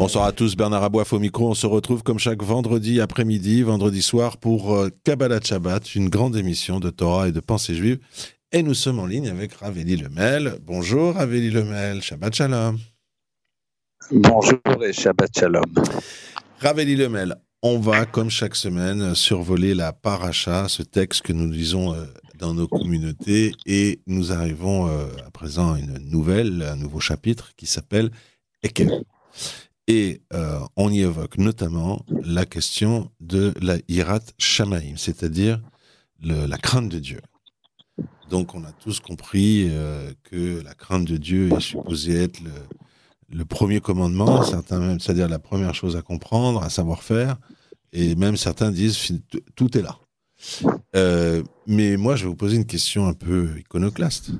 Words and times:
Bonsoir 0.00 0.24
à 0.24 0.32
tous, 0.32 0.56
Bernard 0.56 0.82
Aboif 0.82 1.12
au 1.12 1.18
micro. 1.18 1.50
On 1.50 1.54
se 1.54 1.66
retrouve 1.66 2.02
comme 2.02 2.18
chaque 2.18 2.42
vendredi 2.42 3.02
après-midi, 3.02 3.60
vendredi 3.60 4.00
soir 4.00 4.38
pour 4.38 4.74
euh, 4.74 4.88
Kabbalah 5.04 5.40
Shabbat, 5.44 5.94
une 5.94 6.08
grande 6.08 6.36
émission 6.36 6.80
de 6.80 6.88
Torah 6.88 7.28
et 7.28 7.32
de 7.32 7.40
pensée 7.40 7.74
juive. 7.74 7.98
Et 8.50 8.62
nous 8.62 8.72
sommes 8.72 8.98
en 8.98 9.04
ligne 9.04 9.28
avec 9.28 9.52
Raveli 9.52 9.98
Lemel. 9.98 10.54
Bonjour 10.62 11.16
Raveli 11.16 11.50
Lemel, 11.50 12.00
Shabbat 12.00 12.34
Shalom. 12.34 12.78
Bonjour 14.10 14.58
et 14.82 14.94
Shabbat 14.94 15.38
Shalom. 15.38 15.66
Raveli 16.60 16.96
Lemel, 16.96 17.36
on 17.60 17.78
va 17.78 18.06
comme 18.06 18.30
chaque 18.30 18.56
semaine 18.56 19.14
survoler 19.14 19.74
la 19.74 19.92
paracha, 19.92 20.66
ce 20.68 20.82
texte 20.82 21.20
que 21.20 21.34
nous 21.34 21.50
lisons 21.50 21.92
euh, 21.92 22.06
dans 22.38 22.54
nos 22.54 22.68
communautés 22.68 23.52
et 23.66 24.00
nous 24.06 24.32
arrivons 24.32 24.88
euh, 24.88 25.08
à 25.26 25.30
présent 25.30 25.74
à 25.74 25.78
une 25.78 25.98
nouvelle, 26.08 26.62
un 26.62 26.76
nouveau 26.76 27.00
chapitre 27.00 27.50
qui 27.54 27.66
s'appelle 27.66 28.10
Ekev. 28.62 29.02
Et 29.92 30.22
euh, 30.32 30.60
on 30.76 30.92
y 30.92 31.00
évoque 31.00 31.36
notamment 31.36 32.06
la 32.22 32.46
question 32.46 33.10
de 33.18 33.52
la 33.60 33.76
Hirat 33.88 34.20
Shamaim, 34.38 34.94
c'est-à-dire 34.96 35.60
la 36.22 36.58
crainte 36.58 36.88
de 36.88 37.00
Dieu. 37.00 37.20
Donc 38.28 38.54
on 38.54 38.62
a 38.62 38.70
tous 38.70 39.00
compris 39.00 39.66
euh, 39.68 40.12
que 40.22 40.62
la 40.62 40.74
crainte 40.74 41.06
de 41.06 41.16
Dieu 41.16 41.52
est 41.52 41.60
supposée 41.60 42.22
être 42.22 42.38
le, 43.32 43.44
premier 43.44 43.80
commandement, 43.80 44.44
c'est-à-dire 44.44 45.28
la 45.28 45.40
première 45.40 45.74
chose 45.74 45.96
à 45.96 46.02
comprendre, 46.02 46.62
à 46.62 46.70
savoir 46.70 47.02
faire, 47.02 47.36
et 47.92 48.14
même 48.14 48.36
certains 48.36 48.70
disent 48.70 49.20
tout 49.56 49.76
est 49.76 49.82
là. 49.82 49.98
Euh, 50.94 51.42
mais 51.66 51.96
moi, 51.96 52.14
je 52.14 52.22
vais 52.22 52.28
vous 52.28 52.36
poser 52.36 52.54
une 52.54 52.66
question 52.66 53.08
un 53.08 53.14
peu 53.14 53.58
iconoclaste. 53.58 54.30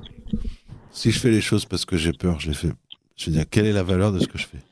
Si 0.93 1.11
je 1.11 1.19
fais 1.19 1.29
les 1.29 1.41
choses 1.41 1.65
parce 1.65 1.83
que 1.83 1.97
j'ai 1.97 2.13
peur, 2.13 2.39
je 2.39 2.47
les 2.47 2.53
fais. 2.53 2.71
Je 3.17 3.25
veux 3.25 3.35
dire, 3.35 3.45
quelle 3.51 3.65
est 3.65 3.73
la 3.73 3.83
valeur 3.83 4.13
de 4.13 4.19
ce 4.19 4.27
que 4.27 4.37
je 4.37 4.47
fais? 4.47 4.70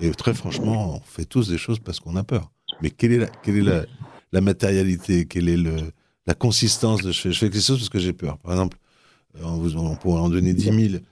Et 0.00 0.10
très 0.12 0.34
franchement, 0.34 0.96
on 0.96 1.00
fait 1.00 1.24
tous 1.24 1.48
des 1.48 1.58
choses 1.58 1.78
parce 1.78 2.00
qu'on 2.00 2.16
a 2.16 2.24
peur. 2.24 2.50
Mais 2.82 2.90
quelle 2.90 3.12
est 3.12 3.86
la, 4.32 4.40
matérialité 4.40 5.26
Quelle 5.26 5.48
est 5.48 5.58
la 6.26 6.34
consistance 6.34 7.02
de 7.02 7.12
je 7.12 7.20
fais, 7.20 7.32
je 7.32 7.38
fais 7.38 7.50
quelque 7.50 7.62
chose 7.62 7.78
parce 7.78 7.88
que 7.88 7.98
j'ai 7.98 8.12
peur 8.12 8.38
Par 8.38 8.52
exemple, 8.52 8.78
euh, 9.40 9.70
on, 9.76 9.96
pourrait 9.96 10.20
en 10.20 10.28
donner 10.28 10.54
10 10.54 10.90
000 10.90 11.02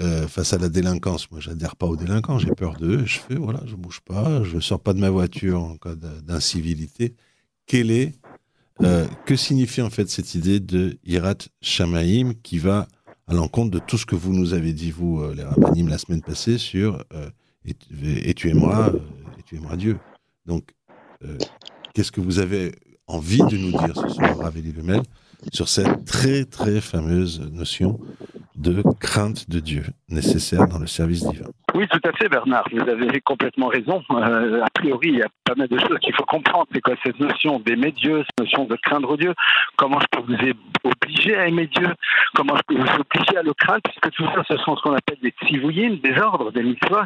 euh, 0.00 0.26
face 0.26 0.52
à 0.52 0.58
la 0.58 0.68
délinquance. 0.68 1.30
Moi, 1.30 1.40
j'adhère 1.40 1.76
pas 1.76 1.86
aux 1.86 1.96
délinquants, 1.96 2.38
j'ai 2.38 2.50
peur 2.50 2.76
d'eux. 2.76 3.04
Je 3.04 3.18
fais, 3.18 3.34
voilà, 3.34 3.60
je 3.66 3.76
bouge 3.76 4.00
pas, 4.00 4.42
je 4.42 4.58
sors 4.58 4.80
pas 4.80 4.94
de 4.94 4.98
ma 4.98 5.10
voiture 5.10 5.62
en 5.62 5.76
cas 5.76 5.94
d'incivilité. 5.94 7.14
Quelle 7.66 7.90
est 7.90 8.14
euh, 8.82 9.06
que 9.26 9.36
signifie 9.36 9.82
en 9.82 9.90
fait 9.90 10.08
cette 10.08 10.34
idée 10.34 10.58
de 10.58 10.98
Hirat 11.04 11.36
Shamaim 11.60 12.32
qui 12.42 12.58
va 12.58 12.88
à 13.28 13.34
l'encontre 13.34 13.70
de 13.70 13.78
tout 13.78 13.98
ce 13.98 14.06
que 14.06 14.16
vous 14.16 14.32
nous 14.32 14.54
avez 14.54 14.72
dit, 14.72 14.90
vous, 14.90 15.22
les 15.32 15.44
rabbinim, 15.44 15.88
la 15.88 15.98
semaine 15.98 16.22
passée, 16.22 16.58
sur 16.58 17.04
et, 17.64 18.34
tu 18.34 18.50
aimeras, 18.50 18.92
et 19.38 19.42
tu 19.44 19.56
aimeras 19.56 19.76
Dieu. 19.76 19.98
Donc, 20.46 20.74
qu'est-ce 21.94 22.12
que 22.12 22.20
vous 22.20 22.38
avez 22.38 22.74
envie 23.06 23.38
de 23.38 23.56
nous 23.56 23.70
dire 23.70 23.94
ce 23.96 24.08
soir, 24.08 24.38
Raveli 24.38 24.72
Lemel, 24.72 25.02
sur 25.52 25.68
cette 25.68 26.04
très 26.04 26.44
très 26.44 26.80
fameuse 26.80 27.40
notion 27.52 28.00
de 28.56 28.82
crainte 29.00 29.50
de 29.50 29.60
Dieu 29.60 29.84
nécessaire 30.08 30.66
dans 30.68 30.78
le 30.78 30.86
service 30.86 31.24
divin? 31.24 31.50
Oui, 31.74 31.88
tout 31.88 32.00
à 32.04 32.12
fait, 32.12 32.28
Bernard. 32.28 32.64
Vous 32.70 32.80
avez 32.80 33.20
complètement 33.22 33.68
raison. 33.68 34.02
Euh, 34.10 34.62
a 34.62 34.70
priori, 34.74 35.08
il 35.08 35.16
y 35.16 35.22
a 35.22 35.28
pas 35.44 35.54
mal 35.54 35.68
de 35.68 35.78
choses 35.78 35.98
qu'il 36.00 36.14
faut 36.14 36.24
comprendre. 36.24 36.66
C'est 36.72 36.82
quoi 36.82 36.94
cette 37.02 37.18
notion 37.18 37.60
d'aimer 37.60 37.92
Dieu, 37.92 38.24
cette 38.24 38.40
notion 38.40 38.64
de 38.64 38.76
craindre 38.76 39.16
Dieu? 39.16 39.34
Comment 39.76 39.98
je 40.00 40.06
peux 40.10 40.20
vous 40.20 40.90
obliger 40.90 41.36
à 41.36 41.46
aimer 41.46 41.66
Dieu? 41.68 41.88
Comment 42.34 42.56
je 42.56 42.62
peux 42.66 42.74
vous 42.74 43.00
obliger 43.00 43.36
à 43.38 43.42
le 43.42 43.54
craindre? 43.54 43.80
Puisque 43.84 44.10
tout 44.10 44.26
ça, 44.34 44.42
ce 44.46 44.56
sont 44.58 44.76
ce 44.76 44.82
qu'on 44.82 44.94
appelle 44.94 45.18
des 45.22 45.34
tzivouïm, 45.42 45.96
des 45.98 46.18
ordres, 46.18 46.52
des 46.52 46.62
mitzvot. 46.62 47.04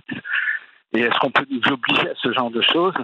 Et 0.94 1.00
est-ce 1.00 1.18
qu'on 1.20 1.30
peut 1.30 1.46
nous 1.48 1.72
obliger 1.72 2.08
à 2.08 2.14
ce 2.16 2.32
genre 2.32 2.50
de 2.50 2.62
choses? 2.62 2.94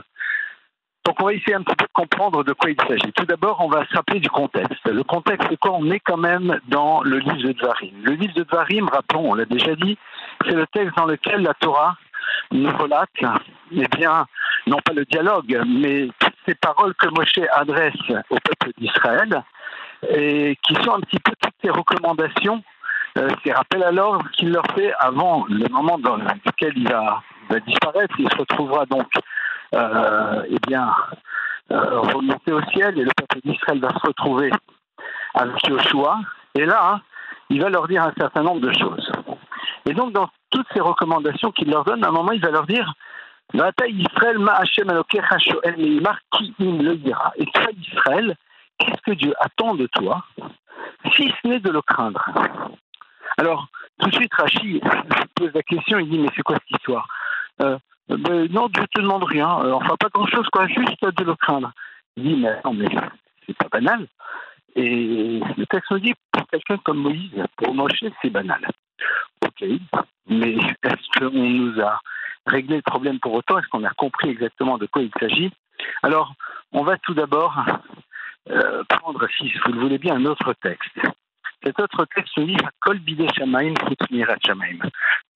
Donc 1.04 1.20
on 1.20 1.26
va 1.26 1.32
essayer 1.32 1.54
un 1.54 1.62
petit 1.62 1.74
peu 1.76 1.84
de 1.84 1.92
comprendre 1.92 2.44
de 2.44 2.52
quoi 2.52 2.70
il 2.70 2.76
s'agit. 2.88 3.12
Tout 3.12 3.24
d'abord, 3.24 3.60
on 3.60 3.68
va 3.68 3.84
se 3.86 3.94
rappeler 3.94 4.20
du 4.20 4.30
contexte. 4.30 4.86
Le 4.86 5.02
contexte, 5.02 5.48
c'est 5.50 5.56
quoi? 5.56 5.72
On 5.72 5.90
est 5.90 6.00
quand 6.00 6.16
même 6.16 6.60
dans 6.68 7.02
le 7.02 7.18
livre 7.18 7.42
de 7.42 7.52
Dvarim. 7.52 7.90
Le 8.04 8.12
livre 8.12 8.34
de 8.34 8.44
Dvarim, 8.44 8.88
rappelons, 8.88 9.32
on 9.32 9.34
l'a 9.34 9.44
déjà 9.44 9.74
dit, 9.74 9.98
c'est 10.44 10.54
le 10.54 10.66
texte 10.68 10.96
dans 10.96 11.06
lequel 11.06 11.42
la 11.42 11.54
Torah 11.54 11.96
nous 12.50 12.70
relate, 12.76 13.10
eh 13.72 13.86
bien, 13.96 14.26
non 14.66 14.78
pas 14.84 14.92
le 14.92 15.04
dialogue, 15.04 15.60
mais 15.66 16.08
toutes 16.18 16.34
ces 16.46 16.54
paroles 16.54 16.94
que 16.94 17.08
Moshe 17.08 17.38
adresse 17.52 17.94
au 18.30 18.36
peuple 18.36 18.72
d'Israël 18.78 19.42
et 20.08 20.56
qui 20.62 20.74
sont 20.74 20.94
un 20.94 21.00
petit 21.00 21.18
peu 21.18 21.32
toutes 21.40 21.54
ces 21.62 21.70
recommandations, 21.70 22.62
euh, 23.18 23.28
ces 23.44 23.52
rappels 23.52 23.82
à 23.82 23.92
l'ordre 23.92 24.28
qu'il 24.32 24.50
leur 24.50 24.66
fait 24.74 24.92
avant 24.98 25.44
le 25.48 25.68
moment 25.68 25.98
dans 25.98 26.16
lequel 26.16 26.72
il 26.76 26.88
va, 26.88 27.22
disparaître. 27.66 28.14
Il 28.18 28.30
se 28.30 28.36
retrouvera 28.36 28.86
donc 28.86 29.08
euh, 29.74 30.42
eh 30.48 30.58
bien, 30.66 30.94
euh, 31.70 32.00
remonter 32.00 32.52
au 32.52 32.62
ciel 32.72 32.98
et 32.98 33.04
le 33.04 33.10
peuple 33.14 33.40
d'Israël 33.44 33.80
va 33.80 33.90
se 33.90 34.06
retrouver 34.06 34.50
avec 35.34 35.54
Joshua. 35.66 36.18
Et 36.54 36.64
là, 36.64 37.00
il 37.50 37.60
va 37.60 37.68
leur 37.68 37.86
dire 37.88 38.02
un 38.02 38.12
certain 38.18 38.42
nombre 38.42 38.60
de 38.60 38.72
choses. 38.72 39.11
Et 39.86 39.94
donc, 39.94 40.12
dans 40.12 40.28
toutes 40.50 40.66
ces 40.72 40.80
recommandations 40.80 41.50
qu'il 41.52 41.70
leur 41.70 41.84
donne, 41.84 42.04
à 42.04 42.08
un 42.08 42.12
moment, 42.12 42.32
il 42.32 42.40
va 42.40 42.50
leur 42.50 42.66
dire 42.66 42.92
Israël, 43.54 44.36
Et 47.36 47.46
toi, 47.46 47.66
Israël, 47.76 48.36
qu'est-ce 48.78 49.02
que 49.04 49.12
Dieu 49.12 49.34
attend 49.40 49.74
de 49.74 49.86
toi, 49.86 50.24
si 51.14 51.32
ce 51.42 51.48
n'est 51.48 51.60
de 51.60 51.70
le 51.70 51.82
craindre? 51.82 52.24
Alors, 53.38 53.66
tout 53.98 54.10
de 54.10 54.14
suite, 54.14 54.34
Rachid 54.34 54.82
pose 55.34 55.50
la 55.54 55.62
question, 55.62 55.98
il 55.98 56.08
dit 56.08 56.18
Mais 56.18 56.28
c'est 56.34 56.42
quoi 56.42 56.56
cette 56.56 56.78
histoire? 56.78 57.06
Euh, 57.62 57.78
ben, 58.08 58.46
non, 58.50 58.68
Dieu 58.68 58.84
te 58.94 59.00
demande 59.00 59.24
rien. 59.24 59.60
Euh, 59.60 59.72
enfin, 59.72 59.96
pas 59.98 60.08
grand-chose, 60.12 60.46
quoi. 60.52 60.66
Juste 60.68 61.04
de 61.04 61.24
le 61.24 61.34
craindre. 61.36 61.72
Il 62.16 62.24
dit, 62.24 62.36
mais 62.36 62.60
non, 62.64 62.74
mais 62.74 62.88
c'est 63.46 63.56
pas 63.56 63.68
banal. 63.70 64.06
Et 64.74 65.40
le 65.56 65.66
texte 65.66 65.90
nous 65.90 65.98
dit, 65.98 66.14
pour 66.30 66.46
quelqu'un 66.48 66.78
comme 66.78 66.98
Moïse, 66.98 67.30
pour 67.56 67.74
Moshe, 67.74 68.04
c'est 68.20 68.30
banal. 68.30 68.60
Ok, 69.62 69.68
mais 70.28 70.54
est-ce 70.82 71.18
qu'on 71.18 71.30
nous 71.30 71.80
a 71.80 72.00
réglé 72.46 72.76
le 72.76 72.82
problème 72.82 73.18
pour 73.20 73.34
autant? 73.34 73.58
Est-ce 73.58 73.68
qu'on 73.68 73.84
a 73.84 73.90
compris 73.90 74.30
exactement 74.30 74.78
de 74.78 74.86
quoi 74.86 75.02
il 75.02 75.10
s'agit? 75.18 75.52
Alors, 76.02 76.34
on 76.72 76.82
va 76.82 76.96
tout 76.98 77.14
d'abord 77.14 77.56
euh, 78.50 78.82
prendre, 78.84 79.26
si 79.36 79.52
vous 79.64 79.72
le 79.72 79.80
voulez 79.80 79.98
bien, 79.98 80.16
un 80.16 80.26
autre 80.26 80.52
texte. 80.54 80.98
Cet 81.64 81.78
autre 81.78 82.06
texte 82.14 82.38
dit 82.40 82.56
Kol 82.80 82.98
bide 82.98 83.32
shamaim 83.34 83.74
shamaim. 84.44 84.78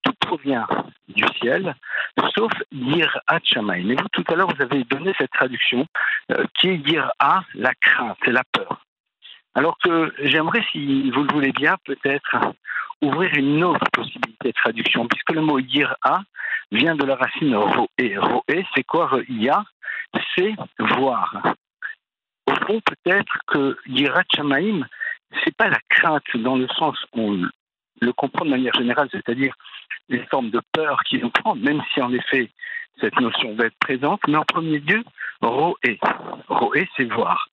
Tout 0.03 0.13
provient 0.19 0.67
du 1.07 1.23
ciel, 1.39 1.73
sauf 2.35 2.51
yirat 2.71 3.39
shamaim. 3.43 3.89
Et 3.89 3.95
vous, 3.95 4.09
tout 4.11 4.25
à 4.27 4.35
l'heure, 4.35 4.53
vous 4.53 4.61
avez 4.61 4.83
donné 4.83 5.13
cette 5.17 5.31
traduction 5.31 5.85
euh, 6.31 6.43
qui 6.55 6.69
est 6.69 6.89
yira, 6.89 7.45
la 7.53 7.73
crainte, 7.75 8.25
la 8.27 8.43
peur. 8.51 8.81
Alors 9.55 9.77
que 9.79 10.13
j'aimerais, 10.19 10.63
si 10.71 11.09
vous 11.11 11.23
le 11.23 11.33
voulez 11.33 11.51
bien, 11.51 11.77
peut-être 11.85 12.35
ouvrir 13.01 13.33
une 13.35 13.63
autre 13.63 13.85
possibilité 13.91 14.49
de 14.49 14.53
traduction, 14.53 15.07
puisque 15.07 15.31
le 15.31 15.41
mot 15.41 15.59
yira 15.59 15.95
vient 16.71 16.95
de 16.95 17.05
la 17.05 17.15
racine 17.15 17.55
roé. 17.55 18.17
Roé, 18.17 18.65
c'est 18.75 18.83
quoi 18.83 19.09
ya? 19.29 19.63
C'est 20.35 20.55
voir. 20.79 21.55
Au 22.47 22.55
fond, 22.65 22.81
peut-être 22.81 23.37
que 23.47 23.77
yirat 23.87 24.23
shamaim, 24.33 24.85
c'est 25.43 25.55
pas 25.55 25.69
la 25.69 25.79
crainte 25.89 26.35
dans 26.37 26.55
le 26.55 26.67
sens 26.69 26.97
où 27.13 27.21
on 27.21 27.49
le 28.01 28.13
comprend 28.13 28.45
de 28.45 28.51
manière 28.51 28.73
générale, 28.73 29.09
c'est-à-dire 29.11 29.53
les 30.09 30.23
formes 30.27 30.49
de 30.49 30.61
peur 30.71 31.01
qui 31.03 31.17
nous 31.19 31.29
prennent, 31.29 31.59
même 31.59 31.81
si 31.93 32.01
en 32.01 32.13
effet 32.13 32.49
cette 32.99 33.19
notion 33.19 33.55
va 33.55 33.65
être 33.65 33.77
présente, 33.79 34.21
mais 34.27 34.37
en 34.37 34.45
premier 34.45 34.79
lieu, 34.79 35.03
roé. 35.41 35.99
Roé, 36.47 36.89
c'est 36.95 37.11
voir. 37.11 37.49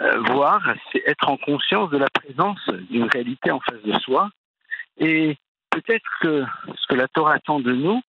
Euh, 0.00 0.20
voir, 0.20 0.62
c'est 0.92 1.02
être 1.06 1.28
en 1.28 1.36
conscience 1.36 1.90
de 1.90 1.98
la 1.98 2.08
présence 2.08 2.60
d'une 2.88 3.04
réalité 3.04 3.50
en 3.50 3.60
face 3.60 3.82
de 3.84 3.98
soi. 3.98 4.30
Et 4.98 5.36
peut-être 5.70 6.08
que 6.20 6.44
ce 6.74 6.86
que 6.88 6.94
la 6.94 7.08
Torah 7.08 7.34
attend 7.34 7.60
de 7.60 7.72
nous, 7.72 8.00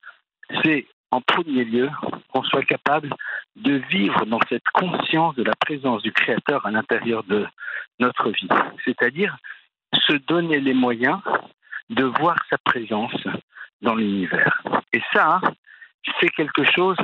c'est 0.64 0.88
en 1.12 1.22
premier 1.22 1.64
lieu 1.64 1.90
qu'on 2.32 2.44
soit 2.44 2.64
capable 2.64 3.14
de 3.56 3.76
vivre 3.90 4.26
dans 4.26 4.40
cette 4.48 4.68
conscience 4.74 5.36
de 5.36 5.44
la 5.44 5.56
présence 5.56 6.02
du 6.02 6.12
Créateur 6.12 6.66
à 6.66 6.72
l'intérieur 6.72 7.24
de 7.24 7.48
notre 8.00 8.30
vie. 8.30 8.48
C'est-à-dire 8.86 9.38
se 9.94 10.14
donner 10.14 10.60
les 10.60 10.74
moyens 10.74 11.20
de 11.90 12.04
voir 12.04 12.38
sa 12.50 12.58
présence 12.60 13.16
dans 13.82 13.96
l'univers. 13.96 14.62
Et 14.94 15.02
ça, 15.14 15.42
c'est 16.20 16.30
quelque 16.30 16.64
chose 16.64 16.98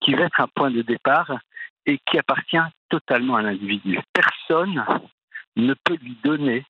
qui 0.00 0.14
va 0.14 0.24
être 0.24 0.40
un 0.40 0.48
point 0.48 0.70
de 0.70 0.82
départ 0.82 1.30
et 1.86 1.98
qui 2.10 2.18
appartient 2.18 2.58
totalement 2.88 3.36
à 3.36 3.42
l'individu. 3.42 4.00
Personne 4.12 4.84
ne 5.56 5.74
peut 5.84 5.96
lui 6.02 6.16
donner 6.24 6.64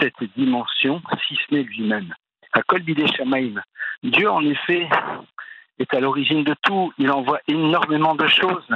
cette 0.00 0.22
dimension 0.36 1.02
si 1.26 1.36
ce 1.36 1.54
n'est 1.54 1.62
lui-même. 1.62 2.14
À 2.52 2.60
Shamaim, 3.16 3.60
Dieu 4.02 4.30
en 4.30 4.44
effet 4.44 4.88
est 5.78 5.92
à 5.92 6.00
l'origine 6.00 6.44
de 6.44 6.54
tout, 6.62 6.92
il 6.98 7.10
envoie 7.10 7.40
énormément 7.48 8.14
de 8.14 8.26
choses, 8.28 8.68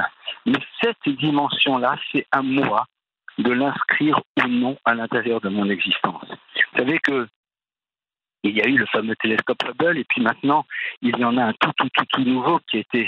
mais 0.45 0.59
cette 0.81 1.07
dimension-là, 1.07 1.95
c'est 2.11 2.25
à 2.31 2.41
moi 2.41 2.85
de 3.37 3.51
l'inscrire 3.51 4.19
ou 4.37 4.47
non 4.47 4.77
à 4.83 4.93
l'intérieur 4.93 5.39
de 5.39 5.49
mon 5.49 5.69
existence. 5.69 6.27
Vous 6.27 6.79
savez 6.79 6.99
que 6.99 7.27
il 8.43 8.57
y 8.57 8.61
a 8.61 8.67
eu 8.67 8.77
le 8.77 8.85
fameux 8.87 9.15
télescope 9.15 9.63
Hubble, 9.67 9.97
et 9.97 10.05
puis 10.05 10.21
maintenant, 10.21 10.65
il 11.01 11.17
y 11.17 11.25
en 11.25 11.37
a 11.37 11.43
un 11.43 11.53
tout, 11.53 11.71
tout, 11.77 11.89
tout, 11.93 12.05
tout 12.11 12.23
nouveau 12.23 12.59
qui 12.67 12.77
a 12.77 12.79
été 12.79 13.07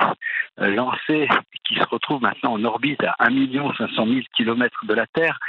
euh, 0.60 0.68
lancé 0.76 1.28
qui 1.64 1.76
se 1.76 1.88
retrouve 1.88 2.22
maintenant 2.22 2.54
en 2.54 2.64
orbite 2.66 3.04
à 3.04 3.16
1 3.20 3.48
500 3.78 4.06
000 4.06 4.20
kilomètres 4.36 4.86
de 4.86 4.94
la 4.94 5.08
Terre 5.08 5.40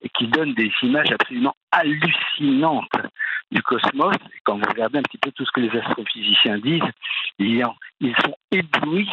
et 0.00 0.08
qui 0.10 0.28
donne 0.28 0.54
des 0.54 0.70
images 0.82 1.10
absolument 1.10 1.54
hallucinantes 1.72 2.92
du 3.50 3.62
cosmos. 3.62 4.14
Et 4.14 4.40
quand 4.44 4.56
vous 4.56 4.68
regardez 4.68 4.98
un 4.98 5.02
petit 5.02 5.18
peu 5.18 5.32
tout 5.32 5.44
ce 5.44 5.50
que 5.50 5.60
les 5.60 5.76
astrophysiciens 5.76 6.58
disent, 6.58 6.82
ils 7.38 8.16
sont 8.22 8.34
éblouis 8.50 9.10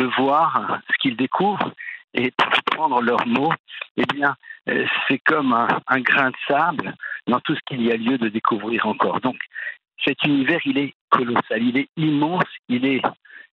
de 0.00 0.06
voir 0.18 0.80
ce 0.90 0.96
qu'ils 0.98 1.16
découvrent 1.16 1.72
et 2.14 2.30
pour 2.32 2.50
prendre 2.66 3.00
leurs 3.00 3.26
mots, 3.26 3.52
eh 3.96 4.04
bien, 4.14 4.36
euh, 4.68 4.86
c'est 5.08 5.18
comme 5.18 5.52
un, 5.52 6.00
grain 6.00 6.30
de 6.30 6.36
sable 6.46 6.94
dans 7.26 7.40
tout 7.40 7.54
ce 7.54 7.60
qu'il 7.66 7.82
y 7.82 7.90
a 7.90 7.96
lieu 7.96 8.18
de 8.18 8.28
découvrir 8.28 8.86
encore. 8.86 9.20
Donc, 9.20 9.36
cet 10.04 10.22
univers, 10.24 10.60
il 10.64 10.78
est 10.78 10.94
colossal, 11.10 11.62
il 11.62 11.76
est 11.76 11.88
immense, 11.96 12.44
il 12.68 12.84
est. 12.86 13.02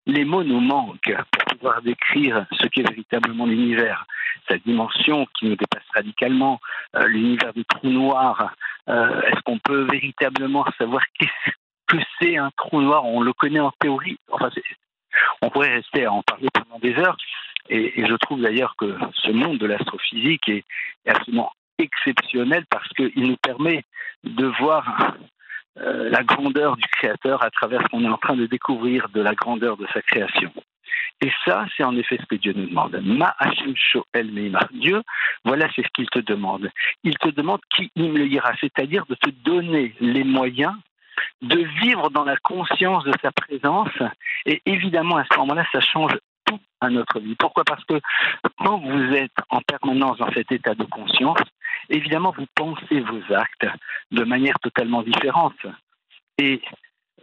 Les 0.07 0.25
mots 0.25 0.43
nous 0.43 0.61
manquent 0.61 1.15
pour 1.31 1.45
pouvoir 1.45 1.83
décrire 1.83 2.47
ce 2.53 2.67
qu'est 2.67 2.89
véritablement 2.89 3.45
l'univers, 3.45 4.07
sa 4.49 4.57
dimension 4.57 5.27
qui 5.39 5.47
nous 5.47 5.57
dépasse 5.57 5.85
radicalement, 5.95 6.61
euh, 6.97 7.07
l'univers 7.07 7.53
du 7.53 7.65
trou 7.67 7.89
noir. 7.89 8.55
Euh, 8.89 9.21
est-ce 9.23 9.41
qu'on 9.43 9.59
peut 9.59 9.87
véritablement 9.91 10.65
savoir 10.79 11.03
qu'est-ce 11.19 11.53
que 11.87 12.03
c'est 12.19 12.39
un 12.39 12.51
trou 12.57 12.81
noir? 12.81 13.05
On 13.05 13.21
le 13.21 13.35
connaît 13.35 13.61
en 13.61 13.73
théorie. 13.79 14.19
Enfin, 14.31 14.49
on 15.43 15.51
pourrait 15.51 15.75
rester 15.75 16.07
à 16.07 16.13
en 16.13 16.23
parler 16.23 16.49
pendant 16.53 16.79
des 16.79 16.95
heures. 16.95 17.17
Et, 17.69 18.07
je 18.07 18.15
trouve 18.15 18.41
d'ailleurs 18.41 18.75
que 18.77 18.97
ce 19.15 19.31
monde 19.31 19.59
de 19.59 19.67
l'astrophysique 19.67 20.49
est, 20.49 20.65
absolument 21.07 21.53
exceptionnel 21.79 22.65
parce 22.71 22.89
qu'il 22.89 23.23
nous 23.23 23.37
permet 23.37 23.85
de 24.25 24.47
voir 24.47 25.15
euh, 25.79 26.11
la 26.11 26.23
grandeur 26.25 26.77
du 26.77 26.87
Créateur 26.89 27.43
à 27.43 27.51
travers 27.51 27.83
ce 27.83 27.87
qu'on 27.89 28.05
est 28.05 28.09
en 28.09 28.19
train 28.19 28.37
de 28.37 28.47
découvrir 28.47 29.09
de 29.11 29.21
la 29.21 29.35
grandeur 29.35 29.77
de 29.77 29.87
sa 29.95 30.03
création. 30.03 30.53
Et 31.21 31.31
ça, 31.45 31.67
c'est 31.77 31.85
en 31.85 31.97
effet 31.97 32.19
ce 32.21 32.27
que 32.27 32.37
Dieu 32.37 32.53
nous 32.55 32.67
demande. 32.67 33.01
Ma 33.03 33.35
Hashem 33.39 33.75
Shoel 33.77 34.31
Meimar. 34.31 34.69
Dieu, 34.73 35.03
voilà, 35.45 35.69
c'est 35.75 35.83
ce 35.83 35.89
qu'il 35.95 36.09
te 36.11 36.21
demande. 36.21 36.71
Il 37.05 37.17
te 37.19 37.29
demande 37.29 37.61
qui 37.75 37.91
il 37.97 38.13
me 38.13 38.27
ira, 38.27 38.53
c'est-à-dire 38.61 39.05
de 39.07 39.15
te 39.15 39.31
donner 39.31 39.95
les 40.01 40.25
moyens 40.25 40.75
de 41.43 41.59
vivre 41.83 42.11
dans 42.11 42.25
la 42.25 42.37
conscience 42.37 43.05
de 43.05 43.13
sa 43.23 43.33
présence. 43.33 43.91
Et 44.47 44.63
évidemment, 44.67 45.17
à 45.17 45.25
ce 45.31 45.39
moment-là, 45.39 45.65
ça 45.73 45.81
change 45.81 46.13
à 46.81 46.91
notre 46.91 47.21
vie. 47.21 47.35
Pourquoi? 47.37 47.65
Parce 47.65 47.85
que 47.85 48.01
quand 48.59 48.79
vous 48.79 49.15
êtes 49.15 49.33
en 49.51 49.61
permanence 49.61 50.19
dans 50.19 50.33
cet 50.33 50.53
état 50.53 50.75
de 50.75 50.85
conscience, 50.85 51.41
évidemment, 51.89 52.35
vous 52.37 52.47
pensez 52.55 53.01
vos 53.01 53.35
actes 53.35 53.67
de 54.11 54.25
manière 54.25 54.59
totalement 54.61 55.03
différente. 55.03 55.67
Et 56.39 56.61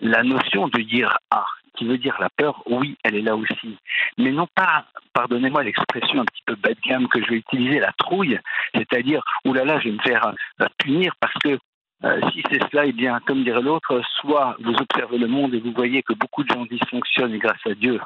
la 0.02 0.24
notion 0.24 0.68
de 0.68 0.82
dire 0.82 1.18
ah, 1.32 1.46
qui 1.76 1.86
veut 1.86 1.98
dire 1.98 2.18
la 2.20 2.30
peur, 2.30 2.62
oui, 2.68 2.98
elle 3.04 3.16
est 3.16 3.22
là 3.22 3.36
aussi. 3.36 3.78
Mais 4.18 4.32
non 4.32 4.48
pas, 4.56 4.86
pardonnez-moi 5.14 5.64
l'expression 5.64 6.22
un 6.22 6.26
petit 6.26 6.44
peu 6.46 6.56
bas 6.56 6.70
de 6.70 6.80
gamme 6.88 7.08
que 7.08 7.22
je 7.22 7.30
vais 7.30 7.38
utiliser, 7.38 7.80
la 7.80 7.92
trouille, 7.94 8.40
c'est-à-dire, 8.74 9.24
oulala, 9.46 9.80
je 9.80 9.90
vais 9.90 9.96
me 9.96 10.02
faire 10.02 10.34
euh, 10.62 10.68
punir 10.78 11.14
parce 11.20 11.34
que 11.44 11.58
euh, 12.04 12.22
si 12.32 12.44
c'est 12.50 12.62
cela, 12.70 12.86
eh 12.86 12.92
bien, 12.92 13.20
comme 13.26 13.44
dirait 13.44 13.62
l'autre, 13.62 14.02
soit 14.20 14.58
vous 14.60 14.74
observez 14.74 15.18
le 15.18 15.28
monde 15.28 15.54
et 15.54 15.60
vous 15.60 15.72
voyez 15.72 16.04
que 16.04 16.14
beaucoup 16.14 16.44
de 16.44 16.50
gens 16.50 16.66
dysfonctionnent 16.66 17.34
et 17.34 17.40
grâce 17.40 17.66
à 17.66 17.74
Dieu, 17.74 18.00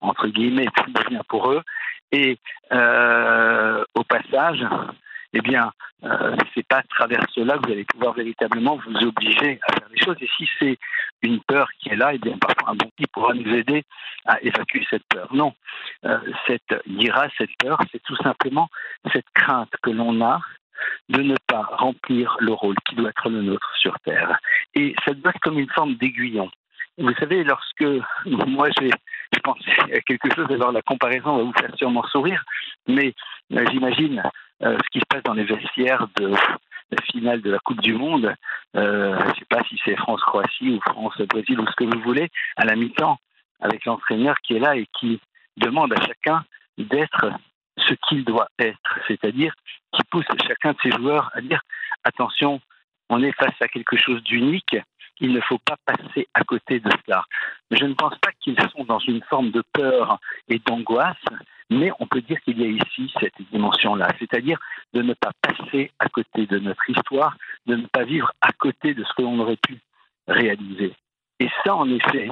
entre 0.00 0.28
guillemets, 0.28 0.66
tout 0.76 0.92
bien 1.08 1.22
pour 1.28 1.50
eux. 1.50 1.62
Et 2.12 2.38
euh, 2.72 3.84
au 3.94 4.04
passage, 4.04 4.64
eh 5.32 5.40
bien, 5.40 5.72
euh, 6.04 6.36
c'est 6.54 6.66
pas 6.66 6.78
à 6.78 6.82
travers 6.82 7.24
cela 7.34 7.58
que 7.58 7.66
vous 7.66 7.72
allez 7.72 7.84
pouvoir 7.84 8.14
véritablement 8.14 8.76
vous 8.76 8.96
obliger 9.06 9.58
à 9.68 9.72
faire 9.72 9.88
des 9.88 10.04
choses. 10.04 10.16
Et 10.20 10.28
si 10.36 10.48
c'est 10.58 10.78
une 11.22 11.40
peur 11.40 11.68
qui 11.78 11.90
est 11.90 11.96
là, 11.96 12.12
eh 12.14 12.18
bien, 12.18 12.38
parfois 12.38 12.72
un 12.72 12.76
bon 12.76 12.90
qui 12.96 13.06
pourra 13.12 13.34
nous 13.34 13.52
aider 13.52 13.82
à 14.24 14.40
évacuer 14.42 14.86
cette 14.88 15.06
peur. 15.08 15.34
Non, 15.34 15.54
euh, 16.04 16.18
cette 16.46 16.74
ira, 16.86 17.26
cette 17.36 17.56
peur, 17.58 17.78
c'est 17.90 18.02
tout 18.02 18.16
simplement 18.16 18.68
cette 19.12 19.28
crainte 19.34 19.72
que 19.82 19.90
l'on 19.90 20.20
a 20.24 20.40
de 21.08 21.22
ne 21.22 21.36
pas 21.46 21.62
remplir 21.62 22.36
le 22.40 22.52
rôle 22.52 22.76
qui 22.86 22.94
doit 22.94 23.10
être 23.10 23.28
le 23.28 23.42
nôtre 23.42 23.72
sur 23.78 23.98
Terre. 24.00 24.38
Et 24.74 24.94
ça 25.04 25.14
doit 25.14 25.30
être 25.30 25.40
comme 25.40 25.58
une 25.58 25.70
forme 25.70 25.94
d'aiguillon. 25.94 26.50
Vous 26.98 27.12
savez, 27.14 27.44
lorsque 27.44 27.84
moi 28.24 28.68
j'ai 28.78 28.90
pensé 29.42 29.70
à 29.92 30.00
quelque 30.00 30.34
chose, 30.34 30.50
alors 30.50 30.72
la 30.72 30.82
comparaison 30.82 31.36
va 31.36 31.42
vous 31.42 31.52
faire 31.52 31.74
sûrement 31.76 32.06
sourire, 32.08 32.42
mais 32.88 33.14
euh, 33.52 33.64
j'imagine 33.70 34.22
euh, 34.62 34.78
ce 34.78 34.90
qui 34.90 35.00
se 35.00 35.04
passe 35.06 35.22
dans 35.24 35.34
les 35.34 35.44
vestiaires 35.44 36.08
de 36.16 36.28
la 36.28 37.02
finale 37.10 37.42
de 37.42 37.50
la 37.50 37.58
Coupe 37.58 37.82
du 37.82 37.92
Monde, 37.92 38.34
euh, 38.76 39.18
je 39.18 39.28
ne 39.28 39.34
sais 39.34 39.44
pas 39.50 39.62
si 39.64 39.78
c'est 39.84 39.96
France-Croatie 39.96 40.70
ou 40.70 40.80
France-Brésil 40.80 41.60
ou 41.60 41.66
ce 41.66 41.76
que 41.76 41.84
vous 41.84 42.00
voulez, 42.02 42.30
à 42.56 42.64
la 42.64 42.76
mi-temps, 42.76 43.18
avec 43.60 43.84
l'entraîneur 43.84 44.36
qui 44.40 44.54
est 44.54 44.60
là 44.60 44.76
et 44.76 44.86
qui 44.98 45.20
demande 45.58 45.92
à 45.92 46.00
chacun 46.00 46.44
d'être 46.78 47.30
ce 47.76 47.94
qu'il 48.08 48.24
doit 48.24 48.48
être, 48.58 48.98
c'est-à-dire 49.06 49.52
qui 49.92 50.02
pousse 50.10 50.24
chacun 50.46 50.72
de 50.72 50.78
ses 50.82 50.92
joueurs 50.92 51.30
à 51.34 51.42
dire 51.42 51.60
attention, 52.04 52.60
on 53.10 53.22
est 53.22 53.32
face 53.32 53.54
à 53.60 53.68
quelque 53.68 53.96
chose 53.96 54.22
d'unique, 54.22 54.76
il 55.20 55.32
ne 55.32 55.40
faut 55.40 55.58
pas 55.58 55.76
passer 55.84 56.28
à 56.34 56.42
côté 56.44 56.80
de 56.80 56.90
cela. 57.04 57.24
Je 57.70 57.84
ne 57.84 57.94
pense 57.94 58.16
pas 58.18 58.30
qu'ils 58.40 58.56
sont 58.74 58.84
dans 58.84 58.98
une 58.98 59.22
forme 59.24 59.50
de 59.50 59.62
peur 59.72 60.18
et 60.48 60.58
d'angoisse, 60.58 61.16
mais 61.70 61.90
on 61.98 62.06
peut 62.06 62.20
dire 62.20 62.40
qu'il 62.42 62.60
y 62.60 62.64
a 62.64 62.68
ici 62.68 63.12
cette 63.20 63.40
dimension-là, 63.50 64.08
c'est-à-dire 64.18 64.58
de 64.92 65.02
ne 65.02 65.14
pas 65.14 65.32
passer 65.40 65.90
à 65.98 66.08
côté 66.08 66.46
de 66.46 66.58
notre 66.58 66.88
histoire, 66.88 67.36
de 67.66 67.76
ne 67.76 67.86
pas 67.86 68.04
vivre 68.04 68.30
à 68.40 68.52
côté 68.52 68.94
de 68.94 69.04
ce 69.04 69.12
que 69.14 69.22
l'on 69.22 69.38
aurait 69.40 69.56
pu 69.56 69.78
réaliser. 70.28 70.92
Et 71.40 71.48
ça, 71.64 71.74
en 71.74 71.88
effet, 71.90 72.30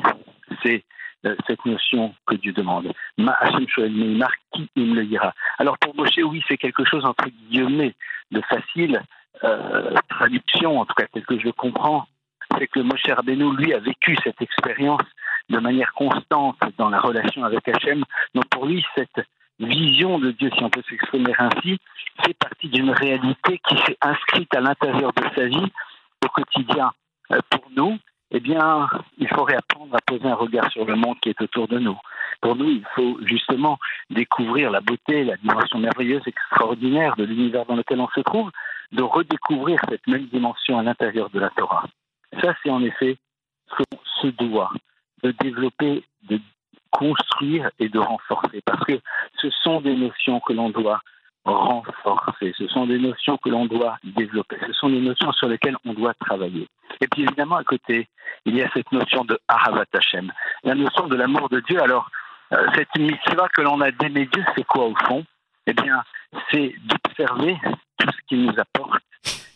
c'est 0.63 0.85
euh, 1.27 1.35
cette 1.47 1.65
notion 1.65 2.15
que 2.27 2.35
Dieu 2.37 2.53
demande. 2.53 2.93
Ma 3.17 3.39
Meimar, 3.79 4.33
qui 4.53 4.69
me 4.77 4.95
le 4.95 5.07
dira 5.07 5.33
Alors 5.59 5.79
pour 5.79 5.95
Moshe, 5.95 6.19
oui, 6.19 6.43
c'est 6.49 6.59
quelque 6.59 6.85
chose 6.85 7.05
entre 7.05 7.29
guillemets 7.49 7.95
de 8.31 8.41
facile 8.43 9.03
euh, 9.43 9.95
traduction, 10.09 10.81
en 10.81 10.85
tout 10.85 10.95
cas 10.95 11.07
tel 11.13 11.25
que 11.25 11.39
je 11.39 11.45
le 11.45 11.53
comprends, 11.53 12.07
c'est 12.59 12.67
que 12.67 12.81
Moshe 12.81 13.07
Rabbeinu, 13.07 13.57
lui, 13.57 13.75
a 13.75 13.79
vécu 13.79 14.17
cette 14.23 14.41
expérience 14.41 15.03
de 15.49 15.59
manière 15.59 15.93
constante 15.93 16.59
dans 16.79 16.89
la 16.89 17.01
relation 17.01 17.45
avec 17.45 17.69
Hachem. 17.69 18.05
Donc 18.35 18.47
pour 18.49 18.67
lui, 18.67 18.85
cette 18.95 19.27
vision 19.59 20.19
de 20.19 20.31
Dieu, 20.33 20.51
si 20.57 20.63
on 20.63 20.71
peut 20.71 20.83
s'exprimer 20.89 21.33
ainsi, 21.39 21.79
fait 22.25 22.35
partie 22.35 22.69
d'une 22.69 22.91
réalité 22.91 23.61
qui 23.69 23.77
s'est 23.79 23.99
inscrite 24.01 24.55
à 24.55 24.61
l'intérieur 24.61 25.13
de 25.13 25.23
sa 25.35 25.47
vie 25.47 25.73
au 26.25 26.29
quotidien. 26.29 26.93
Euh, 27.33 27.39
pour 27.51 27.65
nous, 27.77 27.99
eh 28.31 28.41
bien, 28.41 28.89
il 29.19 29.29
faudrait 29.29 29.57
apprendre 29.57 29.95
à 29.95 30.01
poser 30.01 30.27
un 30.27 30.35
regard 30.35 30.71
sur 30.73 30.85
le 30.85 30.97
monde 30.97 31.19
qui 31.21 31.29
est 31.29 31.41
autour 31.41 31.69
de 31.69 31.79
nous. 31.79 31.97
Pour 32.41 32.57
nous, 32.57 32.69
il 32.69 32.85
faut 32.95 33.19
justement 33.25 33.79
découvrir 34.11 34.71
la 34.71 34.81
beauté, 34.81 35.25
la 35.25 35.37
dimension 35.37 35.79
merveilleuse, 35.79 36.23
extraordinaire 36.27 37.15
de 37.17 37.25
l'univers 37.25 37.65
dans 37.67 37.77
lequel 37.77 38.01
on 38.01 38.09
se 38.09 38.21
trouve, 38.21 38.51
de 38.93 39.03
redécouvrir 39.03 39.81
cette 39.89 40.07
même 40.07 40.27
dimension 40.27 40.79
à 40.79 40.83
l'intérieur 40.83 41.31
de 41.31 41.41
la 41.41 41.51
Torah. 41.51 41.87
Ça, 42.43 42.55
c'est 42.63 42.71
en 42.71 42.83
effet 42.83 43.17
ce 43.71 43.83
qu'on 43.91 44.01
se 44.21 44.27
doit 44.29 44.73
de 45.23 45.31
développer, 45.33 46.05
de 46.29 46.41
construire 46.91 47.71
et 47.79 47.89
de 47.89 47.99
renforcer, 47.99 48.61
parce 48.65 48.85
que 48.85 49.01
ce 49.41 49.51
sont 49.51 49.81
des 49.81 49.97
notions 49.97 50.41
que 50.41 50.53
l'on 50.53 50.71
doit 50.71 51.01
renforcer, 51.45 52.55
ce 52.57 52.69
sont 52.69 52.87
des 52.87 52.99
notions 52.99 53.37
que 53.37 53.51
l'on 53.51 53.67
doit 53.67 53.99
développer, 54.03 54.57
ce 54.67 54.73
sont 54.73 54.89
des 54.89 55.01
notions 55.01 55.33
sur 55.33 55.49
lesquelles 55.49 55.77
on 55.85 55.93
doit 55.93 56.15
travailler. 56.15 56.69
Et 57.01 57.09
puis 57.09 57.23
évidemment, 57.23 57.57
à 57.57 57.65
côté, 57.65 58.09
il 58.47 58.57
y 58.57 58.63
a 58.63 58.71
cette 58.73 58.91
notion 58.93 59.25
de 59.25 59.39
Ahavat 59.49 59.87
Hashem, 59.93 60.33
la 60.63 60.75
notion 60.75 61.07
de 61.07 61.17
l'amour 61.17 61.49
de 61.49 61.61
Dieu. 61.61 61.83
Alors, 61.83 62.09
euh, 62.53 62.67
cette 62.75 62.95
mitzvah 62.97 63.49
que 63.49 63.63
l'on 63.63 63.81
a 63.81 63.91
d'aimer 63.91 64.27
Dieu, 64.27 64.45
c'est 64.55 64.65
quoi 64.65 64.87
au 64.87 64.95
fond? 65.07 65.25
Eh 65.67 65.73
bien, 65.73 66.03
c'est 66.51 66.75
d'observer 66.85 67.59
tout 67.99 68.11
ce 68.11 68.27
qu'il 68.29 68.45
nous 68.45 68.55
apporte. 68.59 69.04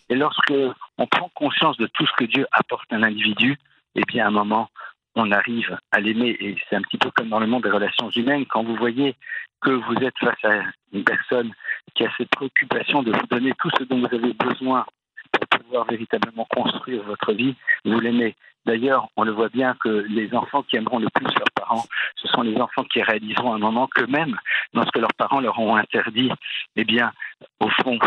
Et 0.09 0.15
lorsque 0.15 0.53
on 0.99 1.07
prend 1.07 1.31
conscience 1.35 1.77
de 1.77 1.87
tout 1.87 2.07
ce 2.07 2.13
que 2.13 2.25
Dieu 2.25 2.47
apporte 2.53 2.93
à 2.93 2.97
un 2.97 3.03
individu, 3.03 3.59
eh 3.95 4.03
bien, 4.07 4.25
à 4.25 4.29
un 4.29 4.33
moment, 4.33 4.69
on 5.15 5.31
arrive 5.33 5.77
à 5.91 6.01
l'aimer. 6.01 6.37
Et 6.41 6.57
c'est 6.69 6.77
un 6.77 6.83
petit 6.83 6.99
peu 6.99 7.11
comme 7.11 7.29
dans 7.29 7.41
le 7.41 7.47
monde 7.47 7.65
des 7.65 7.71
relations 7.71 8.11
humaines, 8.11 8.47
quand 8.47 8.63
vous 8.63 8.77
voyez 8.77 9.15
que 9.61 9.71
vous 9.71 9.95
êtes 9.97 10.17
face 10.19 10.45
à 10.45 10.63
une 10.93 11.05
personne 11.05 11.53
qui 11.95 12.05
a 12.05 12.13
cette 12.17 12.31
préoccupation 12.31 13.03
de 13.03 13.13
vous 13.13 13.27
donner 13.27 13.53
tout 13.59 13.71
ce 13.79 13.85
dont 13.85 13.99
vous 13.99 14.15
avez 14.15 14.33
besoin 14.33 14.87
pour 15.33 15.61
pouvoir 15.61 15.85
véritablement 15.87 16.47
construire 16.49 17.03
votre 17.03 17.33
vie, 17.33 17.55
vous 17.85 18.01
l'aimez. 18.01 18.35
D'ailleurs, 18.67 19.09
on 19.17 19.25
le 19.25 19.33
voit 19.33 19.49
bien 19.49 19.75
que 19.83 20.07
les 20.09 20.35
enfants 20.35 20.63
qui 20.63 20.77
aimeront 20.77 20.99
le 20.99 21.09
plus 21.15 21.25
leurs 21.25 21.51
parents, 21.55 21.85
ce 22.17 22.29
sont 22.29 22.43
les 22.43 22.57
enfants 22.57 22.85
qui 22.85 23.03
réaliseront 23.03 23.55
un 23.55 23.59
moment 23.59 23.89
qu'eux-mêmes, 23.89 24.39
dans 24.75 24.85
ce 24.85 24.91
que 24.91 25.01
leurs 25.01 25.15
parents 25.15 25.41
leur 25.41 25.59
ont 25.59 25.77
interdit, 25.77 26.31
eh 26.77 26.85
bien, 26.85 27.13
au 27.61 27.69
fond, 27.71 27.99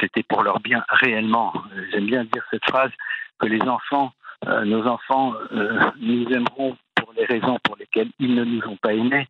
c'était 0.00 0.22
pour 0.22 0.42
leur 0.42 0.60
bien 0.60 0.84
réellement. 0.88 1.52
J'aime 1.92 2.06
bien 2.06 2.24
dire 2.24 2.44
cette 2.50 2.64
phrase 2.64 2.90
que 3.38 3.46
les 3.46 3.62
enfants, 3.62 4.12
euh, 4.46 4.64
nos 4.64 4.86
enfants, 4.86 5.34
euh, 5.52 5.78
nous 6.00 6.26
aimeront 6.30 6.76
pour 6.94 7.12
les 7.16 7.24
raisons 7.24 7.58
pour 7.62 7.76
lesquelles 7.76 8.10
ils 8.18 8.34
ne 8.34 8.44
nous 8.44 8.66
ont 8.66 8.76
pas 8.76 8.92
aimés 8.92 9.26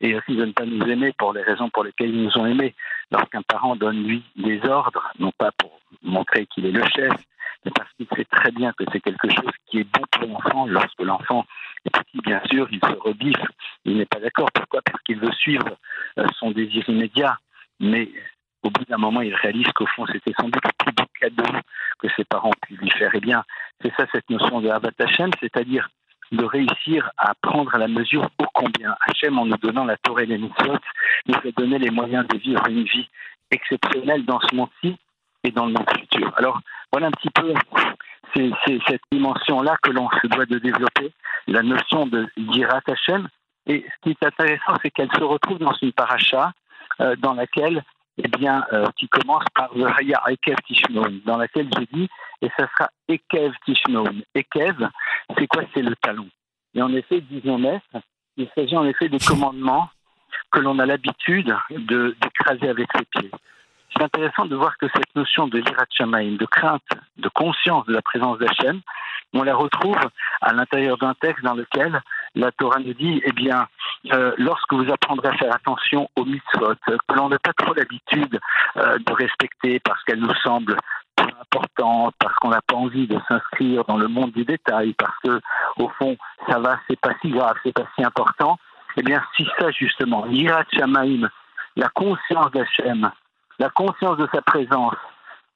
et 0.00 0.14
aussi 0.14 0.36
de 0.36 0.44
ne 0.44 0.52
pas 0.52 0.64
nous 0.64 0.86
aimer 0.86 1.12
pour 1.18 1.32
les 1.32 1.42
raisons 1.42 1.70
pour 1.70 1.84
lesquelles 1.84 2.10
ils 2.10 2.22
nous 2.22 2.38
ont 2.38 2.46
aimés. 2.46 2.74
Lorsqu'un 3.10 3.42
parent 3.42 3.76
donne 3.76 4.04
lui 4.04 4.22
des 4.36 4.64
ordres, 4.64 5.12
non 5.18 5.32
pas 5.36 5.50
pour 5.58 5.80
montrer 6.02 6.46
qu'il 6.46 6.66
est 6.66 6.72
le 6.72 6.84
chef, 6.84 7.12
mais 7.64 7.72
parce 7.74 7.90
qu'il 7.94 8.06
sait 8.14 8.24
très 8.24 8.52
bien 8.52 8.72
que 8.72 8.84
c'est 8.92 9.00
quelque 9.00 9.28
chose 9.28 9.52
qui 9.66 9.80
est 9.80 9.84
bon 9.84 10.04
pour 10.12 10.28
l'enfant. 10.28 10.66
Lorsque 10.66 11.00
l'enfant 11.00 11.44
est 11.84 11.90
petit, 11.90 12.18
bien 12.22 12.40
sûr, 12.50 12.68
il 12.70 12.80
se 12.80 12.96
rebiffe, 13.00 13.42
il 13.84 13.96
n'est 13.96 14.06
pas 14.06 14.20
d'accord. 14.20 14.50
Pourquoi? 14.52 14.80
Parce 14.82 15.02
qu'il 15.02 15.18
veut 15.18 15.32
suivre 15.32 15.76
euh, 16.18 16.26
son 16.38 16.52
désir 16.52 16.88
immédiat. 16.88 17.38
Mais 17.80 18.10
au 18.68 18.70
bout 18.70 18.84
d'un 18.84 18.98
moment, 18.98 19.22
il 19.22 19.34
réalise 19.34 19.72
qu'au 19.74 19.86
fond, 19.86 20.04
c'était 20.12 20.34
sans 20.38 20.48
doute 20.48 20.62
le 20.62 20.84
plus 20.84 20.92
beau 20.92 21.04
cadeau 21.18 21.58
que 21.98 22.08
ses 22.14 22.24
parents 22.24 22.52
pu 22.66 22.74
lui 22.76 22.90
faire. 22.90 23.10
Eh 23.14 23.20
bien, 23.20 23.42
c'est 23.80 23.94
ça 23.96 24.04
cette 24.12 24.28
notion 24.28 24.60
de 24.60 24.68
Abba 24.68 24.90
c'est-à-dire 25.40 25.88
de 26.32 26.44
réussir 26.44 27.10
à 27.16 27.34
prendre 27.40 27.74
la 27.78 27.88
mesure 27.88 28.28
ô 28.38 28.44
combien 28.52 28.94
Hachem, 29.06 29.38
en 29.38 29.46
nous 29.46 29.56
donnant 29.56 29.86
la 29.86 29.96
Torah 29.96 30.22
et 30.22 30.26
les 30.26 30.36
mitzvot, 30.36 30.76
nous 31.26 31.34
a 31.34 31.50
donné 31.56 31.78
les 31.78 31.90
moyens 31.90 32.28
de 32.28 32.36
vivre 32.36 32.62
une 32.68 32.84
vie 32.84 33.08
exceptionnelle 33.50 34.26
dans 34.26 34.40
ce 34.40 34.54
monde-ci 34.54 34.98
et 35.44 35.50
dans 35.50 35.64
le 35.64 35.72
monde 35.72 35.88
futur. 35.98 36.30
Alors, 36.36 36.60
voilà 36.92 37.06
un 37.06 37.12
petit 37.12 37.30
peu 37.30 37.54
cette 38.34 39.00
dimension-là 39.10 39.76
que 39.82 39.90
l'on 39.90 40.10
se 40.20 40.26
doit 40.26 40.44
de 40.44 40.58
développer, 40.58 41.10
la 41.46 41.62
notion 41.62 42.06
de 42.06 42.28
d'Irat 42.36 42.82
Hachem. 42.86 43.28
Et 43.66 43.86
ce 43.86 44.00
qui 44.02 44.10
est 44.10 44.26
intéressant, 44.26 44.74
c'est 44.82 44.90
qu'elle 44.90 45.10
se 45.10 45.22
retrouve 45.22 45.58
dans 45.58 45.72
une 45.80 45.92
paracha 45.92 46.52
euh, 47.00 47.16
dans 47.16 47.32
laquelle 47.32 47.82
eh 48.18 48.28
bien, 48.28 48.64
euh, 48.72 48.86
qui 48.96 49.08
commence 49.08 49.44
par 49.54 49.70
le 49.74 49.86
Haya 49.86 50.20
Ekev 50.28 50.56
Tishnoun, 50.66 51.20
dans 51.24 51.36
laquelle 51.36 51.68
je 51.76 51.84
dis, 51.96 52.08
et 52.42 52.50
ça 52.58 52.68
sera 52.76 52.90
Ekev 53.08 53.52
Tishnoun. 53.64 54.22
Ekev, 54.34 54.88
c'est 55.36 55.46
quoi? 55.46 55.62
C'est 55.74 55.82
le 55.82 55.94
talon. 55.96 56.28
Et 56.74 56.82
en 56.82 56.92
effet, 56.92 57.20
disons 57.20 57.58
maître, 57.58 57.86
il 58.36 58.48
s'agit 58.54 58.76
en 58.76 58.86
effet 58.86 59.08
des 59.08 59.18
commandements 59.18 59.88
que 60.50 60.60
l'on 60.60 60.78
a 60.78 60.86
l'habitude 60.86 61.54
de, 61.70 62.16
d'écraser 62.20 62.68
avec 62.68 62.88
ses 62.96 63.04
pieds. 63.04 63.30
C'est 63.92 64.02
intéressant 64.02 64.46
de 64.46 64.54
voir 64.54 64.76
que 64.78 64.86
cette 64.94 65.14
notion 65.14 65.48
de 65.48 65.58
lirat 65.58 65.84
de 65.98 66.46
crainte, 66.46 66.82
de 67.16 67.28
conscience 67.28 67.86
de 67.86 67.92
la 67.92 68.02
présence 68.02 68.38
d'Hachem, 68.38 68.80
on 69.32 69.42
la 69.42 69.54
retrouve 69.54 69.98
à 70.40 70.52
l'intérieur 70.52 70.98
d'un 70.98 71.14
texte 71.14 71.44
dans 71.44 71.54
lequel 71.54 72.00
la 72.38 72.52
Torah 72.52 72.78
nous 72.78 72.94
dit, 72.94 73.20
eh 73.24 73.32
bien, 73.32 73.66
euh, 74.12 74.32
lorsque 74.38 74.72
vous 74.72 74.90
apprendrez 74.90 75.28
à 75.28 75.36
faire 75.36 75.54
attention 75.54 76.08
aux 76.16 76.24
mitzvot, 76.24 76.74
que 76.86 77.14
l'on 77.14 77.28
n'a 77.28 77.38
pas 77.38 77.52
trop 77.52 77.74
l'habitude 77.74 78.38
euh, 78.76 78.98
de 78.98 79.12
respecter 79.12 79.80
parce 79.80 80.02
qu'elles 80.04 80.20
nous 80.20 80.34
semblent 80.42 80.76
importantes, 81.18 82.14
parce 82.18 82.34
qu'on 82.36 82.50
n'a 82.50 82.62
pas 82.62 82.76
envie 82.76 83.06
de 83.06 83.18
s'inscrire 83.28 83.84
dans 83.84 83.96
le 83.96 84.06
monde 84.06 84.32
du 84.32 84.44
détail, 84.44 84.94
parce 84.94 85.16
que 85.24 85.40
au 85.78 85.88
fond, 85.98 86.16
ça 86.48 86.60
va, 86.60 86.78
c'est 86.88 87.00
pas 87.00 87.14
si 87.20 87.30
grave, 87.30 87.56
c'est 87.64 87.74
pas 87.74 87.86
si 87.96 88.04
important. 88.04 88.58
Eh 88.96 89.02
bien, 89.02 89.20
si 89.36 89.46
ça 89.58 89.70
justement, 89.72 90.24
l'Irat 90.26 90.64
Shamaim, 90.72 91.28
la 91.76 91.88
conscience 91.88 92.50
d'Hachem, 92.52 93.10
la 93.58 93.70
conscience 93.70 94.16
de 94.16 94.28
sa 94.32 94.42
présence, 94.42 94.94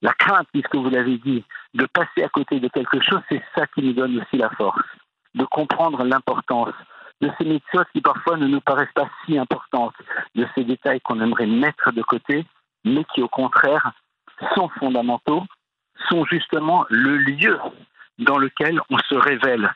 la 0.03 0.13
crainte, 0.15 0.49
puisque 0.53 0.75
vous 0.75 0.91
l'avez 0.91 1.19
dit, 1.19 1.45
de 1.75 1.87
passer 1.87 2.25
à 2.25 2.29
côté 2.29 2.59
de 2.59 2.69
quelque 2.69 3.01
chose, 3.01 3.21
c'est 3.29 3.43
ça 3.55 3.67
qui 3.69 3.83
nous 3.83 3.93
donne 3.93 4.21
aussi 4.21 4.37
la 4.37 4.51
force, 4.51 4.83
de 5.35 5.45
comprendre 5.45 6.05
l'importance 6.05 6.75
de 7.21 7.31
ces 7.39 7.45
mitzvot 7.45 7.85
qui 7.93 8.01
parfois 8.01 8.37
ne 8.37 8.49
nous 8.49 8.61
paraissent 8.61 8.93
pas 8.95 9.09
si 9.25 9.39
importantes, 9.39 9.95
de 10.35 10.47
ces 10.55 10.65
détails 10.65 11.01
qu'on 11.01 11.21
aimerait 11.21 11.47
mettre 11.47 11.93
de 11.93 12.03
côté, 12.03 12.45
mais 12.85 13.05
qui 13.15 13.23
au 13.23 13.29
contraire 13.29 13.93
sont 14.55 14.69
fondamentaux, 14.81 15.45
sont 16.11 16.25
justement 16.25 16.85
le 16.91 17.17
lieu 17.17 17.59
dans 18.19 18.39
lequel 18.39 18.81
on 18.91 18.99
se 18.99 19.15
révèle 19.15 19.73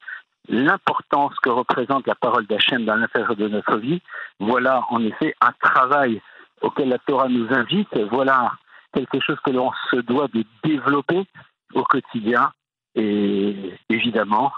l'importance 0.49 1.35
que 1.41 1.51
représente 1.51 2.07
la 2.07 2.15
parole 2.15 2.47
d'Hachem 2.47 2.85
dans 2.85 2.97
l'intérieur 2.97 3.37
de 3.37 3.49
notre 3.49 3.77
vie. 3.79 4.03
Voilà 4.39 4.83
en 4.91 5.03
effet 5.05 5.35
un 5.41 5.53
travail 5.61 6.21
auquel 6.63 6.89
la 6.89 6.99
Torah 6.99 7.29
nous 7.29 7.53
invite. 7.53 7.97
Voilà 8.11 8.53
quelque 8.93 9.21
chose 9.21 9.39
que 9.45 9.51
l'on 9.51 9.73
se 9.91 9.97
doit 9.97 10.29
de 10.29 10.45
développer 10.65 11.27
au 11.75 11.85
quotidien. 11.85 12.53
Et 12.95 13.75
évidemment, 13.89 14.53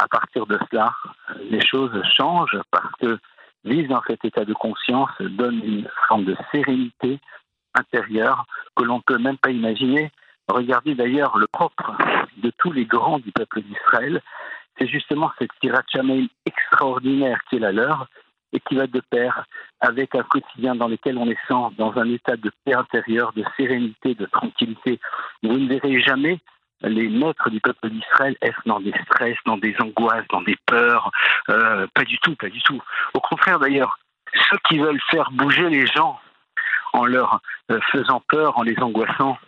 à 0.00 0.08
partir 0.08 0.46
de 0.46 0.58
cela, 0.70 0.94
les 1.50 1.60
choses 1.60 1.92
changent 2.16 2.58
parce 2.70 2.92
que 3.00 3.18
vivre 3.64 3.88
dans 3.88 4.02
cet 4.06 4.24
état 4.24 4.44
de 4.44 4.54
conscience 4.54 5.10
donne 5.20 5.60
une 5.62 5.88
forme 6.08 6.24
de 6.24 6.36
sérénité 6.50 7.18
intérieure 7.74 8.46
que 8.74 8.84
l'on 8.84 8.96
ne 8.96 9.02
peut 9.02 9.18
même 9.18 9.36
pas 9.36 9.50
imaginer. 9.50 10.10
Regardez 10.48 10.94
d'ailleurs 10.94 11.36
le 11.38 11.46
propre 11.46 11.96
de 12.38 12.50
tous 12.58 12.72
les 12.72 12.86
grands 12.86 13.18
du 13.18 13.30
peuple 13.30 13.62
d'Israël, 13.62 14.22
c'est 14.78 14.88
justement 14.88 15.30
cette 15.38 15.50
tirat 15.60 15.82
extraordinaire 16.46 17.38
qui 17.48 17.56
est 17.56 17.60
la 17.60 17.72
leur, 17.72 18.08
et 18.52 18.60
qui 18.60 18.74
va 18.74 18.86
de 18.86 19.00
pair 19.10 19.44
avec 19.80 20.14
un 20.14 20.22
quotidien 20.22 20.74
dans 20.74 20.88
lequel 20.88 21.18
on 21.18 21.28
est 21.30 21.38
sans, 21.48 21.70
dans 21.76 21.96
un 21.98 22.08
état 22.08 22.36
de 22.36 22.50
paix 22.64 22.74
intérieure, 22.74 23.32
de 23.34 23.44
sérénité, 23.56 24.14
de 24.14 24.26
tranquillité. 24.26 24.98
Vous 25.42 25.56
ne 25.56 25.68
verrez 25.68 26.00
jamais 26.00 26.40
les 26.82 27.08
maîtres 27.08 27.50
du 27.50 27.60
peuple 27.60 27.90
d'Israël 27.90 28.36
être 28.42 28.60
dans 28.66 28.80
des 28.80 28.94
stress, 29.04 29.36
dans 29.46 29.56
des 29.56 29.74
angoisses, 29.80 30.26
dans 30.30 30.42
des 30.42 30.56
peurs. 30.66 31.10
Euh, 31.48 31.86
pas 31.94 32.04
du 32.04 32.18
tout, 32.18 32.34
pas 32.36 32.48
du 32.48 32.62
tout. 32.62 32.80
Au 33.14 33.20
contraire, 33.20 33.58
d'ailleurs, 33.58 33.98
ceux 34.50 34.58
qui 34.68 34.78
veulent 34.78 35.00
faire 35.10 35.30
bouger 35.32 35.68
les 35.68 35.86
gens 35.86 36.18
en 36.92 37.04
leur 37.04 37.40
euh, 37.70 37.80
faisant 37.92 38.22
peur, 38.28 38.58
en 38.58 38.62
les 38.62 38.78
angoissant, 38.78 39.38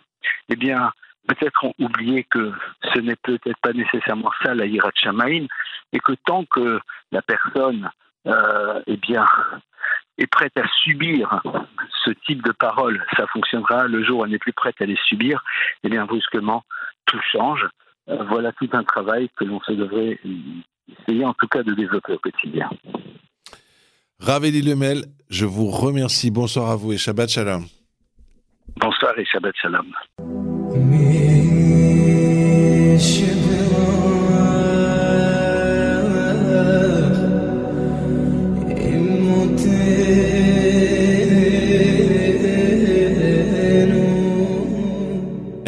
eh 0.49 0.55
bien, 0.55 0.91
peut-être 1.27 1.63
ont 1.63 1.73
oublié 1.79 2.23
que 2.23 2.51
ce 2.93 2.99
n'est 2.99 3.15
peut-être 3.15 3.59
pas 3.61 3.73
nécessairement 3.73 4.31
ça 4.43 4.53
la 4.53 4.65
hirat 4.65 4.91
et 5.93 5.99
que 5.99 6.13
tant 6.25 6.45
que 6.45 6.79
la 7.11 7.21
personne 7.21 7.89
euh, 8.27 8.81
eh 8.87 8.97
bien, 8.97 9.25
est 10.17 10.27
prête 10.27 10.57
à 10.57 10.67
subir 10.83 11.41
ce 12.05 12.11
type 12.25 12.43
de 12.43 12.51
paroles, 12.51 13.03
ça 13.17 13.25
fonctionnera. 13.27 13.87
Le 13.87 14.03
jour 14.03 14.19
où 14.19 14.25
elle 14.25 14.31
n'est 14.31 14.39
plus 14.39 14.53
prête 14.53 14.75
à 14.79 14.85
les 14.85 14.97
subir, 15.07 15.43
eh 15.83 15.89
bien, 15.89 16.05
brusquement, 16.05 16.63
tout 17.05 17.19
change. 17.31 17.65
Euh, 18.09 18.23
voilà 18.29 18.51
tout 18.53 18.69
un 18.73 18.83
travail 18.83 19.29
que 19.37 19.45
l'on 19.45 19.61
se 19.61 19.71
devrait 19.71 20.19
essayer 20.89 21.25
en 21.25 21.33
tout 21.33 21.47
cas 21.47 21.63
de 21.63 21.73
développer 21.73 22.13
au 22.13 22.19
quotidien. 22.19 22.69
Raveli 24.19 24.61
Lemel, 24.61 25.05
je 25.29 25.45
vous 25.45 25.67
remercie. 25.67 26.31
Bonsoir 26.31 26.69
à 26.69 26.75
vous 26.75 26.93
et 26.93 26.97
Shabbat 26.97 27.29
Shalom. 27.29 27.65
Bonsoir 28.77 29.17
et 29.17 29.25
Shabbat 29.25 29.55
Shalom. 29.55 29.93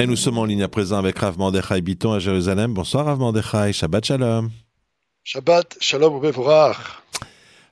Et 0.06 0.08
nous 0.08 0.16
sommes 0.16 0.38
en 0.38 0.46
ligne 0.46 0.62
à 0.62 0.68
présent 0.68 1.00
avec 1.00 1.18
Rav 1.18 1.40
Mandechai 1.40 1.82
Biton 1.82 2.12
à 2.12 2.20
Jérusalem. 2.20 2.76
Bonsoir 2.76 3.08
Rav 3.08 3.18
Mandechai, 3.18 3.74
Shabbat 3.74 4.06
Shalom. 4.06 4.52
Shabbat 5.24 5.78
Shalom 5.80 6.22
Bevorach. 6.22 6.78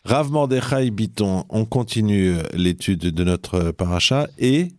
Rav 0.04 0.32
Mandechai 0.32 0.90
Biton, 0.90 1.46
on 1.50 1.66
continue 1.66 2.38
l'étude 2.56 3.02
de 3.02 3.24
notre 3.24 3.70
paracha 3.70 4.28
et 4.40 4.70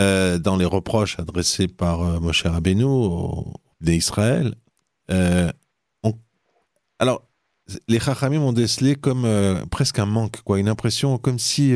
euh, 0.00 0.38
dans 0.38 0.56
les 0.56 0.64
reproches 0.64 1.18
adressés 1.18 1.68
par 1.68 2.00
euh, 2.00 2.20
Moshe 2.20 2.46
Rabbeinu 2.46 2.84
au 2.84 3.52
d'Israël, 3.82 4.54
euh, 5.10 5.52
alors 6.98 7.28
les 7.86 8.00
Chachamim 8.00 8.40
ont 8.40 8.54
décelé 8.54 8.94
comme 8.94 9.28
presque 9.70 9.98
un 9.98 10.06
manque, 10.06 10.40
quoi, 10.42 10.58
une 10.58 10.68
impression 10.68 11.18
comme 11.18 11.38
si 11.38 11.74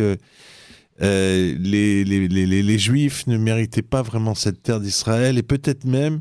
euh, 1.03 1.55
les, 1.59 2.79
Juifs 2.79 3.27
ne 3.27 3.37
méritaient 3.37 3.83
pas 3.83 4.03
vraiment 4.03 4.35
cette 4.35 4.63
terre 4.63 4.81
d'Israël 4.81 5.39
et 5.39 5.43
peut-être 5.43 5.85
même 5.85 6.21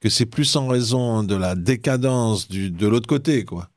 que 0.00 0.08
c'est 0.08 0.26
plus 0.26 0.56
en 0.56 0.66
raison 0.66 1.22
de 1.22 1.36
la 1.36 1.54
décadence 1.54 2.48
du, 2.48 2.70
de 2.70 2.86
l'autre 2.88 3.06
côté, 3.06 3.44
quoi, 3.44 3.68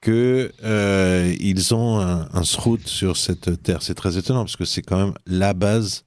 que 0.00 0.50
euh, 0.64 1.34
ils 1.38 1.74
ont 1.74 2.00
un, 2.00 2.28
un 2.32 2.44
sur 2.44 3.16
cette 3.16 3.62
terre. 3.62 3.82
C'est 3.82 3.94
très 3.94 4.16
étonnant 4.16 4.44
parce 4.44 4.56
que 4.56 4.64
c'est 4.64 4.82
quand 4.82 4.96
même 4.96 5.14
la 5.26 5.52
base 5.52 6.04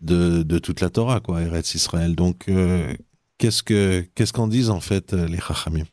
de, 0.00 0.42
de 0.42 0.58
toute 0.58 0.80
la 0.80 0.88
Torah, 0.88 1.20
quoi, 1.20 1.42
Eretz 1.42 1.74
Israël. 1.74 2.16
Donc, 2.16 2.48
euh, 2.48 2.94
qu'est-ce 3.36 3.62
que 3.62 4.06
qu'est-ce 4.14 4.32
qu'en 4.32 4.48
disent 4.48 4.70
en 4.70 4.80
fait 4.80 5.12
les 5.12 5.38
Chachamim? 5.38 5.84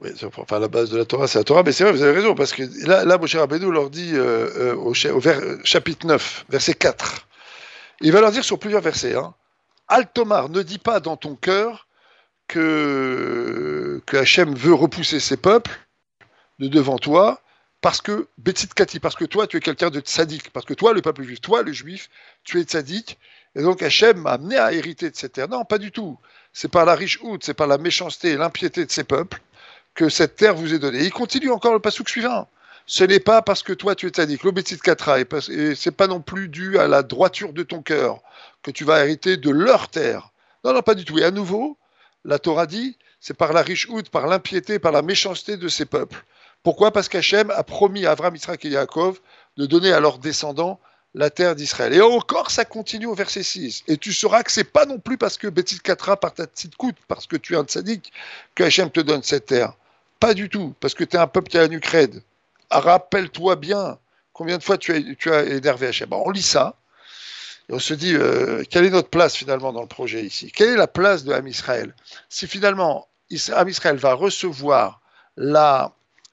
Oui, 0.00 0.10
enfin, 0.24 0.58
la 0.58 0.68
base 0.68 0.90
de 0.90 0.98
la 0.98 1.06
Torah, 1.06 1.26
c'est 1.26 1.38
la 1.38 1.44
Torah, 1.44 1.62
mais 1.62 1.72
c'est 1.72 1.84
vrai, 1.84 1.92
vous 1.92 2.02
avez 2.02 2.12
raison, 2.12 2.34
parce 2.34 2.52
que 2.52 2.62
là, 2.86 3.16
Moshe 3.16 3.34
Rabbeinu 3.34 3.72
leur 3.72 3.88
dit 3.88 4.12
euh, 4.12 4.74
euh 4.74 4.74
au, 4.74 5.20
vers, 5.20 5.40
chapitre 5.64 6.06
9, 6.06 6.46
verset 6.50 6.74
4, 6.74 7.26
il 8.02 8.12
va 8.12 8.20
leur 8.20 8.30
dire 8.30 8.44
sur 8.44 8.58
plusieurs 8.58 8.82
versets, 8.82 9.14
hein, 9.14 9.34
Altomar, 9.88 10.50
ne 10.50 10.62
dis 10.62 10.78
pas 10.78 11.00
dans 11.00 11.16
ton 11.16 11.34
cœur 11.34 11.86
que, 12.46 14.02
que 14.04 14.16
Hachem 14.18 14.54
veut 14.54 14.74
repousser 14.74 15.18
ses 15.18 15.38
peuples 15.38 15.78
de 16.58 16.68
devant 16.68 16.98
toi, 16.98 17.40
parce 17.80 18.02
que, 18.02 18.28
Betsit 18.36 18.68
Kati, 18.74 19.00
parce 19.00 19.14
que 19.14 19.24
toi, 19.24 19.46
tu 19.46 19.56
es 19.56 19.60
quelqu'un 19.60 19.90
de 19.90 20.02
sadique, 20.04 20.50
parce 20.50 20.66
que 20.66 20.74
toi, 20.74 20.92
le 20.92 21.00
peuple 21.00 21.22
juif, 21.22 21.40
toi, 21.40 21.62
le 21.62 21.72
juif, 21.72 22.10
tu 22.44 22.60
es 22.60 22.68
sadique, 22.68 23.18
Et 23.54 23.62
donc 23.62 23.82
Hachem 23.82 24.18
m'a 24.18 24.32
amené 24.32 24.58
à 24.58 24.72
hériter 24.72 25.10
de 25.10 25.16
cette 25.16 25.32
terre. 25.34 25.48
Non, 25.48 25.64
pas 25.64 25.78
du 25.78 25.90
tout. 25.90 26.18
C'est 26.52 26.68
par 26.70 26.84
la 26.84 26.94
riche 26.94 27.18
houte, 27.22 27.44
c'est 27.44 27.54
par 27.54 27.66
la 27.66 27.78
méchanceté 27.78 28.30
et 28.30 28.36
l'impiété 28.36 28.84
de 28.84 28.90
ces 28.90 29.04
peuples 29.04 29.40
que 29.96 30.08
cette 30.08 30.36
terre 30.36 30.54
vous 30.54 30.74
est 30.74 30.78
donnée. 30.78 31.02
il 31.02 31.12
continue 31.12 31.50
encore 31.50 31.72
le 31.72 31.80
pasouk 31.80 32.08
suivant. 32.08 32.48
Ce 32.86 33.02
n'est 33.02 33.18
pas 33.18 33.42
parce 33.42 33.64
que 33.64 33.72
toi 33.72 33.96
tu 33.96 34.06
es 34.06 34.12
sadique, 34.14 34.44
l'obétit 34.44 34.78
katra, 34.78 35.18
et 35.18 35.74
c'est 35.74 35.90
pas 35.90 36.06
non 36.06 36.20
plus 36.20 36.48
dû 36.48 36.78
à 36.78 36.86
la 36.86 37.02
droiture 37.02 37.52
de 37.52 37.64
ton 37.64 37.82
cœur 37.82 38.20
que 38.62 38.70
tu 38.70 38.84
vas 38.84 39.00
hériter 39.00 39.36
de 39.36 39.50
leur 39.50 39.88
terre. 39.88 40.30
Non, 40.62 40.72
non, 40.72 40.82
pas 40.82 40.94
du 40.94 41.04
tout. 41.04 41.18
Et 41.18 41.24
à 41.24 41.32
nouveau, 41.32 41.76
la 42.24 42.38
Torah 42.38 42.66
dit, 42.66 42.96
c'est 43.20 43.36
par 43.36 43.52
la 43.52 43.62
riche 43.62 43.88
houte, 43.88 44.10
par 44.10 44.26
l'impiété, 44.28 44.78
par 44.78 44.92
la 44.92 45.02
méchanceté 45.02 45.56
de 45.56 45.68
ces 45.68 45.84
peuples. 45.84 46.24
Pourquoi? 46.62 46.92
Parce 46.92 47.08
qu'Hachem 47.08 47.50
a 47.50 47.62
promis 47.64 48.06
à 48.06 48.12
Avram, 48.12 48.34
Israël 48.36 48.58
et 48.62 48.68
Yaakov 48.68 49.20
de 49.56 49.66
donner 49.66 49.92
à 49.92 50.00
leurs 50.00 50.18
descendants 50.18 50.78
la 51.14 51.30
terre 51.30 51.56
d'Israël. 51.56 51.94
Et 51.94 52.02
encore, 52.02 52.50
ça 52.50 52.64
continue 52.64 53.06
au 53.06 53.14
verset 53.14 53.42
6. 53.42 53.84
Et 53.88 53.96
tu 53.96 54.12
sauras 54.12 54.42
que 54.42 54.52
c'est 54.52 54.64
pas 54.64 54.84
non 54.84 54.98
plus 54.98 55.16
parce 55.16 55.38
que 55.38 55.48
Betit 55.48 55.80
Katra 55.80 56.16
par 56.16 56.34
ta 56.34 56.46
petite 56.46 56.76
coûte, 56.76 56.96
parce 57.08 57.26
que 57.26 57.36
tu 57.36 57.54
es 57.54 57.56
un 57.56 57.64
tzaddik, 57.64 58.12
que 58.54 58.64
Hachem 58.64 58.90
te 58.90 59.00
donne 59.00 59.22
cette 59.22 59.46
terre. 59.46 59.72
Pas 60.20 60.34
du 60.34 60.48
tout, 60.48 60.74
parce 60.80 60.94
que 60.94 61.04
tu 61.04 61.16
es 61.16 61.18
un 61.18 61.26
peuple 61.26 61.48
qui 61.48 61.58
a 61.58 61.62
la 61.62 61.68
nuque 61.68 61.88
Rappelle-toi 62.70 63.56
bien 63.56 63.98
combien 64.32 64.58
de 64.58 64.62
fois 64.62 64.76
tu 64.76 64.92
as, 64.92 65.44
énervé 65.44 65.86
Hachem. 65.86 66.08
on 66.12 66.30
lit 66.30 66.42
ça, 66.42 66.76
et 67.68 67.72
on 67.72 67.78
se 67.78 67.94
dit, 67.94 68.14
euh, 68.14 68.62
quelle 68.68 68.84
est 68.84 68.90
notre 68.90 69.08
place 69.08 69.34
finalement 69.34 69.72
dans 69.72 69.80
le 69.80 69.88
projet 69.88 70.22
ici? 70.22 70.52
Quelle 70.52 70.70
est 70.70 70.76
la 70.76 70.86
place 70.86 71.24
de 71.24 71.32
Ham 71.32 71.48
Israël? 71.48 71.94
Si 72.28 72.46
finalement 72.46 73.08
Ham 73.52 73.68
Israël 73.68 73.96
va 73.96 74.12
recevoir 74.14 75.00
la 75.36 75.92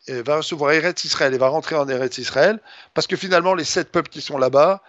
va 0.10 0.38
recevoir 0.38 0.74
Eretz 0.74 1.06
Israël 1.06 1.34
et 1.34 1.38
va 1.38 1.48
rentrer 1.48 1.76
en 1.76 1.88
Eretz 1.88 2.18
Israël, 2.18 2.60
parce 2.94 3.08
que 3.08 3.16
finalement, 3.16 3.54
les 3.54 3.64
sept 3.64 3.90
peuples 3.90 4.10
qui 4.10 4.22
sont 4.22 4.38
là-bas 4.38 4.82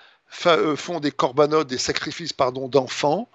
euh, 0.47 0.75
font 0.75 0.99
des 0.99 1.13
corbanotes, 1.13 1.69
des 1.69 1.79
sacrifices 1.79 2.33
d'enfants, 2.37 3.29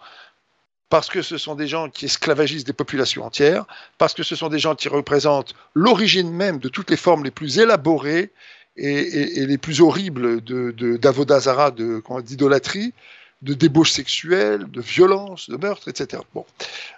parce 0.90 1.10
que 1.10 1.22
ce 1.22 1.38
sont 1.38 1.56
des 1.56 1.68
gens 1.68 1.90
qui 1.90 2.06
esclavagisent 2.06 2.64
des 2.64 2.74
populations 2.74 3.24
entières, 3.24 3.66
parce 3.98 4.14
que 4.14 4.24
ce 4.24 4.36
sont 4.36 4.50
des 4.50 4.60
gens 4.60 4.76
qui 4.76 4.90
représentent 4.90 5.54
l'origine 5.76 6.32
même 6.32 6.58
de 6.58 6.68
toutes 6.68 6.90
les 6.90 6.98
formes 6.98 7.24
les 7.24 7.32
plus 7.32 7.60
élaborées 7.60 8.32
et, 8.76 9.46
les 9.46 9.58
plus 9.58 9.82
horribles 9.82 10.42
d'Avodazara, 10.42 11.72
de, 11.72 12.02
d'idolâtrie, 12.22 12.94
de 13.42 13.54
débauche 13.54 13.92
sexuelle, 13.92 14.66
de 14.70 14.82
violence, 14.82 15.50
de 15.50 15.58
meurtre, 15.58 15.90
etc. 15.90 16.24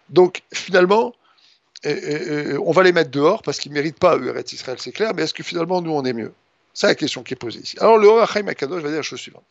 Donc 0.09 0.43
finalement, 0.53 1.13
on 1.85 2.71
va 2.71 2.83
les 2.83 2.91
mettre 2.93 3.11
dehors 3.11 3.41
parce 3.41 3.57
qu'ils 3.57 3.71
ne 3.71 3.77
méritent 3.77 3.99
pas 3.99 4.15
Eretz 4.17 4.53
Israël, 4.53 4.77
c'est 4.79 4.91
clair, 4.91 5.13
mais 5.15 5.23
est-ce 5.23 5.33
que 5.33 5.43
finalement 5.43 5.81
nous 5.81 5.91
on 5.91 6.03
est 6.05 6.13
mieux? 6.13 6.33
C'est 6.73 6.87
la 6.87 6.95
question 6.95 7.23
qui 7.23 7.33
est 7.33 7.37
posée 7.37 7.59
ici. 7.59 7.77
Alors 7.79 7.97
le 7.97 8.07
Horachaim 8.07 8.47
Akadosh 8.47 8.81
va 8.81 8.89
dire 8.89 8.97
la 8.97 9.03
chose 9.03 9.19
suivante. 9.19 9.43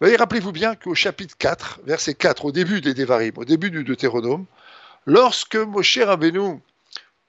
Il 0.00 0.04
va 0.04 0.10
dire, 0.10 0.18
rappelez-vous 0.18 0.52
bien 0.52 0.74
qu'au 0.74 0.94
chapitre 0.94 1.34
4, 1.38 1.80
verset 1.84 2.14
4, 2.14 2.44
au 2.44 2.52
début 2.52 2.80
des 2.80 2.94
Devarim, 2.94 3.32
au 3.36 3.44
début 3.44 3.70
du 3.70 3.84
Deutéronome, 3.84 4.44
lorsque 5.06 5.56
Moshe 5.56 5.98
Rabbeinu 5.98 6.60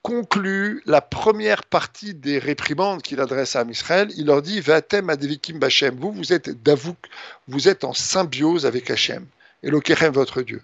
conclut 0.01 0.81
la 0.86 1.01
première 1.01 1.63
partie 1.63 2.13
des 2.13 2.39
réprimandes 2.39 3.01
qu'il 3.01 3.19
adresse 3.19 3.55
à 3.55 3.63
Israël, 3.63 4.10
il 4.17 4.25
leur 4.25 4.41
dit 4.41 4.60
Vatem 4.62 5.10
adevikim 5.10 5.60
bachem, 5.60 5.96
vous, 5.96 6.13
vous 6.13 7.67
êtes 7.67 7.84
en 7.84 7.93
symbiose 7.93 8.65
avec 8.65 8.89
Hachem, 8.89 9.25
et 9.63 9.69
l'Okerem, 9.69 10.13
votre 10.13 10.41
Dieu. 10.41 10.62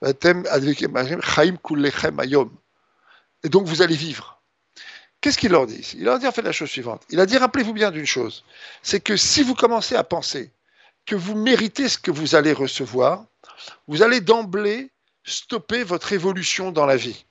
Vatem 0.00 0.44
adevikim 0.50 0.92
bachem, 0.92 1.20
chaim 1.22 1.56
kullechem 1.62 2.18
ayom 2.20 2.50
et 3.44 3.48
donc 3.48 3.66
vous 3.66 3.82
allez 3.82 3.96
vivre. 3.96 4.40
Qu'est-ce 5.22 5.38
qu'il 5.38 5.52
leur 5.52 5.66
dit? 5.66 5.94
Il 5.96 6.04
leur 6.04 6.18
dit 6.18 6.26
en 6.26 6.32
fait 6.32 6.42
la 6.42 6.50
chose 6.50 6.68
suivante. 6.68 7.02
Il 7.08 7.20
a 7.20 7.26
dit, 7.26 7.38
rappelez-vous 7.38 7.72
bien 7.72 7.92
d'une 7.92 8.06
chose, 8.06 8.44
c'est 8.82 9.00
que 9.00 9.16
si 9.16 9.42
vous 9.42 9.54
commencez 9.54 9.94
à 9.94 10.02
penser 10.02 10.50
que 11.06 11.14
vous 11.14 11.36
méritez 11.36 11.88
ce 11.88 11.96
que 11.96 12.10
vous 12.10 12.34
allez 12.34 12.52
recevoir, 12.52 13.24
vous 13.86 14.02
allez 14.02 14.20
d'emblée 14.20 14.90
stopper 15.24 15.84
votre 15.84 16.12
évolution 16.12 16.72
dans 16.72 16.86
la 16.86 16.96
vie. 16.96 17.24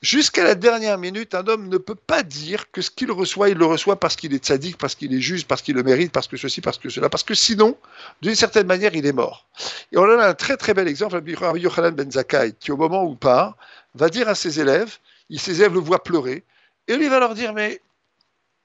Jusqu'à 0.00 0.44
la 0.44 0.54
dernière 0.54 0.98
minute, 0.98 1.34
un 1.34 1.46
homme 1.48 1.68
ne 1.68 1.78
peut 1.78 1.96
pas 1.96 2.22
dire 2.22 2.70
que 2.70 2.80
ce 2.80 2.90
qu'il 2.90 3.10
reçoit, 3.10 3.50
il 3.50 3.58
le 3.58 3.66
reçoit 3.66 3.98
parce 3.98 4.14
qu'il 4.14 4.32
est 4.32 4.44
sadique, 4.44 4.78
parce 4.78 4.94
qu'il 4.94 5.12
est 5.12 5.20
juste, 5.20 5.48
parce 5.48 5.62
qu'il 5.62 5.74
le 5.74 5.82
mérite, 5.82 6.12
parce 6.12 6.28
que 6.28 6.36
ceci, 6.36 6.60
parce 6.60 6.78
que 6.78 6.88
cela, 6.88 7.10
parce 7.10 7.24
que 7.24 7.34
sinon, 7.34 7.76
d'une 8.22 8.36
certaine 8.36 8.68
manière, 8.68 8.94
il 8.94 9.04
est 9.04 9.12
mort. 9.12 9.46
Et 9.90 9.98
on 9.98 10.04
a 10.04 10.28
un 10.28 10.34
très 10.34 10.56
très 10.56 10.74
bel 10.74 10.86
exemple, 10.86 11.16
Rabbi 11.16 11.60
Yochanan 11.60 11.90
Ben 11.90 12.10
Zakkai, 12.10 12.54
qui 12.58 12.70
au 12.70 12.76
moment 12.76 13.02
où 13.04 13.16
part, 13.16 13.56
va 13.96 14.08
dire 14.08 14.28
à 14.28 14.36
ses 14.36 14.60
élèves, 14.60 14.98
ses 15.36 15.60
élèves 15.60 15.74
le 15.74 15.80
voient 15.80 16.02
pleurer, 16.02 16.44
et 16.90 16.96
lui 16.96 17.08
va 17.08 17.20
leur 17.20 17.34
dire, 17.34 17.54
mais 17.54 17.80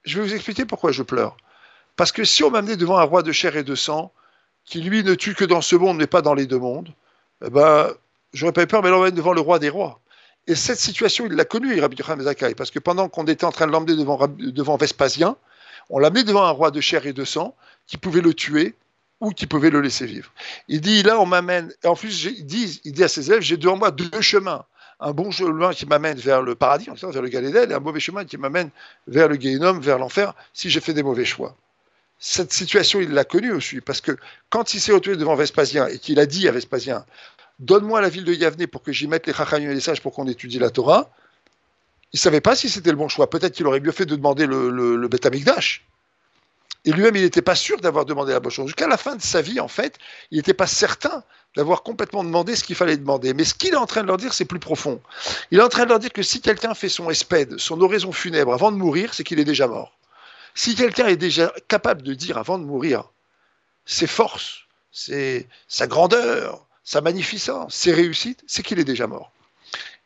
je 0.04 0.18
vais 0.18 0.26
vous 0.26 0.34
expliquer 0.34 0.64
pourquoi 0.64 0.90
je 0.90 1.04
pleure. 1.04 1.36
Parce 1.94 2.10
que 2.10 2.24
si 2.24 2.42
on 2.42 2.50
m'amenait 2.50 2.76
devant 2.76 2.98
un 2.98 3.04
roi 3.04 3.22
de 3.22 3.30
chair 3.30 3.56
et 3.56 3.62
de 3.62 3.74
sang, 3.76 4.12
qui 4.64 4.80
lui 4.80 5.04
ne 5.04 5.14
tue 5.14 5.34
que 5.34 5.44
dans 5.44 5.60
ce 5.60 5.76
monde, 5.76 5.96
mais 5.96 6.08
pas 6.08 6.22
dans 6.22 6.34
les 6.34 6.46
deux 6.46 6.58
mondes, 6.58 6.88
eh 7.44 7.50
ben, 7.50 7.88
j'aurais 8.32 8.52
pas 8.52 8.64
eu 8.64 8.66
peur, 8.66 8.82
mais 8.82 8.90
l'emmène 8.90 9.14
devant 9.14 9.32
le 9.32 9.40
roi 9.40 9.60
des 9.60 9.68
rois. 9.68 10.00
Et 10.48 10.56
cette 10.56 10.78
situation, 10.78 11.26
il 11.26 11.32
l'a 11.34 11.44
connue, 11.44 11.80
Rabbi 11.80 11.96
Yochanan 11.96 12.24
Zakai, 12.24 12.56
parce 12.56 12.72
que 12.72 12.80
pendant 12.80 13.08
qu'on 13.08 13.24
était 13.26 13.44
en 13.44 13.52
train 13.52 13.68
de 13.68 13.72
l'emmener 13.72 13.94
devant, 13.94 14.76
Vespasien, 14.76 15.36
on 15.88 16.00
l'amenait 16.00 16.24
devant 16.24 16.44
un 16.44 16.50
roi 16.50 16.72
de 16.72 16.80
chair 16.80 17.06
et 17.06 17.12
de 17.12 17.24
sang 17.24 17.54
qui 17.86 17.96
pouvait 17.96 18.20
le 18.22 18.34
tuer 18.34 18.74
ou 19.20 19.30
qui 19.30 19.46
pouvait 19.46 19.70
le 19.70 19.80
laisser 19.80 20.04
vivre. 20.04 20.32
Il 20.66 20.80
dit, 20.80 21.04
là, 21.04 21.20
on 21.20 21.26
m'amène, 21.26 21.72
et 21.84 21.86
en 21.86 21.94
plus, 21.94 22.26
dit, 22.42 22.80
il 22.84 22.92
dit 22.92 23.04
à 23.04 23.08
ses 23.08 23.30
élèves, 23.30 23.42
j'ai 23.42 23.56
devant 23.56 23.76
moi 23.76 23.92
deux 23.92 24.20
chemins 24.20 24.64
un 25.00 25.12
bon 25.12 25.30
chemin 25.30 25.72
qui 25.72 25.86
m'amène 25.86 26.18
vers 26.18 26.42
le 26.42 26.54
paradis, 26.54 26.88
vers 27.02 27.22
le 27.22 27.28
Galédel, 27.28 27.70
et 27.70 27.74
un 27.74 27.80
mauvais 27.80 28.00
chemin 28.00 28.24
qui 28.24 28.38
m'amène 28.38 28.70
vers 29.06 29.28
le 29.28 29.36
Guéhinom, 29.36 29.78
vers 29.80 29.98
l'enfer, 29.98 30.34
si 30.52 30.70
j'ai 30.70 30.80
fait 30.80 30.94
des 30.94 31.02
mauvais 31.02 31.24
choix. 31.24 31.56
Cette 32.18 32.52
situation, 32.52 33.00
il 33.00 33.10
l'a 33.10 33.24
connue 33.24 33.52
aussi, 33.52 33.80
parce 33.80 34.00
que 34.00 34.16
quand 34.48 34.72
il 34.72 34.80
s'est 34.80 34.92
retrouvé 34.92 35.16
devant 35.16 35.34
Vespasien 35.34 35.86
et 35.86 35.98
qu'il 35.98 36.18
a 36.18 36.24
dit 36.24 36.48
à 36.48 36.52
Vespasien, 36.52 37.04
donne-moi 37.58 38.00
la 38.00 38.08
ville 38.08 38.24
de 38.24 38.32
Yavne 38.32 38.66
pour 38.66 38.82
que 38.82 38.92
j'y 38.92 39.06
mette 39.06 39.26
les 39.26 39.34
chachamim 39.34 39.70
et 39.70 39.74
les 39.74 39.80
sages 39.80 40.00
pour 40.00 40.14
qu'on 40.14 40.26
étudie 40.26 40.58
la 40.58 40.70
Torah, 40.70 41.10
il 42.12 42.16
ne 42.16 42.20
savait 42.20 42.40
pas 42.40 42.56
si 42.56 42.70
c'était 42.70 42.90
le 42.90 42.96
bon 42.96 43.08
choix. 43.08 43.28
Peut-être 43.28 43.54
qu'il 43.54 43.66
aurait 43.66 43.80
mieux 43.80 43.92
fait 43.92 44.06
de 44.06 44.16
demander 44.16 44.46
le, 44.46 44.70
le, 44.70 44.96
le 44.96 45.08
Et 46.86 46.92
lui-même, 46.92 47.16
il 47.16 47.22
n'était 47.22 47.42
pas 47.42 47.56
sûr 47.56 47.80
d'avoir 47.80 48.04
demandé 48.04 48.32
la 48.32 48.38
bonne 48.38 48.52
chose. 48.52 48.66
Jusqu'à 48.66 48.86
la 48.86 48.96
fin 48.96 49.16
de 49.16 49.22
sa 49.22 49.42
vie, 49.42 49.58
en 49.58 49.66
fait, 49.66 49.98
il 50.30 50.36
n'était 50.36 50.54
pas 50.54 50.68
certain 50.68 51.24
d'avoir 51.56 51.82
complètement 51.82 52.22
demandé 52.22 52.54
ce 52.54 52.62
qu'il 52.62 52.76
fallait 52.76 52.96
demander. 52.96 53.34
Mais 53.34 53.42
ce 53.42 53.54
qu'il 53.54 53.74
est 53.74 53.76
en 53.76 53.86
train 53.86 54.02
de 54.02 54.06
leur 54.06 54.18
dire, 54.18 54.32
c'est 54.32 54.44
plus 54.44 54.60
profond. 54.60 55.00
Il 55.50 55.58
est 55.58 55.62
en 55.62 55.68
train 55.68 55.82
de 55.82 55.88
leur 55.88 55.98
dire 55.98 56.12
que 56.12 56.22
si 56.22 56.40
quelqu'un 56.40 56.74
fait 56.74 56.88
son 56.88 57.10
espède, 57.10 57.58
son 57.58 57.80
oraison 57.80 58.12
funèbre 58.12 58.52
avant 58.52 58.70
de 58.70 58.76
mourir, 58.76 59.14
c'est 59.14 59.24
qu'il 59.24 59.40
est 59.40 59.44
déjà 59.44 59.66
mort. 59.66 59.98
Si 60.54 60.76
quelqu'un 60.76 61.08
est 61.08 61.16
déjà 61.16 61.52
capable 61.66 62.02
de 62.02 62.14
dire 62.14 62.38
avant 62.38 62.56
de 62.56 62.64
mourir 62.64 63.04
ses 63.84 64.06
forces, 64.06 64.60
sa 64.92 65.86
grandeur, 65.88 66.64
sa 66.84 67.00
magnificence, 67.00 67.74
ses 67.74 67.92
réussites, 67.92 68.44
c'est 68.46 68.62
qu'il 68.62 68.78
est 68.78 68.84
déjà 68.84 69.08
mort. 69.08 69.32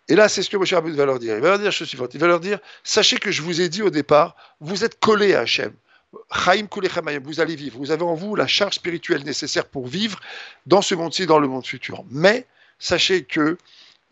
Et 0.09 0.15
là, 0.15 0.31
c'est 0.31 0.43
ce 0.43 0.49
que 0.49 0.57
Moshe 0.57 0.73
Rabbeinu 0.73 0.97
va 0.97 1.05
leur 1.05 1.19
dire. 1.19 1.37
Il 1.37 1.43
va 1.43 1.51
leur 1.51 1.59
dire 1.59 1.71
chose 1.73 1.89
suivante. 1.89 2.15
Il 2.15 2.21
va 2.21 2.27
leur 2.27 2.41
dire, 2.41 2.59
sachez 2.85 3.19
que 3.19 3.31
je 3.31 3.43
vous 3.43 3.61
ai 3.61 3.69
dit 3.69 3.83
au 3.83 3.91
départ, 3.91 4.35
vous 4.61 4.83
êtes 4.83 4.99
collés 4.99 5.35
à 5.35 5.41
Hachem 5.41 5.73
vous 6.13 7.41
allez 7.41 7.57
vivre. 7.57 7.79
Vous 7.79 7.91
avez 7.91 8.03
en 8.03 8.15
vous 8.15 8.35
la 8.35 8.47
charge 8.47 8.75
spirituelle 8.75 9.25
nécessaire 9.25 9.67
pour 9.67 9.87
vivre 9.87 10.21
dans 10.67 10.83
ce 10.83 10.95
monde-ci, 10.95 11.27
dans 11.27 11.39
le 11.39 11.49
monde 11.49 11.67
futur. 11.67 12.05
Mais 12.11 12.47
sachez 12.79 13.25
que 13.25 13.59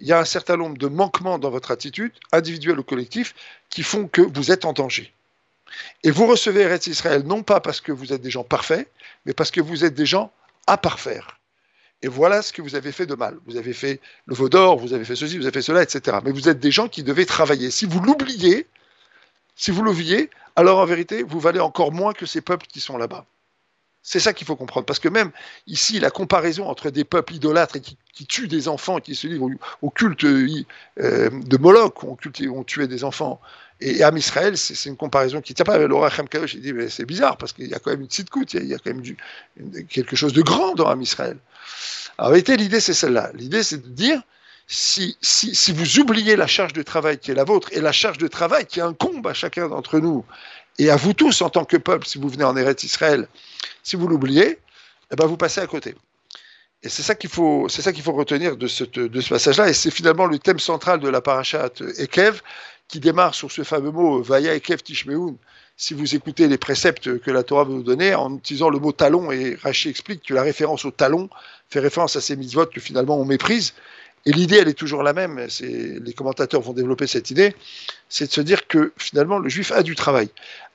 il 0.00 0.06
y 0.06 0.12
a 0.12 0.20
un 0.20 0.24
certain 0.24 0.56
nombre 0.56 0.78
de 0.78 0.87
manquements 0.87 1.38
dans 1.38 1.50
votre 1.50 1.72
attitude, 1.72 2.12
individuelle 2.30 2.78
ou 2.78 2.84
collective, 2.84 3.32
qui 3.68 3.82
font 3.82 4.06
que 4.06 4.22
vous 4.22 4.52
êtes 4.52 4.64
en 4.64 4.72
danger. 4.72 5.12
Et 6.04 6.12
vous 6.12 6.26
recevez 6.26 6.62
Eretz 6.62 6.87
Israël 6.87 7.24
non 7.26 7.42
pas 7.42 7.61
parce 7.61 7.80
que 7.80 7.90
vous 7.90 8.12
êtes 8.12 8.22
des 8.22 8.30
gens 8.30 8.44
parfaits, 8.44 8.88
mais 9.26 9.32
parce 9.32 9.50
que 9.50 9.61
vous 9.61 9.84
êtes 9.84 9.94
des 9.94 10.06
gens 10.06 10.32
à 10.68 10.76
parfaire. 10.76 11.40
Et 12.02 12.08
voilà 12.08 12.42
ce 12.42 12.52
que 12.52 12.62
vous 12.62 12.76
avez 12.76 12.92
fait 12.92 13.06
de 13.06 13.16
mal. 13.16 13.37
Vous 13.46 13.56
avez 13.56 13.72
fait 13.72 14.00
le 14.26 14.37
veau 14.37 14.48
d'or, 14.48 14.78
vous 14.78 14.92
avez 14.92 15.04
fait 15.04 15.16
ceci, 15.16 15.37
vous 15.37 15.46
avez 15.46 15.52
fait 15.52 15.62
cela, 15.62 15.82
etc. 15.82 16.18
Mais 16.24 16.30
vous 16.30 16.48
êtes 16.48 16.61
des 16.61 16.70
gens 16.70 16.87
qui 16.87 17.02
devaient 17.02 17.26
travailler. 17.26 17.72
Si 17.72 17.84
vous 17.84 17.98
l'oubliez, 17.98 18.66
si 19.59 19.73
vous 19.73 19.83
l'oubliez, 19.83 20.31
alors 20.55 20.79
en 20.79 20.87
vérité, 20.87 21.25
vous 21.25 21.40
valez 21.40 21.59
encore 21.59 21.90
moins 21.90 22.12
que 22.12 22.27
ces 22.27 22.40
peuples 22.40 22.66
qui 22.66 22.81
sont 22.81 22.97
là-bas. 22.97 23.27
C'est 24.03 24.21
ça 24.21 24.33
qu'il 24.33 24.47
faut 24.47 24.55
comprendre. 24.55 24.87
Parce 24.87 25.01
que 25.01 25.09
même 25.09 25.33
ici, 25.66 25.99
la 25.99 26.11
comparaison 26.11 26.68
entre 26.68 26.90
des 26.90 27.03
peuples 27.03 27.35
idolâtres 27.35 27.77
et 27.77 27.81
qui, 27.81 28.27
tuent 28.27 28.47
des 28.47 28.68
enfants, 28.68 29.01
qui 29.01 29.16
se 29.16 29.27
livrent 29.27 29.51
au, 29.83 29.90
culte 29.90 30.25
euh, 30.25 30.62
de 30.97 31.57
Moloch, 31.57 32.05
où 32.05 32.16
on, 32.53 32.64
tuait 32.64 32.87
des 32.87 33.03
enfants, 33.03 33.40
et 33.81 34.05
Am 34.05 34.16
Israël, 34.16 34.57
c'est 34.57 34.88
une 34.88 34.97
comparaison 34.97 35.40
qui 35.40 35.55
tient 35.55 35.64
pas. 35.64 35.77
Laura 35.79 36.09
Khamkaosh, 36.09 36.55
il 36.55 36.62
dit, 36.62 36.73
mais 36.73 36.88
c'est 36.88 37.05
bizarre, 37.05 37.37
parce 37.37 37.53
qu'il 37.53 37.66
y 37.66 37.75
a 37.75 37.81
quand 37.81 37.90
même 37.90 38.01
une 38.01 38.07
petite 38.07 38.31
coûte, 38.31 38.55
il 38.55 38.64
y 38.66 38.75
a, 38.75 38.79
quand 38.79 38.94
même 38.94 39.03
quelque 39.88 40.14
chose 40.14 40.33
de 40.33 40.42
grand 40.42 40.77
dans 40.77 40.87
Am 40.87 41.03
Israël. 41.03 41.37
En 42.16 42.31
vérité, 42.31 42.57
l'idée, 42.57 42.81
c'est 42.81 42.94
celle-là. 42.94 43.33
L'idée, 43.35 43.64
c'est 43.64 43.83
de 43.83 43.88
dire, 43.88 44.23
si, 44.68 45.16
vous 45.72 45.98
oubliez 45.98 46.37
la 46.37 46.46
charge 46.46 46.74
de 46.74 46.83
travail 46.83 47.18
qui 47.18 47.31
est 47.31 47.35
la 47.35 47.44
vôtre 47.44 47.68
et 47.72 47.81
la 47.81 47.92
charge 47.92 48.18
de 48.18 48.28
travail 48.28 48.66
qui 48.66 48.81
incombe 48.81 49.26
à 49.26 49.33
chacun 49.33 49.68
d'entre 49.68 49.98
nous 49.98 50.24
et 50.78 50.90
à 50.90 50.96
vous 50.96 51.14
tous 51.14 51.40
en 51.40 51.48
tant 51.48 51.64
que 51.64 51.78
peuple, 51.78 52.07
si 52.07 52.18
vous 52.18 52.28
venez 52.28 52.44
en 52.44 52.57
Eretz 52.57 52.85
Israël, 52.85 53.28
si 53.83 53.96
vous 53.96 54.07
l'oubliez, 54.07 54.59
eh 55.11 55.16
ben 55.16 55.26
vous 55.26 55.38
passez 55.38 55.61
à 55.61 55.66
côté. 55.66 55.94
Et 56.83 56.88
c'est 56.88 57.02
ça 57.02 57.14
qu'il 57.14 57.31
faut, 57.31 57.68
c'est 57.68 57.83
ça 57.83 57.92
qu'il 57.92 58.04
faut 58.04 58.12
retenir 58.12 58.57
de 58.57 58.68
ce, 58.68 58.85
passage-là. 59.28 59.68
Et 59.68 59.72
c'est 59.72 59.90
finalement 59.90 60.26
le 60.26 60.38
thème 60.38 60.61
central 60.61 61.00
de 61.00 61.09
la 61.09 61.20
parashat 61.20 61.70
Ekev 61.98 62.42
qui 62.87 63.00
démarre 63.00 63.35
sur 63.35 63.50
ce 63.50 63.64
fameux 63.64 63.90
mot 63.90 64.22
Vaya 64.22 64.54
Ekev 64.54 64.83
Tishmeun, 64.83 65.37
si 65.76 65.94
vous 65.94 66.14
écoutez 66.14 66.46
les 66.46 66.59
préceptes 66.59 67.18
que 67.20 67.31
la 67.31 67.42
Torah 67.42 67.64
veut 67.64 67.74
nous 67.74 67.83
donner 67.83 68.14
en 68.14 68.37
utilisant 68.37 68.68
le 68.68 68.78
mot 68.78 68.92
talon, 68.92 69.31
et 69.31 69.57
Rachi 69.62 69.88
explique 69.88 70.24
que 70.26 70.35
la 70.35 70.42
référence 70.42 70.85
au 70.85 70.90
talon 70.90 71.31
fait 71.68 71.81
référence 71.81 72.16
à 72.16 72.20
ces 72.20 72.37
mitzvot 72.37 72.66
que 72.66 72.81
finalement 72.81 73.18
on 73.18 73.24
méprise. 73.24 73.74
Et 74.29 74.33
l'idée, 74.33 74.57
elle 74.57 74.69
est 74.69 74.75
toujours 74.75 75.03
la 75.03 75.14
même, 75.14 75.41
les 75.61 76.12
commentateurs 76.12 76.61
vont 76.61 76.75
développer 76.75 77.07
cette 77.07 77.31
idée, 77.31 77.57
c'est 78.11 78.27
de 78.27 78.31
se 78.31 78.43
dire 78.43 78.67
que 78.67 78.93
finalement 78.99 79.38
le 79.38 79.49
juif 79.49 79.73
a 79.73 79.83
du 79.83 79.95
travail. 79.95 80.29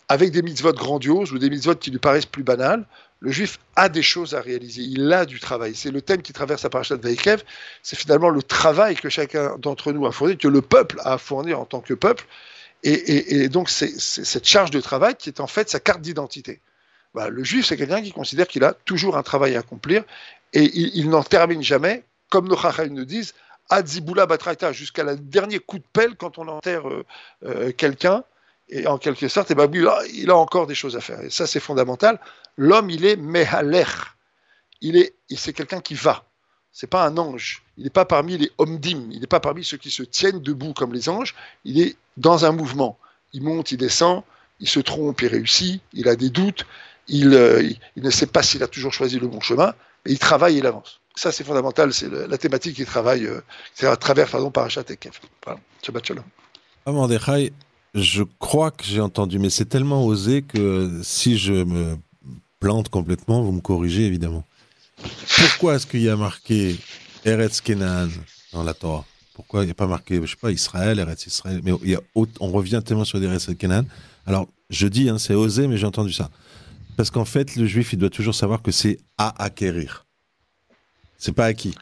Avec 0.10 0.32
des 0.32 0.42
mitzvot 0.42 0.74
grandioses 0.74 1.32
ou 1.32 1.38
des 1.38 1.52
mitzvot 1.52 1.76
qui 1.76 1.92
lui 1.92 2.00
paraissent 2.00 2.26
plus 2.26 2.42
banales, 2.42 2.84
le 3.20 3.32
juif 3.32 3.60
a 3.76 3.90
des 3.90 4.02
choses 4.02 4.34
à 4.34 4.42
réaliser, 4.42 4.82
il 4.82 5.14
a 5.14 5.28
du 5.28 5.40
travail. 5.40 5.76
C'est 5.76 5.92
le 5.92 6.02
thème 6.02 6.24
qui 6.24 6.34
traverse 6.34 6.64
la 6.64 6.72
parashat 6.72 6.98
de 6.98 7.04
Vaïkev, 7.04 7.44
c'est 7.84 7.96
finalement 7.96 8.30
le 8.30 8.42
travail 8.42 8.96
que 8.96 9.10
chacun 9.10 9.56
d'entre 9.60 9.92
nous 9.92 10.08
a 10.08 10.12
fourni, 10.12 10.36
que 10.36 10.48
le 10.48 10.64
peuple 10.64 11.00
a 11.04 11.20
fourni 11.20 11.54
en 11.54 11.66
tant 11.66 11.82
que 11.82 11.94
peuple, 11.94 12.26
et, 12.82 13.50
donc, 13.50 13.70
c'est 13.70 13.94
cette 14.00 14.46
charge 14.46 14.72
de 14.72 14.82
travail 14.82 15.14
qui 15.16 15.30
est 15.30 15.40
en 15.40 15.48
fait 15.48 15.70
sa 15.70 15.80
carte 15.80 16.02
d'identité. 16.02 16.60
Bah, 17.14 17.30
le 17.30 17.44
juif, 17.44 17.68
c'est 17.68 17.78
quelqu'un 17.78 18.02
qui 18.02 18.12
considère 18.12 18.48
qu'il 18.48 18.64
a 18.64 18.74
toujours 18.74 19.16
un 19.16 19.24
travail 19.24 19.56
à 19.56 19.60
accomplir 19.60 20.04
et 20.54 20.70
il, 20.74 21.10
n'en 21.10 21.24
termine 21.24 21.64
jamais, 21.64 22.04
comme 22.34 22.48
nos 22.48 22.58
chachas 22.58 22.88
nous 22.88 23.06
disent, 23.06 23.36
Adzibula 23.70 24.26
Batraita, 24.26 24.72
jusqu'à 24.72 25.04
le 25.04 25.16
dernier 25.18 25.60
coup 25.60 25.78
de 25.78 25.86
pelle 25.94 26.16
quand 26.16 26.40
on 26.40 26.48
enterre 26.48 26.90
euh, 26.90 27.06
euh, 27.46 27.72
quelqu'un. 27.72 28.24
Et 28.70 28.88
en 28.88 28.98
quelque 28.98 29.28
sorte, 29.28 29.52
et 29.52 29.56
bah, 29.56 29.68
il 30.12 30.32
a 30.32 30.36
encore 30.36 30.66
des 30.66 30.74
choses 30.74 30.96
à 30.96 31.02
faire. 31.02 31.22
Et 31.22 31.30
ça, 31.30 31.46
c'est 31.46 31.60
fondamental. 31.60 32.20
L'homme, 32.58 32.90
il 32.90 33.06
est 33.06 33.18
mehaler. 33.18 33.86
Il 34.82 34.98
est, 34.98 35.14
c'est 35.36 35.54
quelqu'un 35.54 35.80
qui 35.80 35.94
va 35.94 36.26
c'est 36.76 36.88
pas 36.88 37.06
un 37.06 37.18
ange. 37.18 37.62
Il 37.78 37.84
n'est 37.84 37.92
pas 37.92 38.06
parmi 38.06 38.36
les 38.36 38.52
omdim. 38.58 39.08
Il 39.12 39.22
n'est 39.22 39.28
pas 39.28 39.40
parmi 39.40 39.64
ceux 39.64 39.78
qui 39.78 39.92
se 39.92 40.02
tiennent 40.02 40.42
debout 40.42 40.74
comme 40.74 40.92
les 40.92 41.08
anges. 41.08 41.36
Il 41.66 41.80
est 41.80 41.96
dans 42.18 42.46
un 42.46 42.52
mouvement. 42.52 42.98
Il 43.32 43.44
monte, 43.44 43.72
il 43.72 43.78
descend, 43.78 44.24
il 44.60 44.68
se 44.68 44.80
trompe, 44.80 45.22
il 45.22 45.28
réussit, 45.28 45.82
il 45.94 46.10
a 46.10 46.16
des 46.16 46.32
doutes, 46.32 46.66
il, 47.08 47.34
euh, 47.36 47.70
ne 47.96 48.10
sait 48.10 48.26
pas 48.26 48.42
s'il 48.42 48.64
a 48.64 48.68
toujours 48.68 48.92
choisi 48.92 49.20
le 49.20 49.28
bon 49.28 49.40
chemin, 49.40 49.74
mais 50.06 50.12
il 50.12 50.20
travaille 50.20 50.58
il 50.58 50.66
avance. 50.66 51.00
Ça, 51.16 51.32
c'est 51.32 51.44
fondamental. 51.44 51.94
C'est 51.94 52.10
la 52.10 52.38
thématique 52.38 52.76
qui 52.76 52.86
travaille 52.86 53.26
euh, 53.26 53.42
à 53.84 53.96
travers, 53.96 54.30
pardon, 54.30 54.52
Parachat 54.52 54.84
et 54.90 54.98
Kef. 54.98 55.22
Voilà. 55.46 55.60
Shabbat 55.86 56.06
Shalom. 56.06 56.24
je 57.94 58.24
crois 58.40 58.72
que 58.72 58.84
j'ai 58.84 59.02
entendu, 59.02 59.40
mais 59.40 59.50
c'est 59.50 59.66
tellement 59.66 60.06
osé 60.06 60.42
que 60.42 61.02
si 61.04 61.38
je 61.38 61.54
me 61.54 61.98
plante 62.60 62.90
complètement, 62.90 63.44
vous 63.44 63.52
me 63.52 63.62
corrigez 63.62 64.06
évidemment. 64.06 64.44
Pourquoi 65.38 65.76
est-ce 65.76 65.86
qu'il 65.86 66.02
y 66.02 66.10
a 66.10 66.16
marqué 66.16 66.78
Eretz 67.26 67.62
Kenan 67.62 68.08
dans 68.54 68.64
la 68.64 68.74
Torah? 68.74 69.06
Pourquoi 69.36 69.64
il 69.64 69.66
n'y 69.66 69.72
a 69.72 69.76
pas 69.76 69.88
marqué, 69.88 70.20
je 70.22 70.28
sais 70.28 70.38
pas, 70.38 70.52
Israël, 70.52 71.00
Eretz 71.00 71.26
Israël? 71.26 71.62
Mais 71.64 71.72
il 71.84 71.90
y 71.90 71.96
a, 71.96 72.02
on 72.16 72.52
revient 72.52 72.82
tellement 72.86 73.04
sur 73.04 73.22
Eretz 73.22 73.50
Kenan. 73.58 73.84
Alors, 74.26 74.48
je 74.70 74.88
dis, 74.88 75.10
hein, 75.10 75.18
c'est 75.20 75.34
osé, 75.34 75.68
mais 75.68 75.78
j'ai 75.78 75.86
entendu 75.86 76.14
ça. 76.14 76.30
Parce 76.96 77.10
qu'en 77.12 77.26
fait, 77.26 77.56
le 77.56 77.66
juif, 77.66 77.94
il 77.94 78.00
doit 78.00 78.10
toujours 78.10 78.36
savoir 78.36 78.62
que 78.62 78.72
c'est 78.72 79.00
à 79.18 79.44
acquérir. 79.44 80.03
C'est 81.24 81.32
pas 81.32 81.46
acquis. 81.46 81.74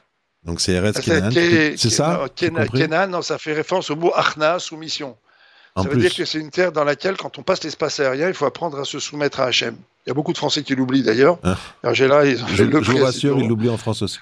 Donc 0.44 0.62
c'est 0.62 0.74
Eretz 0.74 1.00
Kenan. 1.00 1.32
C'est 1.32 1.90
ça 1.90 2.28
Kenan, 2.36 3.22
ça 3.24 3.40
fait 3.40 3.54
référence 3.54 3.90
au 3.90 3.96
mot 3.96 4.12
Achna, 4.14 4.60
soumission. 4.60 5.18
ça 5.76 5.84
veut 5.84 5.98
dire 5.98 6.14
que 6.14 6.26
c'est 6.26 6.38
une 6.38 6.52
terre 6.52 6.72
dans 6.72 6.84
laquelle, 6.84 7.18
quand 7.18 7.40
on 7.40 7.44
passe 7.44 7.64
l'espace 7.64 8.00
aérien, 8.00 8.28
il 8.28 8.36
faut 8.36 8.46
apprendre 8.46 8.80
à 8.80 8.86
se 8.86 9.00
soumettre 9.00 9.40
à 9.40 9.46
Hachem. 9.46 9.76
Il 10.06 10.10
y 10.10 10.12
a 10.12 10.14
beaucoup 10.14 10.32
de 10.32 10.38
Français 10.38 10.62
qui 10.62 10.76
l'oublient 10.76 11.02
d'ailleurs. 11.02 11.40
Ah. 11.44 11.58
j'ai 11.94 12.08
là, 12.08 12.24
ils 12.26 12.44
ont 12.44 12.48
je, 12.48 12.64
le 12.64 12.84
je 12.84 12.92
vous 12.92 13.04
rassure, 13.04 13.40
ils 13.40 13.48
l'oublient 13.48 13.70
en 13.70 13.78
France 13.78 14.04
aussi. 14.04 14.20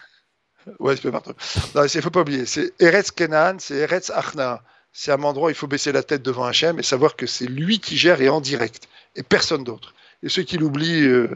Ouais, 0.80 0.96
c'est 0.96 1.12
partout. 1.12 1.34
Non, 1.76 1.84
il 1.84 1.98
ne 1.98 2.02
faut 2.02 2.12
pas 2.12 2.22
oublier. 2.22 2.46
C'est 2.46 2.74
Eretz 2.80 3.12
Kenan, 3.12 3.58
c'est 3.60 3.76
Eretz 3.76 4.10
Achna. 4.12 4.62
C'est 4.94 5.12
un 5.12 5.22
endroit 5.24 5.48
où 5.48 5.50
il 5.50 5.56
faut 5.56 5.68
baisser 5.68 5.92
la 5.92 6.04
tête 6.04 6.22
devant 6.22 6.46
Hachem 6.46 6.80
et 6.80 6.84
savoir 6.84 7.18
que 7.18 7.28
c'est 7.28 7.46
lui 7.46 7.80
qui 7.80 7.98
gère 7.98 8.22
et 8.22 8.30
en 8.30 8.40
direct, 8.40 8.88
et 9.18 9.24
personne 9.24 9.66
d'autre. 9.66 9.94
Et 10.24 10.30
ceux 10.30 10.44
qui 10.44 10.58
l'oublient, 10.58 11.04
euh, 11.04 11.30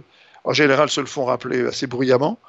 en 0.45 0.53
général, 0.53 0.89
se 0.89 1.01
le 1.01 1.07
font 1.07 1.25
rappeler 1.25 1.65
assez 1.65 1.85
bruyamment, 1.87 2.39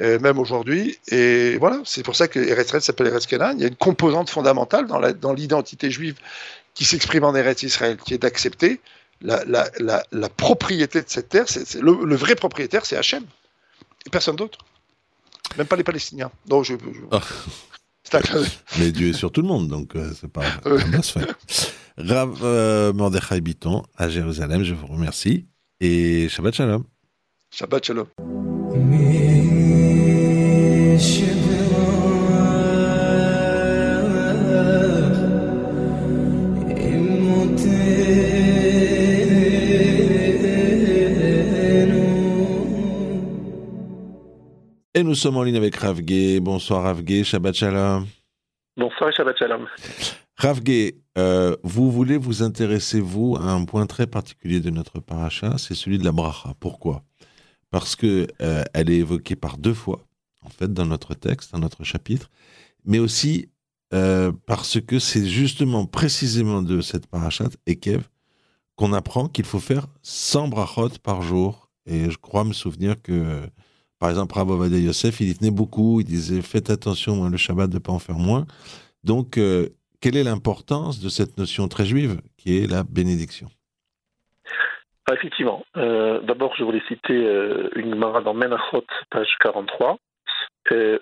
euh, 0.00 0.18
même 0.18 0.38
aujourd'hui. 0.38 0.98
Et 1.08 1.56
voilà, 1.58 1.80
c'est 1.84 2.02
pour 2.02 2.16
ça 2.16 2.28
que 2.28 2.38
Eretz 2.38 2.78
s'appelle 2.80 3.08
Eretz 3.08 3.26
Kenan. 3.26 3.52
Il 3.56 3.60
y 3.60 3.64
a 3.64 3.68
une 3.68 3.76
composante 3.76 4.30
fondamentale 4.30 4.86
dans 4.86 5.32
l'identité 5.32 5.88
dans 5.88 5.92
juive 5.92 6.16
qui 6.74 6.84
s'exprime 6.84 7.24
en 7.24 7.34
Eretz 7.34 7.62
Israël, 7.62 7.96
qui 7.96 8.14
est 8.14 8.18
d'accepter 8.18 8.80
la, 9.22 9.44
la, 9.44 9.68
la, 9.78 10.02
la, 10.12 10.28
propriété 10.28 11.00
de 11.00 11.08
cette 11.08 11.30
terre, 11.30 11.44
c'est, 11.48 11.80
le, 11.80 12.14
vrai 12.14 12.34
propriétaire, 12.34 12.84
c'est 12.84 12.96
Hachem. 12.96 13.24
Et 14.06 14.10
personne 14.10 14.36
d'autre. 14.36 14.58
Même 15.56 15.66
pas 15.66 15.76
les 15.76 15.84
Palestiniens. 15.84 16.30
Non, 16.50 16.62
je. 16.62 16.74
Ah. 17.10 17.20
Mais 18.78 18.92
Dieu 18.92 19.08
est 19.08 19.12
sur 19.14 19.32
tout 19.32 19.42
le 19.42 19.48
monde, 19.48 19.68
donc 19.68 19.96
euh, 19.96 20.12
c'est 20.20 20.30
pas 20.30 20.44
un 20.64 20.88
blasphème. 20.90 21.26
Rav 21.98 22.38
euh, 22.42 22.92
Mordechai 22.92 23.40
Biton 23.40 23.82
à 23.96 24.08
Jérusalem, 24.08 24.62
je 24.62 24.74
vous 24.74 24.86
remercie. 24.86 25.46
Et 25.80 26.28
Shabbat 26.28 26.54
Shalom. 26.54 26.84
Shabbat 27.50 27.84
Shalom. 27.84 28.06
Nous 45.06 45.14
sommes 45.14 45.36
en 45.36 45.44
ligne 45.44 45.56
avec 45.56 45.76
Ravgué. 45.76 46.40
Bonsoir 46.40 46.82
Ravgué, 46.82 47.22
Shabbat 47.22 47.54
Shalom. 47.54 48.06
Bonsoir 48.76 49.12
Shabbat 49.12 49.38
Shalom. 49.38 49.68
Ravgué, 50.36 50.96
euh, 51.16 51.56
vous 51.62 51.92
voulez 51.92 52.16
vous 52.16 52.42
intéresser, 52.42 52.98
vous, 52.98 53.36
à 53.36 53.44
un 53.52 53.64
point 53.64 53.86
très 53.86 54.08
particulier 54.08 54.58
de 54.58 54.68
notre 54.70 54.98
paracha, 54.98 55.58
c'est 55.58 55.74
celui 55.74 55.98
de 55.98 56.04
la 56.04 56.10
bracha. 56.10 56.54
Pourquoi? 56.58 57.04
Parce 57.70 57.94
que 57.94 58.26
euh, 58.42 58.64
elle 58.74 58.90
est 58.90 58.96
évoquée 58.96 59.36
par 59.36 59.58
deux 59.58 59.74
fois, 59.74 60.00
en 60.44 60.48
fait, 60.48 60.72
dans 60.72 60.86
notre 60.86 61.14
texte, 61.14 61.52
dans 61.52 61.60
notre 61.60 61.84
chapitre, 61.84 62.28
mais 62.84 62.98
aussi 62.98 63.48
euh, 63.94 64.32
parce 64.46 64.80
que 64.80 64.98
c'est 64.98 65.24
justement, 65.24 65.86
précisément 65.86 66.62
de 66.62 66.80
cette 66.80 67.06
parachat, 67.06 67.48
Ekev, 67.68 68.02
qu'on 68.74 68.92
apprend 68.92 69.28
qu'il 69.28 69.44
faut 69.44 69.60
faire 69.60 69.86
100 70.02 70.48
brachot 70.48 70.98
par 71.00 71.22
jour. 71.22 71.70
Et 71.86 72.10
je 72.10 72.18
crois 72.18 72.42
me 72.42 72.52
souvenir 72.52 73.00
que 73.00 73.48
par 73.98 74.10
exemple, 74.10 74.34
Rav 74.34 74.48
Yosef, 74.48 75.20
il 75.20 75.30
y 75.30 75.34
tenait 75.34 75.50
beaucoup. 75.50 76.00
Il 76.00 76.06
disait 76.06 76.42
faites 76.42 76.70
attention 76.70 77.28
le 77.28 77.36
Shabbat 77.36 77.70
de 77.70 77.76
ne 77.76 77.78
pas 77.80 77.92
en 77.92 77.98
faire 77.98 78.18
moins. 78.18 78.46
Donc, 79.04 79.38
euh, 79.38 79.68
quelle 80.00 80.16
est 80.16 80.24
l'importance 80.24 81.00
de 81.00 81.08
cette 81.08 81.38
notion 81.38 81.68
très 81.68 81.84
juive 81.84 82.20
qui 82.36 82.62
est 82.62 82.70
la 82.70 82.82
bénédiction? 82.84 83.48
Effectivement. 85.12 85.64
Euh, 85.76 86.20
d'abord, 86.20 86.54
je 86.58 86.64
voulais 86.64 86.82
citer 86.88 87.14
euh, 87.14 87.70
une 87.76 87.94
Gemara 87.94 88.20
dans 88.20 88.34
Menachot, 88.34 88.84
page 89.10 89.34
43, 89.40 89.98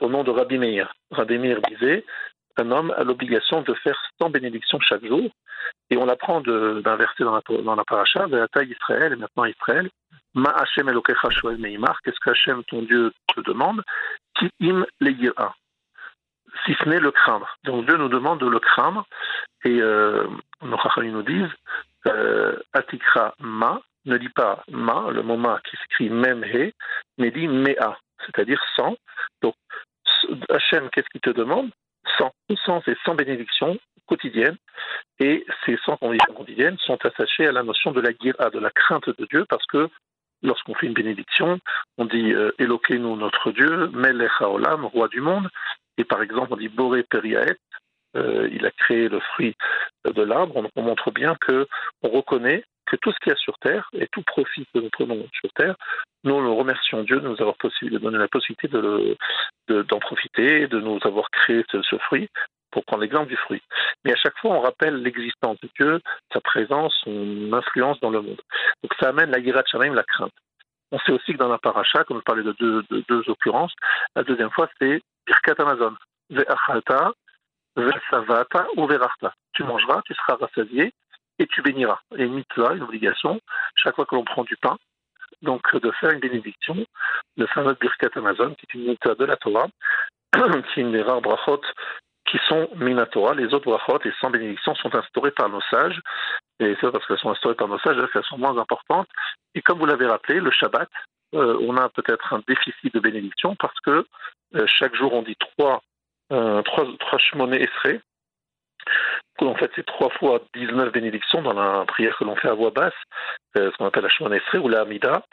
au 0.01 0.09
nom 0.09 0.25
de 0.25 0.31
Rabbi 0.31 0.59
Meir. 0.59 0.95
Rabbi 1.11 1.39
Meir 1.39 1.61
disait 1.63 2.05
un 2.57 2.71
homme 2.71 2.95
a 2.97 3.05
l'obligation 3.05 3.63
de 3.63 3.75
faire 3.75 3.99
100 4.21 4.31
bénédictions 4.31 4.79
chaque 4.81 5.05
jour. 5.05 5.31
Et 5.91 5.97
on 5.97 6.09
apprend 6.09 6.41
d'un 6.41 6.97
verset 6.97 7.25
dans 7.25 7.35
la, 7.35 7.63
dans 7.63 7.75
la 7.75 7.85
paracha, 7.85 8.27
de 8.27 8.37
la 8.37 8.49
taille 8.49 8.71
Israël, 8.71 9.13
et 9.13 9.17
maintenant 9.17 9.45
Israël, 9.45 9.91
Ma 10.35 10.51
Hashem 10.51 10.89
Elokecha 10.89 11.31
Shoel 11.31 11.59
Meimar, 11.59 12.01
qu'est-ce 12.03 12.19
que 12.21 12.31
Hashem, 12.31 12.65
ton 12.65 12.83
Dieu, 12.83 13.13
te 13.35 13.41
demande? 13.41 13.83
Ki 14.35 14.51
im 14.61 14.85
legira, 15.01 15.55
si 16.65 16.75
ce 16.75 16.89
n'est 16.89 16.99
le 16.99 17.13
craindre. 17.13 17.57
Donc 17.65 17.87
Dieu 17.87 17.97
nous 17.97 18.09
demande 18.09 18.41
de 18.41 18.49
le 18.49 18.59
craindre, 18.59 19.07
et 19.65 19.81
euh, 19.81 20.27
nos 20.63 20.79
nous 21.03 21.23
disent 21.23 21.55
euh, 22.07 22.57
Atikra 22.73 23.35
Ma, 23.39 23.81
ne 24.07 24.19
dit 24.19 24.29
pas 24.29 24.65
Ma, 24.69 25.11
le 25.11 25.23
mot 25.23 25.37
Ma 25.37 25.61
qui 25.61 25.77
s'écrit 25.77 26.11
Mem 26.11 26.45
He, 26.45 26.75
mais 27.19 27.31
dit 27.31 27.47
Mea, 27.47 27.97
c'est-à-dire 28.27 28.61
sans. 28.77 28.97
Donc 29.41 29.55
Hachem, 30.49 30.91
qu'est-ce 30.91 31.09
qu'il 31.11 31.21
te 31.21 31.31
demande? 31.31 31.71
100. 32.19 32.33
100, 32.65 32.83
c'est 32.85 32.97
100 33.05 33.15
bénédictions 33.15 33.79
quotidiennes. 34.07 34.57
Et 35.21 35.45
ces 35.65 35.77
100 35.85 35.97
conditions 35.99 36.35
quotidiennes 36.35 36.79
sont 36.79 36.99
attachées 37.05 37.47
à 37.47 37.53
la 37.53 37.63
notion 37.63 37.93
de 37.93 38.01
la 38.01 38.13
guira, 38.13 38.51
de 38.51 38.59
la 38.59 38.71
crainte 38.71 39.09
de 39.09 39.27
Dieu, 39.27 39.45
parce 39.49 39.67
que 39.67 39.89
lorsqu'on 40.43 40.75
fait 40.75 40.87
une 40.87 40.95
bénédiction, 40.95 41.59
on 41.99 42.05
dit 42.05 42.33
euh, 42.33 42.53
nous 42.59 43.17
notre 43.17 43.51
Dieu, 43.53 43.89
Melech 43.89 44.31
Haolam, 44.41 44.85
roi 44.85 45.09
du 45.09 45.21
monde. 45.21 45.49
Et 45.97 46.05
par 46.05 46.23
exemple, 46.23 46.53
on 46.53 46.57
dit 46.57 46.69
Boré 46.69 47.03
Periaet, 47.05 47.57
euh, 48.17 48.49
il 48.53 48.65
a 48.67 48.71
créé 48.71 49.09
le 49.09 49.21
fruit 49.21 49.55
de 50.05 50.23
l'arbre. 50.23 50.69
On, 50.77 50.83
montre 50.83 51.11
bien 51.11 51.35
que 51.41 51.67
on 52.03 52.09
reconnaît 52.11 52.65
que 52.87 52.97
tout 52.97 53.13
ce 53.13 53.19
qu'il 53.21 53.31
y 53.31 53.35
a 53.35 53.39
sur 53.39 53.59
terre 53.59 53.89
et 53.93 54.07
tout 54.09 54.23
profit 54.23 54.67
que 54.75 54.81
nous 54.81 54.91
prenons 54.91 55.27
sur 55.41 55.53
terre, 55.53 55.75
nous, 56.25 56.41
nous 56.41 56.57
remercions 56.57 57.03
Dieu 57.03 57.21
de 57.21 57.29
nous 57.29 57.41
avoir 57.41 57.57
donné 57.83 58.19
la 58.19 58.29
possibilité 58.29 58.69
d'en 59.69 59.99
profiter, 60.01 60.67
de 60.67 60.81
nous 60.81 60.99
avoir 61.05 61.31
créé 61.31 61.65
ce 61.71 61.99
fruit 61.99 62.29
pour 62.71 62.85
prendre 62.85 63.03
l'exemple 63.03 63.29
du 63.29 63.37
fruit. 63.37 63.63
Mais 64.05 64.13
à 64.13 64.17
chaque 64.17 64.37
fois, 64.39 64.51
on 64.53 64.61
rappelle 64.61 64.97
l'existence 64.97 65.59
de 65.61 65.69
Dieu, 65.79 66.01
sa 66.33 66.41
présence, 66.41 66.93
son 67.05 67.53
influence 67.53 68.01
dans 68.01 68.11
le 68.11 68.21
monde. 68.21 68.41
Donc 68.83 68.93
ça 68.99 69.11
amène 69.11 69.31
la 69.31 69.39
Yirat 69.39 69.63
Shamaim, 69.67 69.95
la 69.95 70.03
crainte. 70.03 70.33
On 70.91 70.99
sait 71.01 71.13
aussi 71.13 71.33
que 71.33 71.39
dans 71.39 71.49
la 71.49 71.59
paracha, 71.59 72.05
comme 72.05 72.19
je 72.19 72.23
parlais 72.23 72.43
de 72.43 72.53
deux, 73.09 73.23
occurrences, 73.29 73.73
la 74.17 74.25
deuxième 74.25 74.51
fois, 74.51 74.69
c'est 74.79 75.01
Birkat 75.27 75.55
Amazon. 75.59 75.95
Ve'savata 77.77 78.67
ou. 78.77 78.89
Tu 79.55 79.65
mangeras, 79.65 80.03
tu 80.05 80.15
seras 80.15 80.37
rassasié 80.37 80.93
et 81.39 81.47
tu 81.47 81.63
béniras. 81.63 82.01
Et 82.17 82.25
une 82.25 82.35
mitzvah, 82.35 82.75
une 82.75 82.83
obligation, 82.83 83.41
chaque 83.75 83.97
fois 83.97 84.07
que 84.07 84.15
l'on 84.15 84.25
prend 84.25 84.45
du 84.45 84.57
pain, 84.57 84.77
donc 85.43 85.75
de 85.77 85.91
faire 85.93 86.11
une 86.11 86.21
bénédiction, 86.21 86.85
le 87.37 87.47
fameux 87.47 87.77
Birkat 87.81 88.11
Amazon, 88.17 88.55
qui 88.55 88.67
est 88.69 88.75
une 88.75 88.89
mitzvah 88.89 89.15
de 89.15 89.25
la 89.25 89.37
Torah, 89.37 89.69
qui 90.35 90.81
est 90.81 90.83
une 90.83 90.93
des 90.93 91.03
rares 91.03 91.21
brachot 91.21 91.61
qui 92.27 92.39
sont 92.49 92.69
Minatora. 92.77 93.35
Les 93.35 93.53
autres 93.53 93.67
brachot, 93.67 93.99
les 94.05 94.13
100 94.21 94.31
bénédictions, 94.31 94.75
sont 94.77 94.95
instaurées 94.95 95.31
par 95.31 95.49
nos 95.49 95.61
sages. 95.71 96.01
Et 96.61 96.77
c'est 96.81 96.91
parce 96.91 97.07
qu'elles 97.07 97.19
sont 97.19 97.31
instaurées 97.31 97.55
par 97.55 97.69
nos 97.69 97.79
sages 97.79 97.97
qu'elles 98.13 98.25
sont 98.25 98.39
moins 98.39 98.57
importantes. 98.57 99.09
Et 99.55 99.63
comme 99.63 99.79
vous 99.79 99.87
l'avez 99.87 100.07
rappelé, 100.07 100.41
le 100.41 100.51
Shabbat, 100.51 100.89
euh, 101.35 101.59
on 101.61 101.77
a 101.77 101.89
peut-être 101.89 102.33
un 102.33 102.43
déficit 102.47 102.95
de 102.95 103.01
bénédiction 103.01 103.57
parce 103.57 103.79
que 103.81 104.07
euh, 104.55 104.67
chaque 104.67 104.95
jour 104.95 105.13
on 105.13 105.23
dit 105.23 105.37
trois, 105.37 105.83
euh, 106.33 106.63
trois, 106.63 106.87
trois 106.99 107.19
esrées. 107.53 108.01
En 109.41 109.55
fait, 109.57 109.71
c'est 109.75 109.85
trois 109.85 110.11
fois 110.11 110.41
19 110.55 110.93
bénédictions 110.93 111.43
dans 111.43 111.53
la 111.53 111.85
prière 111.87 112.17
que 112.17 112.25
l'on 112.25 112.37
fait 112.37 112.49
à 112.49 112.55
voix 112.55 112.71
basse, 112.71 112.95
ce 113.57 113.77
qu'on 113.77 113.87
appelle 113.87 114.05
la 114.05 114.09
Shemon 114.09 114.31
ou 114.63 114.69
la 114.69 114.83
Amida. 114.83 115.25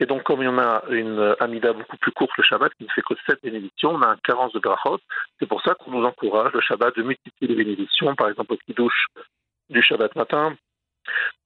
Et 0.00 0.06
donc, 0.06 0.24
comme 0.24 0.42
il 0.42 0.46
y 0.46 0.48
en 0.48 0.58
a 0.58 0.82
une 0.90 1.34
Amida 1.40 1.72
beaucoup 1.72 1.96
plus 1.96 2.12
courte, 2.12 2.36
le 2.36 2.42
Shabbat, 2.42 2.74
qui 2.74 2.84
ne 2.84 2.90
fait 2.90 3.02
que 3.02 3.14
7 3.26 3.38
bénédictions, 3.42 3.90
on 3.90 4.02
a 4.02 4.08
un 4.08 4.16
carence 4.24 4.52
de 4.52 4.58
brachot. 4.58 4.98
C'est 5.38 5.46
pour 5.46 5.62
ça 5.62 5.74
qu'on 5.74 5.92
nous 5.92 6.04
encourage, 6.04 6.52
le 6.52 6.60
Shabbat, 6.60 6.96
de 6.96 7.02
multiplier 7.02 7.54
les 7.54 7.64
bénédictions. 7.64 8.14
Par 8.16 8.28
exemple, 8.28 8.52
au 8.52 8.56
Kiddush 8.56 9.06
du 9.70 9.80
Shabbat 9.80 10.14
matin, 10.16 10.56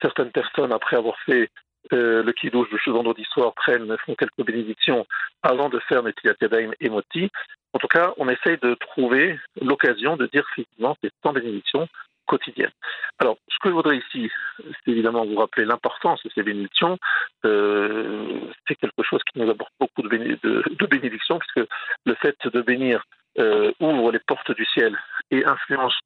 certaines 0.01 0.31
personnes, 0.31 0.73
après 0.73 0.97
avoir 0.97 1.17
fait 1.25 1.49
euh, 1.93 2.23
le 2.23 2.31
kiddush 2.33 2.69
du 2.69 2.91
vendredi 2.91 3.23
soir 3.25 3.53
prennent, 3.53 3.95
font 4.05 4.15
quelques 4.15 4.45
bénédictions 4.45 5.05
avant 5.43 5.69
de 5.69 5.79
faire 5.79 6.03
Netilat 6.03 6.35
Yadayim 6.41 6.73
et 6.79 6.89
Moti. 6.89 7.29
En 7.73 7.79
tout 7.79 7.87
cas, 7.87 8.13
on 8.17 8.29
essaye 8.29 8.57
de 8.61 8.75
trouver 8.75 9.39
l'occasion 9.61 10.17
de 10.17 10.27
dire 10.27 10.45
effectivement 10.51 10.97
ces 11.03 11.09
100 11.23 11.33
bénédictions 11.33 11.87
quotidiennes. 12.29 12.71
Alors, 13.17 13.37
ce 13.47 13.57
que 13.61 13.69
je 13.69 13.73
voudrais 13.73 13.97
ici, 13.97 14.29
c'est 14.59 14.91
évidemment 14.91 15.25
vous 15.25 15.35
rappeler 15.35 15.65
l'importance 15.65 16.21
de 16.23 16.29
ces 16.35 16.43
bénédictions. 16.43 16.97
Euh, 17.45 18.39
c'est 18.67 18.75
quelque 18.75 19.03
chose 19.03 19.21
qui 19.31 19.39
nous 19.39 19.49
apporte 19.49 19.73
beaucoup 19.79 20.03
de, 20.03 20.09
de, 20.09 20.85
bénédictions, 20.85 21.39
puisque 21.39 21.67
le 22.05 22.15
fait 22.15 22.37
de 22.45 22.61
bénir 22.61 23.03
euh, 23.37 23.71
ouvre 23.79 24.11
les 24.11 24.19
portes 24.19 24.51
du 24.51 24.65
ciel 24.65 24.97
et 25.31 25.45
influence 25.45 25.97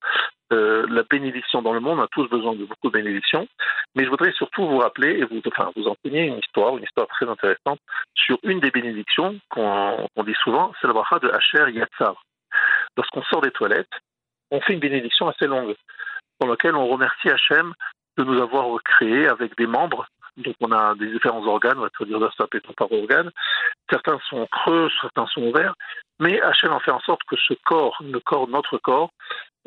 euh, 0.52 0.86
la 0.90 1.04
bénédiction 1.04 1.62
dans 1.62 1.74
le 1.74 1.80
monde. 1.80 2.00
On 2.00 2.04
a 2.04 2.08
tous 2.08 2.28
besoin 2.28 2.54
de 2.54 2.66
beaucoup 2.66 2.90
de 2.90 2.94
bénédictions. 2.94 3.48
Mais 3.96 4.04
je 4.04 4.10
voudrais 4.10 4.32
surtout 4.34 4.68
vous 4.68 4.80
rappeler 4.80 5.20
et 5.20 5.24
vous, 5.24 5.42
enfin, 5.48 5.72
vous 5.76 5.88
enseigner 5.88 6.26
une 6.26 6.40
histoire, 6.40 6.78
une 6.78 6.84
histoire 6.84 7.08
très 7.08 7.28
intéressante 7.28 7.80
sur 8.14 8.38
une 8.44 8.60
des 8.60 8.72
bénédictions 8.72 9.40
qu'on 9.50 10.08
dit 10.26 10.36
souvent, 10.44 10.74
c'est 10.80 10.88
la 10.88 10.94
bracha 10.94 11.20
de 11.20 11.30
Hacher 11.30 11.72
Yatsar. 11.72 12.22
Lorsqu'on 12.98 13.24
sort 13.24 13.42
des 13.42 13.52
toilettes, 13.52 13.94
on 14.52 14.62
fait 14.62 14.74
une 14.74 14.80
bénédiction 14.80 15.28
assez 15.28 15.48
longue, 15.48 15.76
dans 16.40 16.48
laquelle 16.48 16.76
on 16.76 16.88
remercie 16.88 17.30
Hachem 17.30 17.74
de 18.18 18.24
nous 18.24 18.40
avoir 18.42 18.68
créés 18.84 19.28
avec 19.28 19.58
des 19.58 19.66
membres. 19.66 20.08
Donc 20.38 20.56
on 20.62 20.72
a 20.72 20.96
des 20.96 21.08
différents 21.08 21.46
organes, 21.46 21.78
on 21.78 21.82
va 21.82 22.06
dire 22.06 22.34
ça 22.38 22.48
par 22.76 22.91
organe. 22.91 23.32
Certains 23.89 24.19
sont 24.30 24.48
creux, 24.48 24.89
certains 25.02 25.28
sont 25.28 25.41
ouverts, 25.43 25.76
mais 26.19 26.41
Hachem 26.41 26.72
en 26.72 26.80
fait 26.80 26.91
en 26.91 27.00
sorte 27.02 27.22
que 27.28 27.36
ce 27.36 27.54
corps, 27.65 27.98
le 28.02 28.19
corps, 28.19 28.48
notre 28.48 28.78
corps, 28.78 29.12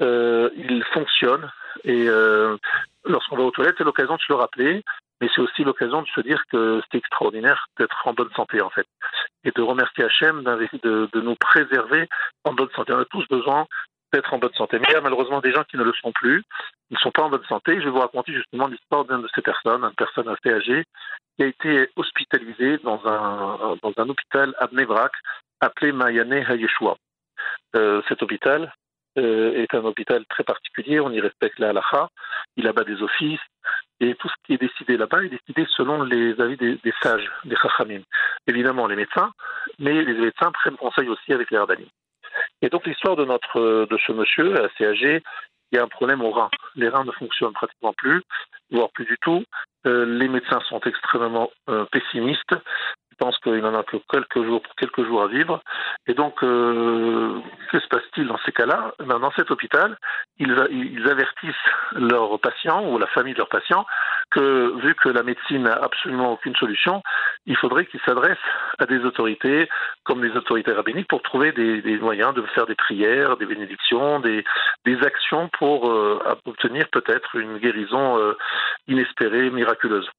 euh, 0.00 0.50
il 0.57 0.83
fonctionne. 0.92 1.50
Et 1.85 2.09
euh, 2.09 2.57
lorsqu'on 3.05 3.37
va 3.37 3.44
aux 3.44 3.50
toilettes, 3.50 3.76
c'est 3.79 3.85
l'occasion 3.85 4.16
de 4.16 4.20
se 4.20 4.33
le 4.33 4.37
rappeler, 4.37 4.83
mais 5.20 5.29
c'est 5.35 5.40
aussi 5.40 5.64
l'occasion 5.64 6.02
de 6.02 6.09
se 6.09 6.20
dire 6.20 6.42
que 6.50 6.83
c'est 6.90 6.98
extraordinaire 6.98 7.66
d'être 7.79 8.07
en 8.07 8.12
bonne 8.12 8.33
santé, 8.35 8.61
en 8.61 8.70
fait. 8.70 8.87
Et 9.44 9.50
de 9.52 9.62
remercier 9.62 10.05
Hachem 10.05 10.42
de, 10.42 11.09
de 11.12 11.20
nous 11.20 11.37
préserver 11.37 12.09
en 12.44 12.52
bonne 12.52 12.70
santé. 12.74 12.92
On 12.92 12.98
a 12.98 13.05
tous 13.07 13.26
besoin 13.29 13.66
d'être 14.12 14.33
en 14.33 14.38
bonne 14.38 14.55
santé. 14.55 14.79
Mais 14.79 14.87
il 14.88 14.92
y 14.92 14.97
a 14.97 15.01
malheureusement 15.01 15.40
des 15.40 15.53
gens 15.53 15.64
qui 15.64 15.77
ne 15.77 15.83
le 15.83 15.92
sont 15.95 16.12
plus, 16.12 16.42
ne 16.90 16.97
sont 16.99 17.11
pas 17.11 17.23
en 17.23 17.31
bonne 17.31 17.45
santé. 17.49 17.81
Je 17.81 17.85
vais 17.85 17.90
vous 17.90 18.01
raconter 18.01 18.33
justement 18.33 18.66
l'histoire 18.66 19.05
d'une 19.05 19.23
de 19.23 19.29
ces 19.35 19.42
personnes, 19.42 19.85
une 19.85 19.95
personne 19.95 20.29
assez 20.29 20.53
âgée, 20.53 20.85
qui 21.37 21.45
a 21.45 21.47
été 21.47 21.90
hospitalisée 21.97 22.79
dans 22.79 23.01
un, 23.07 23.77
dans 23.83 23.92
un 23.97 24.09
hôpital 24.09 24.55
à 24.59 24.66
Bnebrak, 24.69 25.12
appelé 25.61 25.92
Mayane 25.92 26.33
Hayeshua. 26.33 26.97
Euh, 27.75 28.01
cet 28.09 28.23
hôpital 28.23 28.73
est 29.16 29.74
un 29.74 29.85
hôpital 29.85 30.24
très 30.26 30.44
particulier, 30.44 31.00
on 31.00 31.11
y 31.11 31.20
respecte 31.20 31.59
la 31.59 31.70
halakha, 31.70 32.09
il 32.57 32.66
abat 32.66 32.85
des 32.85 33.02
offices, 33.02 33.40
et 34.00 34.14
tout 34.14 34.29
ce 34.29 34.35
qui 34.44 34.55
est 34.55 34.61
décidé 34.61 34.96
là-bas 34.96 35.24
est 35.24 35.29
décidé 35.29 35.66
selon 35.76 36.02
les 36.02 36.38
avis 36.40 36.57
des, 36.57 36.79
sages, 37.02 37.31
des 37.44 37.57
chachamim. 37.57 38.02
Évidemment, 38.46 38.87
les 38.87 38.96
médecins, 38.96 39.33
mais 39.79 40.02
les 40.02 40.14
médecins 40.14 40.52
prennent 40.52 40.76
conseil 40.76 41.09
aussi 41.09 41.33
avec 41.33 41.50
les 41.50 41.59
rabbinim. 41.59 41.88
Et 42.61 42.68
donc 42.68 42.87
l'histoire 42.87 43.16
de 43.16 43.24
notre 43.24 43.87
de 43.87 43.98
ce 44.07 44.12
monsieur 44.12 44.62
assez 44.62 44.85
âgé, 44.85 45.22
il 45.72 45.76
y 45.76 45.79
a 45.79 45.85
un 45.85 45.88
problème 45.88 46.22
aux 46.22 46.31
reins. 46.31 46.50
Les 46.74 46.88
reins 46.88 47.05
ne 47.05 47.12
fonctionnent 47.12 47.52
pratiquement 47.52 47.92
plus, 47.94 48.22
voire 48.70 48.90
plus 48.90 49.05
du 49.05 49.16
tout. 49.20 49.42
Euh, 49.87 50.05
les 50.05 50.29
médecins 50.29 50.61
sont 50.68 50.81
extrêmement 50.81 51.50
euh, 51.68 51.85
pessimistes. 51.87 52.55
Je 53.18 53.24
pense 53.24 53.38
qu'il 53.38 53.57
n'en 53.61 53.74
a 53.74 53.83
que 53.83 53.96
quelques 54.11 54.44
jours, 54.44 54.61
quelques 54.76 55.02
jours 55.07 55.22
à 55.22 55.26
vivre. 55.29 55.62
Et 56.07 56.12
donc, 56.12 56.42
euh, 56.42 57.40
que 57.72 57.81
se 57.81 57.88
passe-t-il 57.88 58.26
dans 58.26 58.37
ces 58.44 58.52
cas-là? 58.52 58.92
Eh 59.00 59.05
ben, 59.05 59.18
Dans 59.18 59.31
cet 59.31 59.50
hôpital, 59.50 59.96
ils, 60.38 60.52
avertissent 61.09 61.55
leurs 61.92 62.38
patients 62.40 62.87
ou 62.90 62.98
la 62.98 63.07
famille 63.07 63.33
de 63.33 63.38
leurs 63.38 63.48
patients 63.48 63.87
que, 64.31 64.74
vu 64.83 64.94
que 64.94 65.09
la 65.09 65.22
médecine 65.22 65.62
n'a 65.62 65.72
absolument 65.72 66.33
aucune 66.33 66.55
solution, 66.57 67.02
il 67.46 67.57
faudrait 67.57 67.87
qu'ils 67.87 68.00
s'adressent 68.05 68.37
à 68.79 68.85
des 68.85 68.98
autorités, 68.98 69.66
comme 70.05 70.22
les 70.22 70.37
autorités 70.37 70.72
rabbiniques, 70.72 71.09
pour 71.09 71.22
trouver 71.22 71.52
des, 71.52 71.98
moyens 71.98 72.35
de 72.35 72.42
faire 72.55 72.66
des 72.66 72.74
prières, 72.74 73.38
des 73.38 73.46
bénédictions, 73.46 74.20
des, 74.20 74.44
des 74.85 75.02
actions 75.05 75.48
pour 75.59 75.90
euh, 75.90 76.20
obtenir 76.44 76.87
peut-être 76.88 77.37
une 77.37 77.57
guérison 77.57 78.18
euh, 78.18 78.37
inespérée, 78.88 79.48
miraculeuse. 79.48 80.11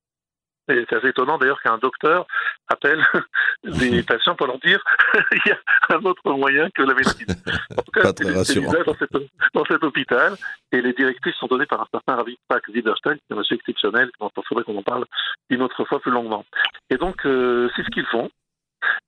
C'est 0.67 0.93
assez 0.93 1.07
étonnant 1.07 1.37
d'ailleurs 1.37 1.61
qu'un 1.61 1.77
docteur 1.77 2.27
appelle 2.67 3.05
des 3.63 4.03
patients 4.03 4.35
pour 4.35 4.47
leur 4.47 4.59
dire 4.59 4.83
il 5.31 5.41
y 5.45 5.51
a 5.51 5.57
un 5.95 6.03
autre 6.03 6.29
moyen 6.31 6.69
que 6.71 6.81
la 6.81 6.93
médecine. 6.93 7.27
En 7.71 7.81
tout 7.81 7.91
cas. 7.91 8.03
Dans, 8.03 8.43
cet, 8.43 9.11
dans, 9.53 9.65
cet, 9.65 9.83
hôpital, 9.83 10.35
et 10.71 10.81
les 10.81 10.93
directives 10.93 11.33
sont 11.35 11.47
données 11.47 11.65
par 11.65 11.81
un 11.81 11.87
certain 11.91 12.15
Ravi 12.15 12.37
Pak 12.47 12.63
Ziderstein, 12.69 13.15
qui 13.15 13.23
est 13.29 13.33
un 13.33 13.37
monsieur 13.37 13.55
exceptionnel, 13.55 14.09
dont 14.19 14.29
il 14.35 14.43
faudrait 14.47 14.63
qu'on 14.63 14.77
en 14.77 14.83
parle 14.83 15.05
une 15.49 15.61
autre 15.61 15.85
fois 15.85 15.99
plus 15.99 16.11
longuement. 16.11 16.45
Et 16.89 16.97
donc, 16.97 17.25
euh, 17.25 17.69
c'est 17.75 17.83
ce 17.83 17.89
qu'ils 17.89 18.05
font. 18.05 18.29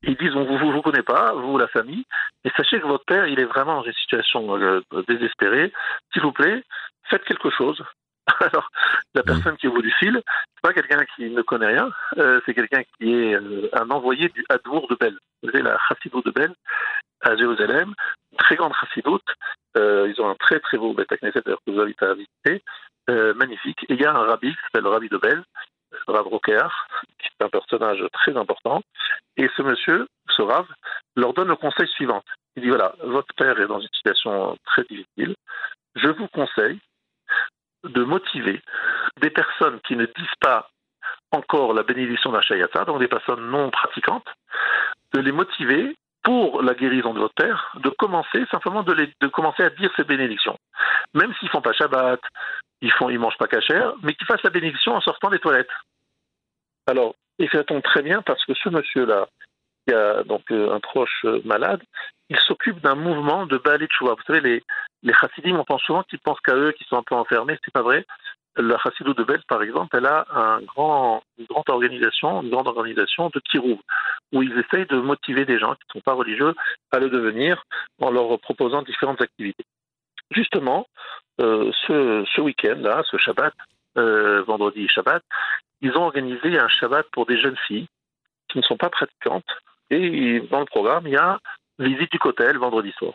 Ils 0.04 0.16
disent 0.16 0.36
on 0.36 0.46
vous 0.46 0.58
vous, 0.58 0.72
vous 0.72 0.82
connaît 0.82 1.04
pas, 1.04 1.34
vous 1.34 1.58
la 1.58 1.68
famille, 1.68 2.06
et 2.44 2.50
sachez 2.56 2.80
que 2.80 2.88
votre 2.88 3.06
père 3.06 3.28
il 3.28 3.40
est 3.40 3.46
vraiment 3.46 3.76
dans 3.76 3.84
une 3.84 3.94
situation 3.94 4.58
euh, 4.58 4.82
désespérée. 5.08 5.72
S'il 6.14 6.22
vous 6.22 6.32
plaît, 6.32 6.64
faites 7.10 7.24
quelque 7.24 7.50
chose. 7.50 7.84
Alors, 8.40 8.70
la 9.14 9.22
mm. 9.22 9.26
personne 9.26 9.58
qui 9.58 9.66
est 9.66 9.70
au 9.70 9.74
bout 9.74 9.82
du 9.82 9.92
fil, 9.92 10.22
c'est 10.26 10.62
pas 10.62 10.74
quelqu'un 10.74 11.04
qui 11.16 11.30
ne 11.30 11.42
connaît 11.42 11.68
rien, 11.68 11.92
euh, 12.18 12.40
c'est 12.46 12.54
quelqu'un 12.54 12.84
qui 12.98 13.14
est 13.14 13.36
euh, 13.36 13.70
un 13.74 13.90
envoyé 13.90 14.30
du 14.30 14.46
Hadmour 14.50 14.88
de 14.88 14.96
Bel. 14.96 15.18
Vous 15.42 15.50
savez, 15.50 15.64
la 15.64 15.78
Chassidou 15.88 16.22
de 16.22 16.32
Bel, 16.32 16.54
à 17.22 17.36
Jérusalem, 17.36 17.94
très 18.38 18.56
grande 18.56 18.74
Chassidoute. 18.80 19.24
Euh, 19.78 20.12
ils 20.14 20.22
ont 20.22 20.30
un 20.30 20.36
très 20.36 20.60
très 20.60 20.78
beau 20.78 20.94
Beth 20.94 21.10
d'ailleurs, 21.22 21.60
que 21.66 21.72
vous 21.72 21.80
invite 21.80 22.02
à 22.04 22.14
visiter, 22.14 22.64
magnifique. 23.36 23.84
Et 23.90 23.94
il 23.94 24.02
y 24.02 24.06
a 24.06 24.12
un 24.12 24.26
rabbi 24.26 24.52
qui 24.52 24.62
s'appelle 24.62 24.84
le 24.84 24.90
rabbi 24.90 25.10
de 25.10 25.18
Bel, 25.18 25.44
Rav 26.08 26.28
Rokeach, 26.28 26.72
qui 27.18 27.28
est 27.28 27.44
un 27.44 27.50
personnage 27.50 28.04
très 28.14 28.38
important. 28.38 28.82
Et 29.38 29.50
ce 29.58 29.64
monsieur, 29.64 30.08
ce 30.30 30.44
Rav, 30.44 30.68
leur 31.16 31.34
donne 31.34 31.48
le 31.48 31.56
conseil 31.56 31.88
suivant. 31.88 32.22
Il 32.56 32.64
dit 32.64 32.70
voilà, 32.70 32.94
votre 33.04 33.34
père 33.36 33.60
est 33.60 33.68
dans 33.68 33.80
une 33.80 33.90
situation 33.94 34.56
très 34.66 34.84
difficile. 34.84 35.36
Je 35.96 36.10
vous 36.10 36.28
conseille 36.28 36.80
de 37.84 38.04
motiver 38.04 38.62
des 39.22 39.30
personnes 39.30 39.80
qui 39.82 39.96
ne 39.96 40.06
disent 40.06 40.40
pas 40.42 40.70
encore 41.32 41.74
la 41.74 41.84
bénédiction 41.84 42.32
d'Achayata, 42.32 42.86
donc 42.86 43.00
des 43.00 43.08
personnes 43.08 43.50
non 43.50 43.70
pratiquantes, 43.70 44.28
de 45.14 45.20
les 45.20 45.32
motiver 45.32 45.96
pour 46.24 46.62
la 46.62 46.74
guérison 46.74 47.14
de 47.14 47.20
votre 47.20 47.34
père, 47.34 47.72
de 47.76 47.90
commencer 47.90 48.46
simplement 48.52 48.84
de, 48.84 49.28
commencer 49.28 49.64
à 49.64 49.70
dire 49.70 49.92
ces 49.96 50.04
bénédictions. 50.04 50.58
Même 51.14 51.34
s'ils 51.40 51.50
font 51.50 51.62
pas 51.62 51.74
Shabbat, 51.74 52.20
ils 52.82 52.92
font, 52.92 53.10
ils 53.10 53.20
mangent 53.20 53.38
pas 53.38 53.48
cachère, 53.48 53.94
mais 54.04 54.14
qu'ils 54.14 54.28
fassent 54.28 54.44
la 54.44 54.50
bénédiction 54.50 54.96
en 54.96 55.02
sortant 55.02 55.30
des 55.30 55.40
toilettes. 55.40 55.70
Alors, 56.88 57.16
et 57.38 57.48
ça 57.50 57.64
tombe 57.64 57.82
très 57.82 58.02
bien 58.02 58.22
parce 58.22 58.44
que 58.46 58.54
ce 58.54 58.70
monsieur-là, 58.70 59.28
qui 59.90 60.28
donc 60.28 60.44
euh, 60.52 60.74
un 60.74 60.80
proche 60.80 61.26
euh, 61.26 61.42
malade, 61.46 61.82
il 62.30 62.38
s'occupe 62.38 62.80
d'un 62.82 62.96
mouvement 62.96 63.46
de 63.46 63.58
Baal 63.58 63.86
Vous 64.02 64.16
savez, 64.28 64.42
les, 64.42 64.64
les 65.04 65.14
chassidim, 65.14 65.56
on 65.56 65.64
pense 65.64 65.82
souvent 65.82 66.04
qu'ils 66.04 66.20
pensent 66.20 66.40
qu'à 66.42 66.56
eux, 66.56 66.72
qu'ils 66.74 66.88
sont 66.88 66.98
un 66.98 67.04
peu 67.04 67.16
enfermés. 67.16 67.58
C'est 67.66 67.74
pas 67.74 67.82
vrai. 67.82 68.06
La 68.56 68.78
chassidou 68.80 69.14
de 69.14 69.24
Bel, 69.24 69.42
par 69.48 69.62
exemple, 69.64 69.96
elle 69.96 70.06
a 70.06 70.26
une 70.60 70.66
grande 70.66 71.22
organisation, 71.70 72.42
une 72.42 72.50
grande 72.50 72.68
organisation 72.68 73.30
de 73.30 73.40
Kirou, 73.40 73.80
où 74.34 74.44
ils 74.44 74.58
essayent 74.58 74.88
de 74.88 75.00
motiver 75.00 75.46
des 75.46 75.60
gens 75.60 75.76
qui 75.76 75.84
ne 75.88 76.00
sont 76.00 76.04
pas 76.04 76.14
religieux 76.14 76.54
à 76.92 77.00
le 77.00 77.10
devenir 77.10 77.64
en 78.02 78.12
leur 78.12 78.38
proposant 78.40 78.82
différentes 78.82 79.22
activités. 79.22 79.66
Justement, 80.32 80.88
euh, 81.40 81.72
ce, 81.88 82.26
ce 82.36 82.42
week-end-là, 82.42 83.04
ce 83.10 83.18
Shabbat, 83.18 83.54
vendredi 83.96 84.88
Shabbat, 84.88 85.24
ils 85.82 85.96
ont 85.98 86.04
organisé 86.04 86.60
un 86.60 86.68
Shabbat 86.68 87.08
pour 87.12 87.26
des 87.26 87.40
jeunes 87.40 87.58
filles 87.68 87.88
qui 88.50 88.58
ne 88.58 88.64
sont 88.64 88.78
pas 88.78 88.90
pratiquantes. 88.90 89.46
Et 89.90 90.40
dans 90.52 90.60
le 90.60 90.66
programme, 90.66 91.08
il 91.08 91.14
y 91.14 91.18
a 91.18 91.40
visite 91.80 92.12
du 92.12 92.20
cotel 92.20 92.58
vendredi 92.58 92.92
soir. 92.92 93.14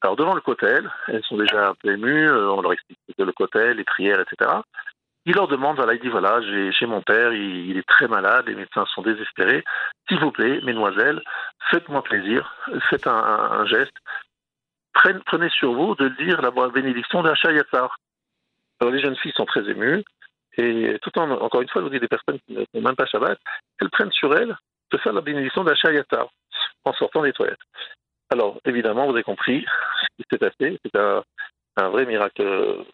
Alors 0.00 0.16
devant 0.16 0.34
le 0.34 0.40
cotel, 0.40 0.90
elles 1.08 1.24
sont 1.24 1.36
déjà 1.36 1.70
un 1.70 1.74
peu 1.74 1.92
émues, 1.92 2.28
euh, 2.28 2.52
on 2.52 2.62
leur 2.62 2.72
explique 2.72 2.98
que 3.16 3.22
le 3.22 3.32
cotel, 3.32 3.78
les 3.78 3.84
prières, 3.84 4.20
etc. 4.20 4.50
Il 5.24 5.34
leur 5.34 5.48
demande, 5.48 5.76
voilà, 5.76 5.94
il 5.94 6.00
dit 6.00 6.08
voilà, 6.08 6.40
chez 6.70 6.86
mon 6.86 7.02
père, 7.02 7.32
il, 7.32 7.76
est 7.76 7.88
très 7.88 8.06
malade, 8.06 8.46
les 8.46 8.54
médecins 8.54 8.86
sont 8.86 9.02
désespérés. 9.02 9.64
S'il 10.08 10.20
vous 10.20 10.30
plaît, 10.30 10.60
mesdemoiselles, 10.62 11.20
faites-moi 11.70 12.02
plaisir, 12.02 12.54
faites 12.88 13.08
un, 13.08 13.66
geste, 13.66 13.96
prenez, 14.92 15.50
sur 15.50 15.72
vous 15.72 15.96
de 15.96 16.08
dire 16.10 16.40
la 16.40 16.52
bénédiction 16.68 17.22
d'Acha 17.24 17.50
Yatzar. 17.50 17.96
Alors 18.80 18.94
les 18.94 19.00
jeunes 19.00 19.16
filles 19.16 19.32
sont 19.34 19.46
très 19.46 19.68
émues, 19.68 20.04
et 20.58 20.96
tout 21.02 21.18
en, 21.18 21.28
encore 21.32 21.62
une 21.62 21.68
fois, 21.68 21.82
je 21.82 21.86
vous 21.86 21.92
dis 21.92 21.98
des 22.00 22.06
personnes 22.06 22.38
qui 22.46 22.54
n'ont 22.54 22.82
même 22.82 22.94
pas 22.94 23.06
Shabbat, 23.06 23.38
elles 23.80 23.90
prennent 23.90 24.12
sur 24.12 24.32
elles 24.36 24.56
de 24.92 24.98
faire 24.98 25.12
la 25.12 25.20
bénédiction 25.20 25.64
d'Acha 25.64 25.92
Yatzar 25.92 26.28
en 26.84 26.92
sortant 26.92 27.22
des 27.22 27.32
toilettes. 27.32 27.58
Alors, 28.30 28.58
évidemment, 28.64 29.06
vous 29.06 29.12
avez 29.12 29.22
compris 29.22 29.64
ce 30.00 30.06
qui 30.16 30.24
s'est 30.30 30.38
passé. 30.38 30.78
C'est 30.84 30.96
un, 30.96 31.22
un, 31.76 31.88
vrai 31.88 32.06
miracle 32.06 32.84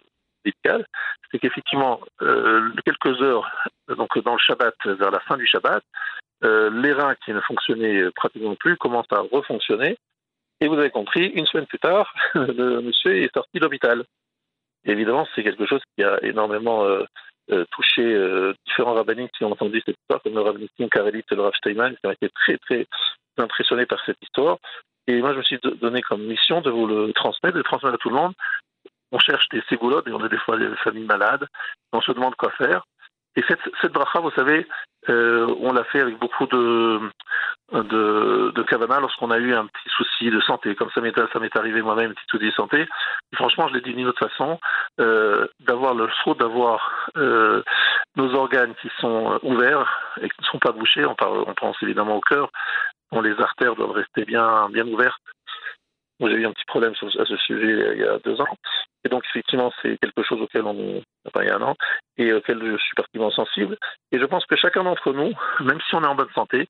médical. 0.45 0.87
C'est 1.31 1.39
qu'effectivement, 1.39 2.01
euh, 2.21 2.71
quelques 2.85 3.23
heures, 3.23 3.51
donc 3.89 4.19
dans 4.19 4.35
le 4.35 4.39
Shabbat, 4.39 4.75
vers 4.85 5.11
la 5.11 5.21
fin 5.21 5.37
du 5.37 5.47
Shabbat, 5.47 5.83
euh, 6.45 6.71
les 6.71 6.93
reins 6.93 7.15
qui 7.25 7.33
ne 7.33 7.41
fonctionnaient 7.41 8.11
pratiquement 8.17 8.57
plus 8.57 8.77
commencent 8.77 9.13
à 9.13 9.21
refonctionner. 9.21 9.97
Et 10.61 10.69
vous 10.69 10.79
avez 10.79 10.91
compris, 10.91 11.27
une 11.27 11.47
semaine 11.47 11.67
plus 11.67 11.79
tard, 11.79 12.15
le 12.35 12.81
monsieur 12.81 13.17
est 13.17 13.33
sorti 13.33 13.59
de 13.59 13.61
l'hôpital. 13.61 14.05
Évidemment, 14.85 15.27
c'est 15.35 15.43
quelque 15.43 15.67
chose 15.67 15.83
qui 15.97 16.05
a 16.05 16.23
énormément 16.23 16.85
euh, 16.85 17.05
touché 17.71 18.53
différents 18.67 18.95
rabbiniques 18.95 19.33
qui 19.37 19.45
ont 19.45 19.53
entendu 19.53 19.83
cette 19.85 19.97
histoire, 19.99 20.23
comme 20.23 20.35
le 20.35 20.41
rabbin 20.41 20.67
Karelit 20.91 21.25
et 21.31 21.35
le 21.35 21.43
Rav 21.43 21.55
Steinman, 21.55 21.97
qui 21.97 22.07
ont 22.07 22.13
été 22.13 22.29
très, 22.31 22.57
très 22.59 22.87
impressionnés 23.39 23.87
par 23.87 24.03
cette 24.05 24.23
histoire. 24.23 24.59
Et 25.07 25.21
moi, 25.21 25.33
je 25.33 25.39
me 25.39 25.43
suis 25.43 25.59
donné 25.81 26.01
comme 26.03 26.23
mission 26.23 26.61
de 26.61 26.71
vous 26.71 26.87
le 26.87 27.13
transmettre, 27.13 27.55
de 27.55 27.59
le 27.59 27.65
transmettre 27.65 27.95
à 27.95 27.99
tout 27.99 28.11
le 28.11 28.17
monde. 28.17 28.35
On 29.11 29.19
cherche 29.19 29.49
des 29.51 29.63
ségoulottes 29.69 30.07
et 30.07 30.13
on 30.13 30.23
a 30.23 30.29
des 30.29 30.39
fois 30.39 30.57
des 30.57 30.69
familles 30.77 31.05
malades. 31.05 31.47
On 31.93 32.01
se 32.01 32.13
demande 32.13 32.35
quoi 32.37 32.51
faire. 32.53 32.85
Et 33.37 33.43
cette, 33.49 33.61
cette 33.81 33.93
bracha, 33.93 34.21
vous 34.21 34.31
savez, 34.33 34.67
euh, 35.09 35.47
on 35.61 35.73
l'a 35.73 35.85
fait 35.85 36.01
avec 36.01 36.19
beaucoup 36.19 36.47
de, 36.47 37.01
de, 37.73 38.53
de 38.55 38.63
kavana 38.63 39.01
lorsqu'on 39.01 39.31
a 39.31 39.39
eu 39.39 39.55
un 39.55 39.67
petit 39.67 39.89
souci 39.89 40.31
de 40.31 40.41
santé. 40.43 40.75
Comme 40.75 40.91
ça 40.95 41.01
m'est, 41.01 41.15
ça 41.33 41.39
m'est 41.41 41.57
arrivé 41.57 41.81
moi-même, 41.81 42.11
un 42.11 42.15
petit 42.15 42.27
souci 42.29 42.47
de 42.47 42.51
santé. 42.53 42.87
Franchement, 43.35 43.69
je 43.69 43.75
l'ai 43.75 43.81
dit 43.81 43.95
d'une 43.95 44.09
autre 44.09 44.29
façon, 44.29 44.61
euh, 45.01 45.47
d'avoir 45.61 45.95
le 45.95 46.09
saut, 46.23 46.35
d'avoir 46.35 47.09
euh, 47.17 47.63
nos 48.17 48.35
organes 48.35 48.75
qui 48.83 48.91
sont 49.01 49.41
ouverts 49.43 49.89
et 50.21 50.29
qui 50.29 50.41
ne 50.41 50.47
sont 50.47 50.59
pas 50.59 50.73
bouchés. 50.73 51.07
On, 51.07 51.17
on 51.21 51.55
pense 51.55 51.77
évidemment 51.83 52.17
au 52.17 52.21
cœur. 52.21 52.51
Bon, 53.11 53.23
les 53.23 53.39
artères 53.41 53.75
doivent 53.77 53.93
rester 53.93 54.25
bien, 54.25 54.69
bien 54.71 54.87
ouvertes. 54.87 55.21
J'ai 56.29 56.37
eu 56.37 56.47
un 56.47 56.53
petit 56.53 56.65
problème 56.67 56.93
à 56.93 57.25
ce 57.25 57.37
sujet 57.37 57.93
il 57.95 58.01
y 58.01 58.05
a 58.05 58.19
deux 58.19 58.41
ans. 58.41 58.57
Et 59.05 59.09
donc, 59.09 59.25
effectivement, 59.31 59.73
c'est 59.83 59.99
quelque 59.99 60.23
chose 60.23 60.41
auquel 60.41 60.63
on, 60.63 61.03
enfin, 61.27 61.43
il 61.43 61.49
y 61.49 61.51
a 61.51 61.57
un 61.57 61.63
an, 61.63 61.75
et 62.19 62.33
auquel 62.33 62.61
je 62.65 62.77
suis 62.77 62.95
particulièrement 62.95 63.35
sensible. 63.35 63.77
Et 64.13 64.19
je 64.19 64.25
pense 64.25 64.47
que 64.47 64.57
chacun 64.57 64.85
d'entre 64.85 65.13
nous, 65.13 65.33
même 65.61 65.81
si 65.89 65.95
on 65.95 66.03
est 66.03 66.07
en 66.07 66.15
bonne 66.15 66.33
santé, 66.35 66.69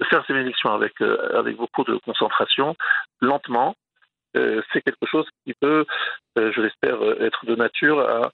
de 0.00 0.04
faire 0.04 0.24
ces 0.26 0.32
bénédictions 0.32 0.72
avec, 0.72 1.00
euh, 1.00 1.38
avec 1.38 1.56
beaucoup 1.56 1.84
de 1.84 1.96
concentration, 1.96 2.76
lentement, 3.20 3.74
euh, 4.36 4.62
c'est 4.72 4.82
quelque 4.82 5.06
chose 5.06 5.26
qui 5.44 5.54
peut, 5.54 5.84
euh, 6.38 6.52
je 6.52 6.60
l'espère, 6.60 7.02
être 7.20 7.46
de 7.46 7.54
nature 7.54 8.00
à 8.00 8.30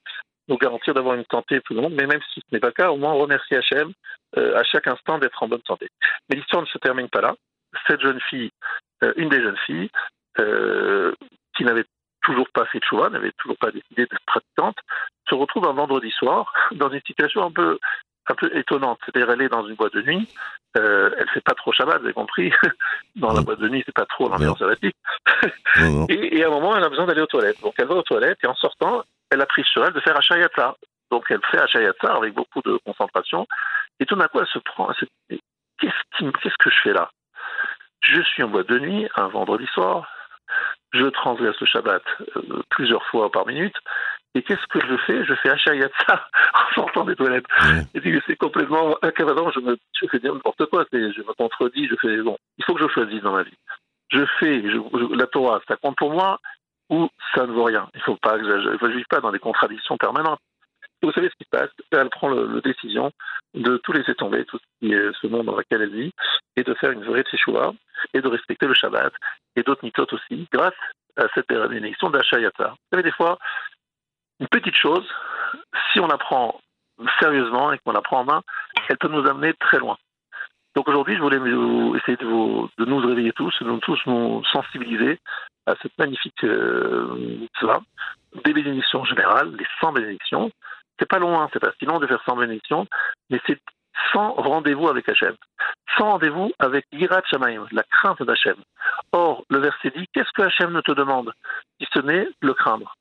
nous 0.49 0.59
garantir 0.59 0.93
d'avoir 0.93 1.15
une 1.15 1.25
santé 1.31 1.61
plus 1.61 1.75
longue. 1.75 1.93
Mais 1.93 2.07
même 2.07 2.21
si 2.33 2.41
ce 2.41 2.47
n'est 2.53 2.61
pas 2.61 2.69
le 2.69 2.73
cas, 2.73 2.91
au 2.91 2.97
moins 2.97 3.13
remercier 3.13 3.59
HM 3.59 3.93
euh, 4.37 4.59
à 4.59 4.65
chaque 4.65 4.87
instant 4.87 5.19
d'être 5.19 5.43
en 5.43 5.49
bonne 5.49 5.63
santé. 5.67 5.89
Mais 6.29 6.37
l'histoire 6.37 6.63
ne 6.63 6.67
se 6.67 6.79
termine 6.79 7.09
pas 7.09 7.21
là. 7.21 7.35
Cette 7.87 8.01
jeune 8.01 8.21
fille, 8.21 8.51
une 9.17 9.29
des 9.29 9.43
jeunes 9.43 9.59
filles, 9.67 9.91
qui 10.37 11.65
n'avait 11.65 11.85
toujours 12.23 12.49
pas 12.53 12.65
fait 12.67 12.81
de 12.81 12.85
choix, 12.85 13.11
n'avait 13.11 13.33
toujours 13.39 13.59
pas 13.59 13.71
décidé 13.71 14.07
d'être 14.07 14.25
pratiquante, 14.27 14.77
se 15.29 15.35
retrouve 15.35 15.67
un 15.69 15.73
vendredi 15.73 16.11
soir 16.11 16.53
dans 16.73 16.91
une 16.91 17.03
situation 17.07 17.45
un 17.45 17.53
peu 17.53 17.79
un 18.27 18.35
peu 18.35 18.57
étonnante. 18.57 18.99
C'est-à-dire, 19.05 19.31
elle 19.31 19.43
est 19.43 19.51
dans 19.51 19.67
une 19.67 19.75
boîte 19.75 19.93
de 19.93 20.01
nuit, 20.01 20.27
euh, 20.79 21.11
elle 21.19 21.29
fait 21.29 21.43
pas 21.43 21.53
trop 21.53 21.73
Shabbat, 21.73 21.99
vous 21.99 22.07
avez 22.07 22.15
compris. 22.15 22.53
dans 23.17 23.35
la 23.35 23.43
boîte 23.43 23.61
de 23.61 23.69
nuit, 23.69 23.83
c'est 23.85 23.95
pas 23.95 24.07
trop 24.07 24.31
l'ambiance 24.31 24.59
sabbatique. 24.59 24.97
et, 26.09 26.39
et, 26.39 26.43
à 26.43 26.47
un 26.47 26.51
moment, 26.51 26.75
elle 26.75 26.85
a 26.85 26.89
besoin 26.89 27.05
d'aller 27.05 27.21
aux 27.21 27.27
toilettes. 27.27 27.61
Donc, 27.61 27.75
elle 27.77 27.87
va 27.87 27.97
aux 27.97 28.03
toilettes 28.03 28.39
et 28.43 28.47
en 28.47 28.55
sortant, 28.55 29.03
elle 29.31 29.43
a 29.43 29.47
pris 29.47 29.63
sur 29.65 29.85
elle 29.85 29.93
de 29.93 30.01
faire 30.01 30.17
Achayatza. 30.17 30.75
Donc, 31.11 31.27
elle 31.29 31.41
fait 31.51 31.61
Achayatza 31.61 32.15
avec 32.15 32.33
beaucoup 32.33 32.63
de 32.63 32.79
concentration. 32.87 33.47
Et 34.01 34.07
tout 34.07 34.17
d'un 34.17 34.29
coup, 34.29 34.41
elle 34.41 34.47
se 34.47 34.59
prend, 34.59 34.91
qu'est-ce 35.29 35.91
qu'est-ce 36.19 36.59
que 36.59 36.71
je 36.71 36.81
fais 36.83 36.95
là? 36.95 37.11
Je 38.01 38.23
suis 38.23 38.43
en 38.43 38.49
boîte 38.49 38.69
de 38.69 38.79
nuit, 38.79 39.07
un 39.17 39.29
vendredi 39.29 39.67
soir, 39.67 40.14
je 40.93 41.07
transgresse 41.07 41.59
le 41.61 41.67
Shabbat 41.67 42.03
euh, 42.37 42.63
plusieurs 42.71 43.05
fois 43.07 43.31
par 43.31 43.47
minute. 43.47 43.75
Et 44.37 44.43
qu'est-ce 44.43 44.67
que 44.69 44.81
je 44.81 44.97
fais? 45.07 45.25
Je 45.25 45.35
fais 45.35 45.51
Achayatza 45.51 45.95
en 46.55 46.75
sortant 46.75 47.05
des 47.05 47.15
toilettes. 47.15 47.47
Mmh. 47.63 48.19
C'est 48.27 48.37
complètement 48.37 48.97
incapable. 49.03 49.41
Je, 49.55 49.61
me, 49.61 49.77
je 50.01 50.07
fais 50.09 50.19
n'importe 50.23 50.67
quoi. 50.67 50.85
Je 50.93 50.99
me 50.99 51.35
contredis. 51.35 51.89
Je 51.89 51.97
fais 52.01 52.17
bon. 52.23 52.37
Il 52.59 52.65
faut 52.65 52.75
que 52.75 52.83
je 52.83 52.89
choisisse 52.89 53.23
dans 53.23 53.33
ma 53.33 53.45
vie. 53.45 53.57
Je 54.11 54.25
fais 54.41 54.63
je, 54.63 54.77
je, 54.77 55.17
la 55.17 55.27
Torah, 55.27 55.61
ça 55.69 55.77
compte 55.77 55.97
pour 55.97 56.13
moi 56.13 56.41
ou 56.91 57.09
ça 57.35 57.47
ne 57.47 57.53
vaut 57.53 57.65
rien? 57.65 57.89
Il 57.95 57.99
ne 57.99 58.03
faut 58.03 58.17
pas 58.17 58.39
que 58.39 58.45
je 58.45 58.85
ne 58.87 58.97
vis 58.97 59.05
pas 59.09 59.21
dans 59.21 59.33
des 59.33 59.39
contradictions 59.39 59.97
permanentes. 59.97 60.41
Vous 61.05 61.13
savez 61.13 61.29
ce 61.29 61.35
qui 61.37 61.45
se 61.45 61.51
passe 61.51 61.71
Elle 61.91 62.09
prend 62.11 62.29
la 62.29 62.61
décision 62.61 63.13
de 63.55 63.77
tout 63.79 63.93
laisser 63.93 64.15
tomber, 64.15 64.45
tout 64.45 64.59
ce, 64.59 64.65
qui 64.81 64.93
est, 64.93 65.13
ce 65.21 65.27
monde 65.27 65.47
dans 65.47 65.57
lequel 65.57 65.83
elle 65.83 65.95
vit, 65.95 66.13
et 66.57 66.65
de 66.65 66.75
faire 66.75 66.91
une 66.91 67.05
vraie 67.05 67.25
teshuvah, 67.25 67.73
et 68.15 68.21
de 68.21 68.29
respecter 68.29 68.67
le 68.67 68.75
Shabbat, 68.75 69.13
et 69.57 69.63
d'autres 69.63 69.85
mitzvot 69.85 70.07
aussi, 70.13 70.49
grâce 70.53 70.75
à 71.17 71.27
cette 71.35 71.49
bénédiction 71.49 72.11
d'Achayata. 72.11 72.71
Vous 72.71 72.89
savez, 72.91 73.03
des 73.03 73.13
fois, 73.13 73.39
une 74.41 74.49
petite 74.49 74.75
chose, 74.75 75.07
si 75.93 76.01
on 76.01 76.07
la 76.07 76.19
prend 76.19 76.61
sérieusement 77.21 77.73
et 77.73 77.79
qu'on 77.79 77.93
la 77.93 78.03
prend 78.03 78.21
en 78.21 78.25
main, 78.25 78.43
elle 78.89 78.99
peut 78.99 79.09
nous 79.09 79.27
amener 79.29 79.53
très 79.55 79.79
loin. 79.79 79.97
Donc 80.75 80.89
aujourd'hui, 80.89 81.17
je 81.17 81.21
voulais 81.21 81.37
essayer 81.37 82.17
de, 82.17 82.85
nous 82.85 82.97
réveiller 82.99 83.33
tous, 83.33 83.55
de 83.61 83.67
nous 83.67 83.79
tous 83.79 83.99
nous 84.07 84.43
sensibiliser 84.53 85.21
à 85.67 85.75
cette 85.81 85.97
magnifique 85.99 86.43
euh, 86.43 87.15
mitzvah, 87.15 87.81
des 88.45 88.53
bénédictions 88.53 89.05
générales, 89.05 89.55
les 89.57 89.67
100 89.81 89.93
bénédictions. 89.93 90.51
C'est 90.99 91.09
pas 91.09 91.19
loin, 91.19 91.49
c'est 91.53 91.61
pas 91.61 91.73
si 91.79 91.87
long 91.87 91.99
de 91.99 92.07
faire 92.07 92.23
100 92.25 92.37
bénédictions, 92.37 92.87
mais 93.31 93.41
c'est 93.47 93.61
sans 94.13 94.33
rendez-vous 94.33 94.89
avec 94.89 95.09
Hachem, 95.09 95.35
sans 95.97 96.13
rendez-vous 96.13 96.53
avec 96.59 96.87
l'Irat 96.93 97.23
la 97.73 97.83
crainte 97.85 98.23
d'Hachem. 98.23 98.57
Or, 99.13 99.45
le 99.51 99.59
verset 99.59 99.93
dit, 99.97 100.07
qu'est-ce 100.13 100.33
que 100.33 100.43
Hachem 100.43 100.73
ne 100.73 100.81
te 100.81 100.93
demande? 100.93 101.33
Si 101.81 101.87
ce 101.93 102.01
n'est 102.01 102.29
le 102.41 102.55
craindre. 102.55 102.97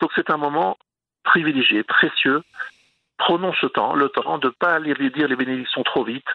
Donc 0.00 0.10
c'est 0.14 0.30
un 0.30 0.36
moment 0.36 0.76
privilégié, 1.24 1.82
précieux. 1.82 2.42
Prenons 3.18 3.54
ce 3.54 3.66
temps, 3.66 3.94
le 3.94 4.10
temps 4.10 4.36
de 4.36 4.48
ne 4.48 4.52
pas 4.52 4.74
aller 4.74 4.94
dire 5.10 5.26
les 5.26 5.36
bénédictions 5.36 5.82
trop 5.82 6.04
vite, 6.04 6.26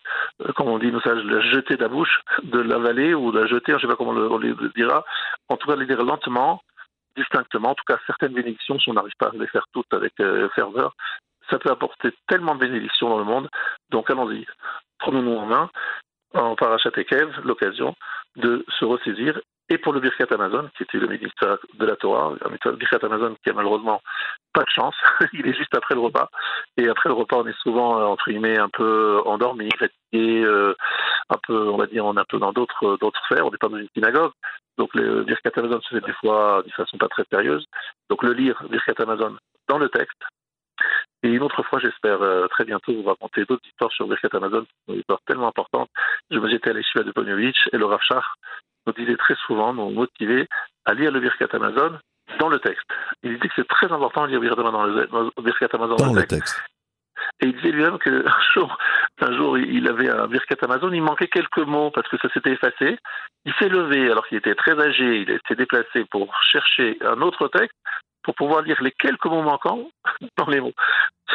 euh, 0.41 0.51
comme 0.53 0.67
on 0.67 0.79
dit, 0.79 0.91
nous, 0.91 0.99
ça, 1.01 1.13
la 1.13 1.39
jeter 1.41 1.77
de 1.77 1.81
la 1.83 1.87
bouche, 1.87 2.21
de 2.41 2.59
l'avaler 2.59 3.13
ou 3.13 3.31
de 3.31 3.39
la 3.39 3.45
jeter, 3.45 3.73
je 3.73 3.75
ne 3.75 3.81
sais 3.81 3.87
pas 3.87 3.95
comment 3.95 4.11
on 4.11 4.37
le, 4.39 4.71
dira, 4.75 5.05
en 5.47 5.57
tout 5.57 5.67
cas 5.67 5.75
les 5.75 5.85
dire 5.85 6.03
lentement, 6.03 6.63
distinctement. 7.15 7.71
En 7.71 7.75
tout 7.75 7.83
cas, 7.87 7.99
certaines 8.07 8.33
bénédictions, 8.33 8.79
si 8.79 8.89
on 8.89 8.93
n'arrive 8.93 9.15
pas 9.17 9.27
à 9.27 9.37
les 9.37 9.47
faire 9.47 9.65
toutes 9.73 9.93
avec 9.93 10.13
euh, 10.19 10.49
ferveur, 10.55 10.95
ça 11.49 11.59
peut 11.59 11.71
apporter 11.71 12.11
tellement 12.27 12.55
de 12.55 12.59
bénédictions 12.59 13.09
dans 13.09 13.19
le 13.19 13.25
monde. 13.25 13.49
Donc 13.89 14.09
allons-y, 14.09 14.45
prenons-nous 14.99 15.35
en 15.35 15.45
main, 15.45 15.69
en 16.33 16.55
Parachat 16.55 16.91
l'occasion 17.43 17.95
de 18.37 18.65
se 18.79 18.85
ressaisir. 18.85 19.39
Et 19.71 19.77
pour 19.77 19.93
le 19.93 20.01
Birkat 20.01 20.25
Amazon, 20.31 20.69
qui 20.75 20.83
était 20.83 20.97
le 20.97 21.07
ministère 21.07 21.57
de 21.75 21.85
la 21.85 21.95
Torah, 21.95 22.33
un 22.43 22.71
Birkat 22.73 23.05
Amazon 23.05 23.37
qui 23.41 23.51
a 23.51 23.53
malheureusement 23.53 24.01
pas 24.51 24.63
de 24.63 24.69
chance, 24.69 24.95
il 25.31 25.47
est 25.47 25.53
juste 25.53 25.73
après 25.73 25.95
le 25.95 26.01
repas. 26.01 26.29
Et 26.75 26.89
après 26.89 27.07
le 27.07 27.15
repas, 27.15 27.37
on 27.37 27.47
est 27.47 27.57
souvent, 27.61 27.97
euh, 27.97 28.03
entre 28.03 28.29
guillemets, 28.29 28.59
un 28.59 28.67
peu 28.67 29.21
endormi, 29.25 29.69
fatigué, 29.79 30.43
euh, 30.43 30.75
un 31.29 31.37
peu, 31.47 31.69
on 31.69 31.77
va 31.77 31.87
dire, 31.87 32.05
on 32.05 32.17
est 32.17 32.19
un 32.19 32.25
peu 32.27 32.37
dans 32.37 32.51
d'autres 32.51 32.97
d'autres 32.99 33.21
sphères, 33.27 33.45
on 33.47 33.51
n'est 33.51 33.57
pas 33.57 33.69
dans 33.69 33.77
une 33.77 33.87
synagogue. 33.95 34.33
Donc 34.77 34.93
le 34.93 35.23
Birkat 35.23 35.51
Amazon 35.55 35.79
se 35.79 35.95
fait 35.95 36.05
des 36.05 36.13
fois 36.19 36.63
de 36.65 36.71
façon 36.73 36.97
pas 36.97 37.07
très 37.07 37.23
sérieuse. 37.31 37.65
Donc 38.09 38.23
le 38.23 38.33
lire, 38.33 38.61
Birkat 38.69 39.01
Amazon, 39.01 39.37
dans 39.69 39.77
le 39.77 39.87
texte, 39.87 40.21
et 41.23 41.29
une 41.29 41.43
autre 41.43 41.63
fois, 41.63 41.79
j'espère 41.79 42.21
euh, 42.21 42.47
très 42.47 42.65
bientôt 42.65 42.93
vous 42.93 43.03
raconter 43.03 43.45
d'autres 43.45 43.65
histoires 43.67 43.91
sur 43.91 44.07
Birkat 44.07 44.29
Amazon, 44.33 44.65
des 44.89 44.97
histoires 44.97 45.21
tellement 45.27 45.47
importantes. 45.47 45.89
Je 46.29 46.39
me 46.39 46.49
j'étais 46.49 46.71
à 46.71 46.73
l'Eshiva 46.73 47.03
de 47.03 47.13
et 47.71 47.77
le 47.77 47.85
Rav 47.85 48.01
Shach 48.01 48.25
nous 48.85 48.93
disait 48.93 49.17
très 49.17 49.35
souvent, 49.47 49.73
nous 49.73 49.89
motivait 49.89 50.47
à 50.85 50.93
lire 50.93 51.11
le 51.11 51.19
Birkat 51.19 51.47
Amazon 51.53 51.99
dans 52.39 52.49
le 52.49 52.59
texte. 52.59 52.85
Il 53.23 53.39
dit 53.39 53.47
que 53.47 53.53
c'est 53.55 53.67
très 53.67 53.91
important 53.91 54.25
de 54.25 54.31
lire 54.31 54.39
Birkat 54.39 54.61
Amazon 54.61 54.71
dans 55.11 55.23
le, 55.23 55.41
Birkat 55.41 55.67
Amazon 55.73 55.95
dans, 55.95 56.07
dans 56.07 56.13
le, 56.13 56.21
texte. 56.21 56.37
texte. 56.37 56.61
Et 57.41 57.47
il 57.47 57.55
disait 57.55 57.71
lui-même 57.71 57.99
qu'un 57.99 58.23
jour, 58.53 58.77
un 59.19 59.35
jour, 59.35 59.57
il 59.57 59.87
avait 59.87 60.09
un 60.09 60.27
Birkat 60.27 60.55
Amazon, 60.61 60.91
il 60.91 61.01
manquait 61.01 61.27
quelques 61.27 61.59
mots 61.59 61.91
parce 61.91 62.07
que 62.07 62.17
ça 62.17 62.29
s'était 62.29 62.51
effacé. 62.51 62.97
Il 63.45 63.53
s'est 63.55 63.69
levé 63.69 64.11
alors 64.11 64.27
qu'il 64.27 64.37
était 64.37 64.55
très 64.55 64.79
âgé, 64.79 65.21
il 65.21 65.39
s'est 65.47 65.55
déplacé 65.55 66.05
pour 66.09 66.33
chercher 66.43 66.97
un 67.01 67.21
autre 67.21 67.47
texte 67.47 67.77
pour 68.23 68.35
pouvoir 68.35 68.61
lire 68.61 68.81
les 68.81 68.91
quelques 68.91 69.25
mots 69.25 69.41
manquants 69.41 69.89
dans 70.37 70.47
les 70.47 70.61
mots. 70.61 70.73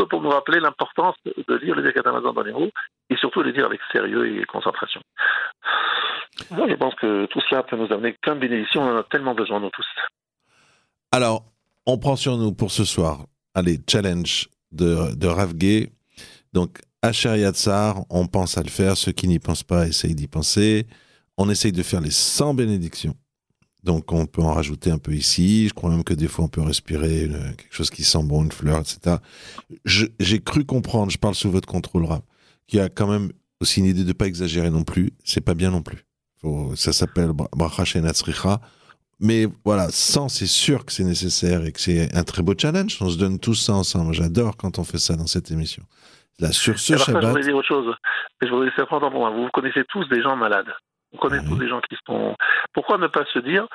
Pour 0.04 0.22
nous 0.22 0.30
rappeler 0.30 0.60
l'importance 0.60 1.16
de 1.24 1.54
lire 1.56 1.74
les 1.76 1.92
Amazon 2.04 2.32
dans 2.32 2.42
les 2.42 2.52
roues 2.52 2.70
et 3.10 3.16
surtout 3.16 3.42
les 3.42 3.52
lire 3.52 3.66
avec 3.66 3.80
sérieux 3.92 4.40
et 4.40 4.44
concentration. 4.44 5.00
Moi, 6.50 6.66
je 6.68 6.74
pense 6.74 6.94
que 6.96 7.26
tout 7.26 7.40
cela 7.48 7.62
peut 7.62 7.76
nous 7.76 7.92
amener 7.92 8.14
plein 8.20 8.34
de 8.34 8.40
bénédictions. 8.40 8.82
On 8.82 8.94
en 8.94 8.98
a 8.98 9.02
tellement 9.04 9.34
besoin, 9.34 9.60
nous 9.60 9.70
tous. 9.70 9.86
Alors, 11.12 11.44
on 11.86 11.98
prend 11.98 12.16
sur 12.16 12.36
nous 12.36 12.52
pour 12.52 12.70
ce 12.70 12.84
soir, 12.84 13.24
allez, 13.54 13.78
challenge 13.88 14.48
de, 14.72 15.14
de 15.14 15.26
Rav 15.26 15.54
Gay. 15.54 15.90
Donc, 16.52 16.78
Asher 17.02 17.38
Yatsar, 17.38 18.00
on 18.10 18.26
pense 18.26 18.58
à 18.58 18.62
le 18.62 18.68
faire. 18.68 18.96
Ceux 18.96 19.12
qui 19.12 19.28
n'y 19.28 19.38
pensent 19.38 19.62
pas 19.62 19.86
essayent 19.86 20.14
d'y 20.14 20.28
penser. 20.28 20.86
On 21.38 21.48
essaye 21.48 21.72
de 21.72 21.82
faire 21.82 22.00
les 22.00 22.10
100 22.10 22.54
bénédictions. 22.54 23.14
Donc, 23.86 24.12
on 24.12 24.26
peut 24.26 24.42
en 24.42 24.52
rajouter 24.52 24.90
un 24.90 24.98
peu 24.98 25.12
ici. 25.12 25.68
Je 25.68 25.72
crois 25.74 25.88
même 25.90 26.02
que 26.04 26.12
des 26.12 26.26
fois, 26.28 26.44
on 26.44 26.48
peut 26.48 26.60
respirer 26.60 27.24
une- 27.24 27.54
quelque 27.56 27.72
chose 27.72 27.88
qui 27.88 28.02
sent 28.04 28.22
bon, 28.24 28.42
une 28.44 28.50
fleur, 28.52 28.80
etc. 28.80 29.16
J'ai 29.84 30.40
cru 30.40 30.64
comprendre, 30.64 31.10
je 31.12 31.18
parle 31.18 31.34
sous 31.36 31.50
votre 31.50 31.68
contrôle, 31.68 32.04
Rav, 32.04 32.20
qu'il 32.66 32.78
y 32.80 32.82
a 32.82 32.88
quand 32.88 33.06
même 33.06 33.30
aussi 33.60 33.80
une 33.80 33.86
idée 33.86 34.04
de 34.04 34.12
pas 34.12 34.26
exagérer 34.26 34.70
non 34.70 34.82
plus. 34.84 35.12
C'est 35.24 35.40
pas 35.40 35.54
bien 35.54 35.70
non 35.70 35.82
plus. 35.82 36.04
Faut- 36.42 36.74
ça 36.76 36.92
s'appelle 36.92 37.32
Bra- 37.32 37.48
Bracha 37.56 37.84
Shenatzricha. 37.84 38.60
Mais 39.20 39.46
voilà, 39.64 39.88
100, 39.90 40.28
c'est 40.28 40.46
sûr 40.46 40.84
que 40.84 40.92
c'est 40.92 41.04
nécessaire 41.04 41.64
et 41.64 41.72
que 41.72 41.80
c'est 41.80 42.14
un 42.14 42.24
très 42.24 42.42
beau 42.42 42.54
challenge. 42.58 42.98
On 43.00 43.08
se 43.08 43.16
donne 43.16 43.38
tous 43.38 43.54
ça 43.54 43.72
ensemble. 43.72 44.12
J'adore 44.12 44.56
quand 44.58 44.78
on 44.78 44.84
fait 44.84 44.98
ça 44.98 45.14
dans 45.16 45.26
cette 45.26 45.50
émission. 45.50 45.82
Là, 46.38 46.52
sur 46.52 46.78
ce 46.78 46.92
Alors 46.92 47.04
ça, 47.06 47.12
je 47.12 47.16
Shabbat, 47.16 47.28
voudrais 47.30 47.42
dire 47.44 47.56
autre 47.56 47.68
chose. 47.68 47.94
Mais 48.42 48.48
je 48.48 48.52
voudrais 48.52 49.10
moi. 49.10 49.30
Vous 49.30 49.48
connaissez 49.54 49.84
tous 49.88 50.06
des 50.10 50.20
gens 50.22 50.36
malades. 50.36 50.66
Vous 51.16 51.28
connaissez 51.28 51.44
Oui. 51.46 51.52
tous 51.52 51.58
des 51.58 51.68
gens 51.68 51.80
qui 51.80 51.96
sont. 52.06 52.36
Pourquoi 52.74 52.98
ne 52.98 53.06
pas 53.06 53.24
se 53.32 53.38
dire, 53.38 53.66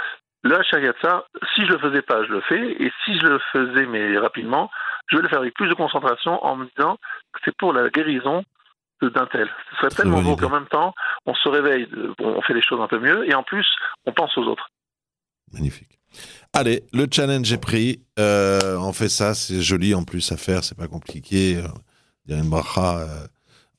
le 0.43 0.57
Hachayatsa, 0.59 1.25
si 1.55 1.65
je 1.65 1.71
le 1.71 1.79
faisais 1.79 2.01
pas, 2.03 2.23
je 2.23 2.31
le 2.31 2.41
fais, 2.41 2.71
et 2.83 2.91
si 3.03 3.17
je 3.19 3.25
le 3.25 3.39
faisais 3.51 3.85
mais 3.87 4.17
rapidement, 4.17 4.69
je 5.09 5.17
vais 5.17 5.23
le 5.23 5.29
faire 5.29 5.39
avec 5.39 5.53
plus 5.55 5.67
de 5.69 5.73
concentration 5.73 6.43
en 6.45 6.55
me 6.55 6.67
disant 6.75 6.97
que 7.33 7.39
c'est 7.43 7.55
pour 7.57 7.73
la 7.73 7.89
guérison 7.89 8.43
d'un 9.01 9.25
tel. 9.25 9.49
Ce 9.71 9.77
serait 9.77 9.89
Très 9.89 10.03
tellement 10.03 10.21
beau 10.21 10.35
qu'en 10.35 10.49
même 10.51 10.67
temps, 10.67 10.93
on 11.25 11.33
se 11.33 11.49
réveille, 11.49 11.87
bon, 12.19 12.35
on 12.37 12.41
fait 12.43 12.53
les 12.53 12.61
choses 12.61 12.79
un 12.81 12.87
peu 12.87 12.99
mieux, 12.99 13.27
et 13.27 13.33
en 13.33 13.41
plus, 13.43 13.65
on 14.05 14.13
pense 14.13 14.37
aux 14.37 14.43
autres. 14.45 14.69
magnifique. 15.51 15.97
Allez, 16.53 16.83
le 16.93 17.07
challenge 17.11 17.51
est 17.51 17.61
pris. 17.61 18.01
Euh, 18.19 18.77
on 18.77 18.93
fait 18.93 19.09
ça, 19.09 19.33
c'est 19.33 19.61
joli 19.61 19.95
en 19.95 20.03
plus 20.03 20.31
à 20.31 20.37
faire, 20.37 20.63
c'est 20.63 20.77
pas 20.77 20.87
compliqué. 20.87 21.57
Euh, 21.57 21.67
Dire 22.25 22.37
une 22.37 22.49
bracha, 22.51 22.99
euh, 22.99 23.27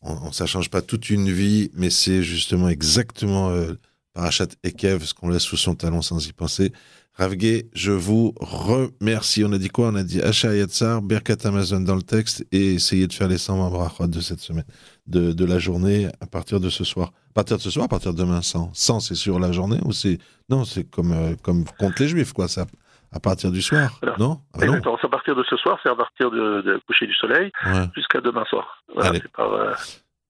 on, 0.03 0.12
on- 0.28 0.32
ça 0.32 0.46
change 0.46 0.70
pas 0.70 0.82
toute 0.82 1.11
une 1.11 1.30
vie, 1.30 1.70
mais 1.74 1.90
c'est 1.90 2.22
justement 2.22 2.68
exactement 2.68 3.50
euh, 3.50 3.74
Parachat 4.14 4.48
Ekev, 4.64 5.05
ce 5.05 5.14
qu'on 5.14 5.28
laisse 5.30 5.42
sous 5.42 5.57
son 5.57 5.74
talon 5.74 6.03
sans 6.03 6.26
y 6.26 6.32
penser. 6.32 6.72
Ravgé, 7.14 7.68
je 7.74 7.92
vous 7.92 8.32
remercie. 8.40 9.44
On 9.44 9.53
a 9.53 9.59
dit 9.59 9.68
quoi? 9.68 9.88
On 9.88 9.94
a 9.96 10.03
dit 10.03 10.22
Asha 10.22 10.55
Yatsar, 10.55 11.03
Berkat 11.03 11.36
Amazon 11.44 11.80
dans 11.80 11.94
le 11.94 12.03
texte 12.03 12.44
et 12.53 12.74
essayez 12.74 13.07
de 13.07 13.12
faire 13.12 13.28
les 13.28 13.36
100 13.36 13.70
brachot 13.70 14.07
de 14.07 14.20
cette 14.20 14.40
semaine, 14.40 14.64
de, 15.07 15.32
de 15.32 15.44
la 15.44 15.59
journée 15.59 16.09
à 16.20 16.26
partir 16.26 16.59
de 16.59 16.70
ce 16.70 16.84
soir. 16.84 17.12
À 17.30 17.34
partir 17.34 17.59
de 17.59 17.62
ce 17.62 17.70
soir, 17.70 17.84
à 17.84 17.88
partir 17.88 18.14
de 18.14 18.18
demain, 18.18 18.40
100. 18.40 18.70
100, 18.72 19.00
c'est 19.00 19.14
sur 19.14 19.38
la 19.38 19.53
journée 19.53 19.78
ou 19.84 19.92
c'est. 19.92 20.18
Non, 20.48 20.64
c'est 20.64 20.84
comme, 20.84 21.12
euh, 21.12 21.34
comme 21.42 21.64
contre 21.78 22.00
les 22.03 22.09
juifs, 22.09 22.32
quoi. 22.32 22.48
Ça, 22.48 22.66
à 23.12 23.20
partir 23.20 23.50
du 23.50 23.60
soir, 23.60 23.98
voilà. 24.02 24.16
non? 24.18 24.40
Ah 24.54 24.58
bah 24.58 24.80
c'est 25.00 25.06
à 25.06 25.10
partir 25.10 25.36
de 25.36 25.44
ce 25.48 25.56
soir, 25.56 25.78
c'est 25.82 25.90
à 25.90 25.94
partir 25.94 26.30
du 26.30 26.38
de, 26.38 26.80
coucher 26.86 27.06
du 27.06 27.14
soleil 27.14 27.52
jusqu'à 27.94 28.20
demain 28.20 28.44
soir. 28.48 28.82
Voilà, 28.94 29.18
euh, 29.38 29.74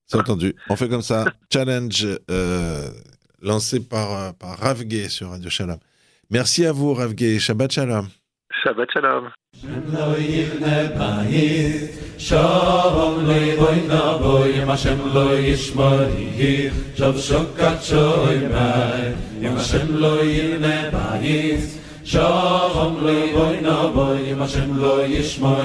C'est 0.05 0.17
entendu. 0.17 0.53
On 0.69 0.75
fait 0.75 0.89
comme 0.89 1.01
ça. 1.01 1.25
Challenge 1.51 2.07
euh, 2.29 2.89
lancé 3.41 3.87
par, 3.87 4.11
euh, 4.11 4.31
par 4.33 4.57
Rav 4.57 4.83
sur 5.07 5.29
Radio 5.29 5.49
Shalom. 5.49 5.77
Merci 6.29 6.65
à 6.65 6.71
vous, 6.71 6.93
Rav 6.93 7.13
Shabbat 7.39 7.71
Shalom. 7.71 8.07
Shabbat 8.63 8.89
Shalom. 8.91 9.29
Shalom 12.17 12.63
השם 22.04 22.20
לא 22.20 22.30
יבנה 22.30 22.56
בית, 22.56 22.78
שום 22.78 23.02
לא 23.02 23.10
יבוי 23.10 23.60
נבוי, 23.60 24.32
אם 24.32 24.42
השם 24.42 24.76
לא 24.76 25.06
ישמור 25.06 25.56